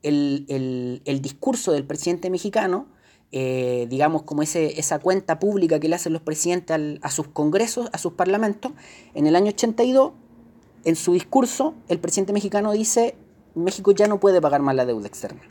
El, 0.04 1.20
discurso 1.22 1.72
del 1.72 1.86
presidente 1.86 2.30
mexicano, 2.30 2.88
eh, 3.32 3.88
digamos 3.90 4.24
como 4.24 4.44
ese, 4.44 4.80
esa 4.80 5.00
cuenta 5.00 5.40
pública 5.40 5.80
que 5.80 5.90
le 5.90 5.96
hacen 5.96 6.14
los 6.14 6.22
presidentes 6.22 7.00
a 7.02 7.10
sus 7.10 7.30
congresos, 7.30 7.90
a 7.94 7.98
sus 7.98 8.14
parlamentos, 8.14 8.74
en 9.16 9.26
el 9.26 9.36
año 9.36 9.50
82, 9.50 10.12
en 10.84 10.96
su 10.96 11.14
discurso, 11.14 11.74
el 11.88 12.00
presidente 12.00 12.32
mexicano 12.32 12.74
dice, 12.74 13.16
México 13.56 13.92
ya 13.92 14.08
no 14.08 14.20
puede 14.20 14.40
pagar 14.40 14.62
más 14.62 14.76
la 14.76 14.86
deuda 14.86 15.08
externa. 15.08 15.42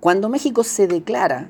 Cuando 0.00 0.28
México 0.28 0.62
se 0.62 0.86
declara 0.86 1.48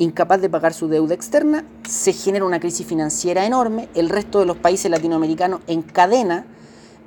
incapaz 0.00 0.40
de 0.40 0.48
pagar 0.48 0.72
su 0.72 0.88
deuda 0.88 1.14
externa, 1.14 1.64
se 1.88 2.12
genera 2.12 2.44
una 2.44 2.58
crisis 2.58 2.86
financiera 2.86 3.44
enorme, 3.44 3.88
el 3.94 4.08
resto 4.08 4.40
de 4.40 4.46
los 4.46 4.56
países 4.56 4.90
latinoamericanos 4.90 5.60
en 5.66 5.82
cadena 5.82 6.46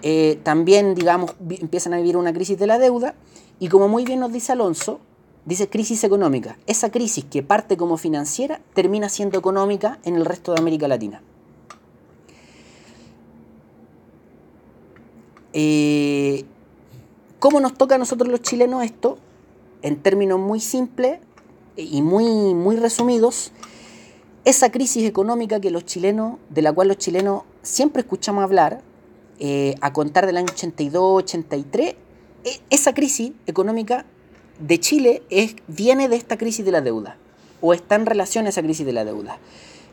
eh, 0.03 0.39
también, 0.43 0.95
digamos, 0.95 1.33
empiezan 1.49 1.93
a 1.93 1.97
vivir 1.97 2.17
una 2.17 2.33
crisis 2.33 2.59
de 2.59 2.67
la 2.67 2.77
deuda, 2.77 3.15
y 3.59 3.69
como 3.69 3.87
muy 3.87 4.03
bien 4.03 4.19
nos 4.19 4.33
dice 4.33 4.51
Alonso, 4.51 4.99
dice 5.45 5.69
crisis 5.69 6.03
económica. 6.03 6.57
Esa 6.67 6.91
crisis 6.91 7.23
que 7.23 7.41
parte 7.41 7.77
como 7.77 7.97
financiera 7.97 8.61
termina 8.73 9.09
siendo 9.09 9.39
económica 9.39 9.99
en 10.03 10.15
el 10.15 10.25
resto 10.25 10.53
de 10.53 10.59
América 10.59 10.87
Latina. 10.87 11.21
Eh, 15.53 16.43
¿Cómo 17.39 17.59
nos 17.59 17.73
toca 17.73 17.95
a 17.95 17.97
nosotros 17.97 18.29
los 18.29 18.41
chilenos 18.41 18.83
esto? 18.83 19.17
En 19.81 20.01
términos 20.01 20.39
muy 20.39 20.59
simples, 20.59 21.19
y 21.75 22.01
muy, 22.01 22.53
muy 22.53 22.75
resumidos, 22.75 23.51
esa 24.45 24.71
crisis 24.71 25.05
económica 25.05 25.59
que 25.59 25.71
los 25.71 25.85
chilenos, 25.85 26.37
de 26.49 26.61
la 26.61 26.73
cual 26.73 26.89
los 26.89 26.97
chilenos 26.97 27.43
siempre 27.61 28.01
escuchamos 28.01 28.43
hablar, 28.43 28.81
eh, 29.39 29.75
a 29.81 29.93
contar 29.93 30.25
del 30.25 30.37
año 30.37 30.47
82, 30.51 31.23
83, 31.23 31.95
e, 32.43 32.59
esa 32.69 32.93
crisis 32.93 33.31
económica 33.47 34.05
de 34.59 34.79
Chile 34.79 35.23
es, 35.29 35.55
viene 35.67 36.09
de 36.09 36.17
esta 36.17 36.37
crisis 36.37 36.65
de 36.65 36.71
la 36.71 36.81
deuda, 36.81 37.17
o 37.61 37.73
está 37.73 37.95
en 37.95 38.05
relación 38.05 38.45
a 38.45 38.49
esa 38.49 38.61
crisis 38.61 38.85
de 38.85 38.93
la 38.93 39.05
deuda. 39.05 39.39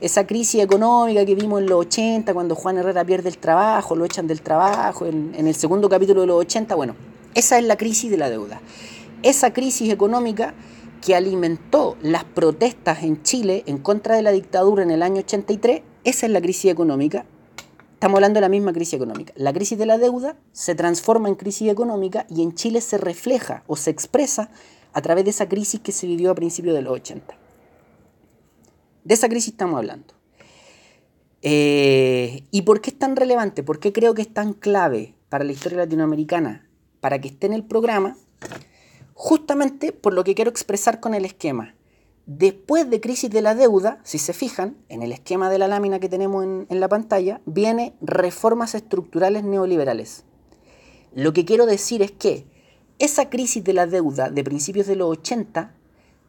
Esa 0.01 0.27
crisis 0.27 0.63
económica 0.63 1.25
que 1.25 1.35
vimos 1.35 1.61
en 1.61 1.69
los 1.69 1.81
80, 1.81 2.33
cuando 2.35 2.55
Juan 2.55 2.79
Herrera 2.79 3.05
pierde 3.05 3.29
el 3.29 3.39
trabajo, 3.39 3.95
lo 3.95 4.05
echan 4.05 4.27
del 4.27 4.41
trabajo, 4.41 5.07
en, 5.07 5.35
en 5.37 5.47
el 5.47 5.55
segundo 5.55 5.89
capítulo 5.89 6.23
de 6.23 6.27
los 6.27 6.41
80, 6.41 6.75
bueno, 6.75 6.97
esa 7.35 7.59
es 7.59 7.65
la 7.65 7.77
crisis 7.77 8.11
de 8.11 8.17
la 8.17 8.29
deuda. 8.29 8.61
Esa 9.23 9.53
crisis 9.53 9.93
económica 9.93 10.55
que 11.01 11.15
alimentó 11.15 11.97
las 12.03 12.25
protestas 12.25 13.03
en 13.03 13.23
Chile 13.23 13.63
en 13.67 13.79
contra 13.79 14.17
de 14.17 14.23
la 14.23 14.33
dictadura 14.33 14.83
en 14.83 14.91
el 14.91 15.03
año 15.03 15.21
83, 15.21 15.83
esa 16.05 16.27
es 16.27 16.33
la 16.33 16.41
crisis 16.41 16.71
económica. 16.71 17.25
Estamos 17.95 18.17
hablando 18.17 18.39
de 18.39 18.43
la 18.43 18.49
misma 18.49 18.73
crisis 18.73 18.95
económica. 18.95 19.33
La 19.37 19.53
crisis 19.53 19.79
de 19.79 19.87
la 19.87 19.99
deuda 19.99 20.37
se 20.53 20.75
transforma 20.75 21.29
en 21.29 21.35
crisis 21.35 21.71
económica 21.71 22.27
y 22.31 22.43
en 22.43 22.55
Chile 22.55 22.81
se 22.81 22.97
refleja 22.99 23.63
o 23.67 23.77
se 23.77 23.91
expresa 23.91 24.51
a 24.93 25.03
través 25.03 25.25
de 25.25 25.31
esa 25.31 25.49
crisis 25.49 25.81
que 25.81 25.93
se 25.93 26.07
vivió 26.07 26.31
a 26.31 26.35
principios 26.35 26.75
de 26.75 26.83
los 26.83 26.95
80. 26.95 27.37
De 29.05 29.15
esa 29.15 29.29
crisis 29.29 29.53
estamos 29.53 29.77
hablando. 29.77 30.15
Eh, 31.43 32.45
¿Y 32.51 32.63
por 32.63 32.81
qué 32.81 32.91
es 32.91 32.99
tan 32.99 33.17
relevante? 33.17 33.63
¿Por 33.63 33.81
qué 33.81 33.93
creo 33.93 34.15
que 34.15 34.23
es 34.23 34.33
tan 34.33 34.53
clave 34.53 35.15
para 35.29 35.45
la 35.45 35.53
historia 35.53 35.79
latinoamericana? 35.79 36.69
Para 37.01 37.21
que 37.21 37.29
esté 37.29 37.47
en 37.47 37.55
el 37.55 37.65
programa, 37.65 38.17
justamente 39.23 39.93
por 39.93 40.15
lo 40.15 40.25
que 40.25 40.35
quiero 40.35 40.51
expresar 40.51 40.99
con 40.99 41.13
el 41.13 41.27
esquema. 41.27 41.75
Después 42.25 42.89
de 42.89 43.03
crisis 43.03 43.29
de 43.29 43.43
la 43.43 43.55
deuda, 43.55 44.01
si 44.03 44.17
se 44.17 44.33
fijan, 44.33 44.79
en 44.89 45.03
el 45.03 45.13
esquema 45.13 45.51
de 45.51 45.59
la 45.59 45.69
lámina 45.69 46.01
que 46.01 46.09
tenemos 46.09 46.43
en, 46.43 46.81
la 46.81 46.89
pantalla, 46.89 47.43
viene 47.45 47.95
reformas 48.01 48.75
estructurales 48.75 49.45
neoliberales. 49.45 50.25
Lo 51.15 51.35
que 51.35 51.45
quiero 51.45 51.67
decir 51.67 52.01
es 52.01 52.13
que 52.13 52.47
esa 52.99 53.29
crisis 53.29 53.63
de 53.63 53.75
la 53.75 53.87
deuda 53.87 54.31
de 54.31 54.43
principios 54.43 54.87
de 54.87 54.97
los 54.97 55.11
80 55.11 55.75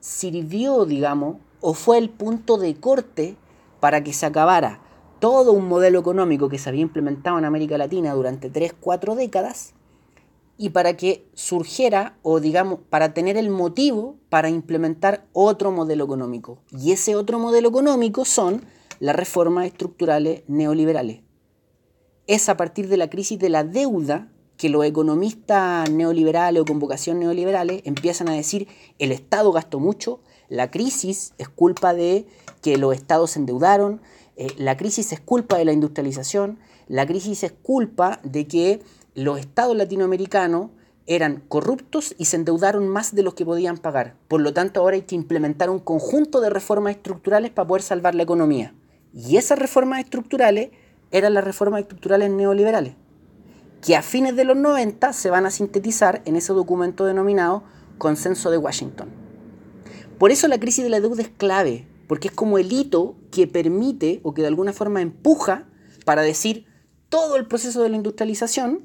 sirvió, 0.01 0.83
digamos, 0.83 1.37
o 1.61 1.73
fue 1.73 1.97
el 1.97 2.09
punto 2.09 2.57
de 2.57 2.75
corte 2.75 3.37
para 3.79 4.03
que 4.03 4.11
se 4.11 4.25
acabara 4.25 4.81
todo 5.19 5.53
un 5.53 5.69
modelo 5.69 5.97
económico 5.97 6.49
que 6.49 6.59
se 6.59 6.67
había 6.67 6.81
implementado 6.81 7.39
en 7.39 7.45
América 7.45 7.77
Latina 7.77 8.13
durante 8.13 8.49
3, 8.49 8.75
4 8.81 9.15
décadas 9.15 9.75
y 10.61 10.69
para 10.69 10.95
que 10.95 11.27
surgiera 11.33 12.19
o 12.21 12.39
digamos 12.39 12.81
para 12.87 13.15
tener 13.15 13.35
el 13.35 13.49
motivo 13.49 14.19
para 14.29 14.47
implementar 14.47 15.25
otro 15.33 15.71
modelo 15.71 16.03
económico. 16.03 16.59
Y 16.69 16.91
ese 16.91 17.15
otro 17.15 17.39
modelo 17.39 17.69
económico 17.69 18.25
son 18.25 18.61
las 18.99 19.15
reformas 19.15 19.65
estructurales 19.65 20.43
neoliberales. 20.47 21.21
Es 22.27 22.47
a 22.47 22.57
partir 22.57 22.89
de 22.89 22.97
la 22.97 23.09
crisis 23.09 23.39
de 23.39 23.49
la 23.49 23.63
deuda 23.63 24.31
que 24.55 24.69
los 24.69 24.85
economistas 24.85 25.89
neoliberales 25.89 26.61
o 26.61 26.65
con 26.65 26.77
vocación 26.77 27.19
neoliberales 27.19 27.81
empiezan 27.85 28.29
a 28.29 28.33
decir 28.33 28.67
el 28.99 29.11
Estado 29.11 29.51
gastó 29.51 29.79
mucho, 29.79 30.19
la 30.47 30.69
crisis 30.69 31.33
es 31.39 31.49
culpa 31.49 31.95
de 31.95 32.27
que 32.61 32.77
los 32.77 32.93
estados 32.93 33.31
se 33.31 33.39
endeudaron, 33.39 33.99
eh, 34.35 34.51
la 34.57 34.77
crisis 34.77 35.11
es 35.11 35.19
culpa 35.19 35.57
de 35.57 35.65
la 35.65 35.73
industrialización, 35.73 36.59
la 36.87 37.07
crisis 37.07 37.43
es 37.43 37.51
culpa 37.51 38.19
de 38.23 38.47
que 38.47 38.81
los 39.15 39.39
estados 39.39 39.75
latinoamericanos 39.75 40.69
eran 41.07 41.43
corruptos 41.47 42.15
y 42.17 42.25
se 42.25 42.37
endeudaron 42.37 42.87
más 42.87 43.13
de 43.13 43.23
los 43.23 43.33
que 43.33 43.45
podían 43.45 43.77
pagar. 43.77 44.15
Por 44.27 44.41
lo 44.41 44.53
tanto, 44.53 44.79
ahora 44.79 44.95
hay 44.95 45.01
que 45.01 45.15
implementar 45.15 45.69
un 45.69 45.79
conjunto 45.79 46.39
de 46.39 46.49
reformas 46.49 46.95
estructurales 46.95 47.51
para 47.51 47.67
poder 47.67 47.81
salvar 47.81 48.15
la 48.15 48.23
economía. 48.23 48.73
Y 49.13 49.37
esas 49.37 49.59
reformas 49.59 49.99
estructurales 49.99 50.69
eran 51.11 51.33
las 51.33 51.43
reformas 51.43 51.81
estructurales 51.81 52.29
neoliberales, 52.29 52.95
que 53.81 53.95
a 53.95 54.01
fines 54.01 54.35
de 54.35 54.45
los 54.45 54.55
90 54.55 55.11
se 55.11 55.29
van 55.29 55.45
a 55.45 55.51
sintetizar 55.51 56.21
en 56.25 56.37
ese 56.37 56.53
documento 56.53 57.05
denominado 57.05 57.63
Consenso 57.97 58.49
de 58.49 58.57
Washington. 58.57 59.09
Por 60.17 60.31
eso 60.31 60.47
la 60.47 60.59
crisis 60.59 60.83
de 60.83 60.89
la 60.89 61.01
deuda 61.01 61.23
es 61.23 61.29
clave, 61.29 61.87
porque 62.07 62.29
es 62.29 62.33
como 62.33 62.57
el 62.57 62.71
hito 62.71 63.15
que 63.31 63.47
permite 63.47 64.21
o 64.23 64.33
que 64.33 64.41
de 64.41 64.47
alguna 64.47 64.71
forma 64.71 65.01
empuja 65.01 65.67
para 66.05 66.21
decir 66.21 66.65
todo 67.09 67.35
el 67.35 67.47
proceso 67.47 67.83
de 67.83 67.89
la 67.89 67.97
industrialización 67.97 68.83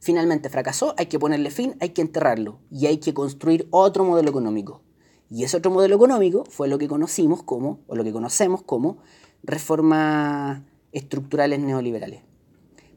finalmente 0.00 0.48
fracasó, 0.48 0.94
hay 0.96 1.06
que 1.06 1.18
ponerle 1.18 1.50
fin, 1.50 1.76
hay 1.78 1.90
que 1.90 2.02
enterrarlo 2.02 2.58
y 2.70 2.86
hay 2.86 2.96
que 2.96 3.14
construir 3.14 3.68
otro 3.70 4.04
modelo 4.04 4.30
económico. 4.30 4.82
Y 5.30 5.44
ese 5.44 5.58
otro 5.58 5.70
modelo 5.70 5.94
económico 5.94 6.44
fue 6.50 6.66
lo 6.66 6.78
que 6.78 6.88
conocimos 6.88 7.44
como, 7.44 7.80
o 7.86 7.94
lo 7.94 8.02
que 8.02 8.10
conocemos 8.10 8.62
como, 8.62 8.98
reformas 9.44 10.62
estructurales 10.90 11.60
neoliberales. 11.60 12.22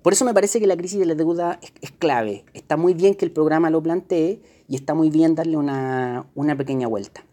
Por 0.01 0.13
eso 0.13 0.25
me 0.25 0.33
parece 0.33 0.59
que 0.59 0.67
la 0.67 0.75
crisis 0.75 0.99
de 0.99 1.05
la 1.05 1.15
deuda 1.15 1.59
es, 1.61 1.91
clave. 1.91 2.43
Está 2.53 2.75
muy 2.75 2.93
bien 2.93 3.15
que 3.15 3.23
el 3.23 3.31
programa 3.31 3.69
lo 3.69 3.81
plantee 3.83 4.41
y 4.67 4.75
está 4.75 4.93
muy 4.93 5.09
bien 5.09 5.35
darle 5.35 5.55
una, 5.55 6.25
pequeña 6.57 6.87
vuelta. 6.87 7.23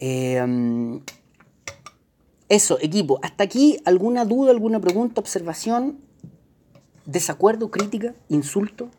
Em, 0.00 1.00
eso, 2.48 2.78
equipo. 2.80 3.20
Hasta 3.22 3.44
aquí, 3.44 3.78
¿alguna 3.84 4.24
duda, 4.24 4.50
alguna 4.50 4.80
pregunta, 4.80 5.20
observación? 5.20 6.07
¿Desacuerdo, 7.08 7.70
crítica, 7.70 8.14
insulto? 8.28 8.90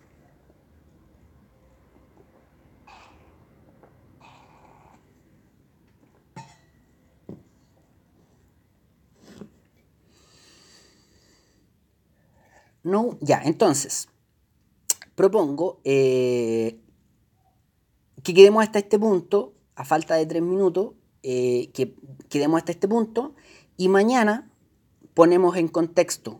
No, 12.81 13.19
ya, 13.21 13.43
entonces, 13.43 14.09
propongo 15.13 15.79
eh, 15.83 16.79
que 18.23 18.33
quedemos 18.33 18.63
hasta 18.63 18.79
este 18.79 18.97
punto, 18.97 19.53
a 19.75 19.85
falta 19.85 20.15
de 20.15 20.25
tres 20.25 20.41
minutos, 20.41 20.93
eh, 21.21 21.69
que 21.75 21.93
quedemos 22.27 22.57
hasta 22.57 22.71
este 22.71 22.87
punto, 22.87 23.35
y 23.77 23.87
mañana 23.87 24.48
ponemos 25.19 25.57
en 25.57 25.67
contexto, 25.67 26.39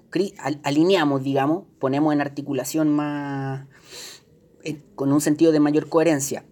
alineamos, 0.64 1.22
digamos, 1.22 1.66
ponemos 1.80 2.14
en 2.14 2.22
articulación 2.22 2.88
más, 2.90 3.68
con 4.96 5.12
un 5.12 5.20
sentido 5.20 5.52
de 5.52 5.60
mayor 5.60 5.90
coherencia. 5.90 6.46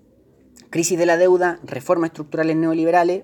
Crisis 0.69 0.99
de 0.99 1.05
la 1.05 1.15
deuda, 1.15 1.61
reformas 1.63 2.09
estructurales 2.09 2.57
neoliberales, 2.57 3.23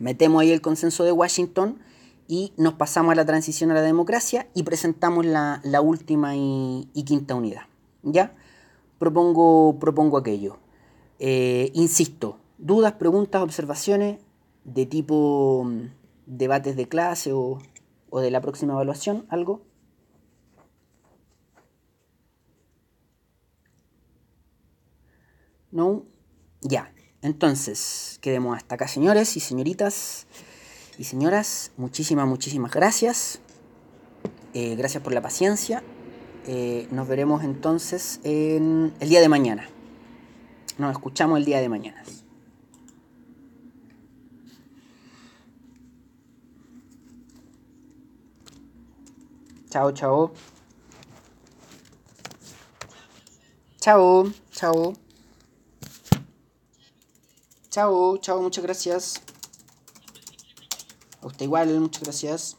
metemos 0.00 0.42
ahí 0.42 0.50
el 0.50 0.60
consenso 0.60 1.04
de 1.04 1.12
Washington 1.12 1.78
y 2.26 2.52
nos 2.56 2.74
pasamos 2.74 3.12
a 3.12 3.14
la 3.14 3.24
transición 3.24 3.70
a 3.70 3.74
la 3.74 3.82
democracia 3.82 4.48
y 4.52 4.64
presentamos 4.64 5.24
la, 5.24 5.80
última 5.80 6.34
y, 6.34 6.88
quinta 7.06 7.36
unidad. 7.36 7.66
¿Ya? 8.02 8.34
Propongo, 8.98 9.78
propongo 9.78 10.16
aquello. 10.16 10.58
Eh, 11.20 11.70
insisto, 11.72 12.40
dudas, 12.58 12.94
preguntas, 12.94 13.42
observaciones 13.42 14.18
de 14.64 14.86
tipo 14.86 15.62
mm, 15.64 15.82
debates 16.26 16.74
de 16.74 16.88
clase 16.88 17.32
o, 17.32 17.60
o 18.10 18.20
de 18.20 18.30
la 18.30 18.40
próxima 18.40 18.72
evaluación, 18.74 19.26
algo. 19.28 19.62
No, 25.70 26.04
ya. 26.60 26.92
Entonces, 27.20 28.18
quedemos 28.22 28.56
hasta 28.56 28.76
acá, 28.76 28.88
señores 28.88 29.36
y 29.36 29.40
señoritas 29.40 30.26
y 30.98 31.04
señoras. 31.04 31.72
Muchísimas, 31.76 32.26
muchísimas 32.26 32.72
gracias. 32.72 33.40
Eh, 34.54 34.76
gracias 34.76 35.02
por 35.02 35.12
la 35.12 35.20
paciencia. 35.20 35.82
Eh, 36.46 36.88
nos 36.90 37.06
veremos 37.06 37.44
entonces 37.44 38.20
en 38.24 38.94
el 39.00 39.08
día 39.08 39.20
de 39.20 39.28
mañana. 39.28 39.68
Nos 40.78 40.92
escuchamos 40.92 41.38
el 41.38 41.44
día 41.44 41.60
de 41.60 41.68
mañana. 41.68 42.02
Chao, 49.70 49.92
chao. 49.92 50.32
Chao, 53.80 54.32
chao. 54.50 54.94
Chao, 57.70 58.16
chao, 58.18 58.42
muchas 58.42 58.64
gracias. 58.64 59.20
A 61.22 61.26
usted 61.26 61.44
igual, 61.44 61.68
muchas 61.80 62.02
gracias. 62.02 62.56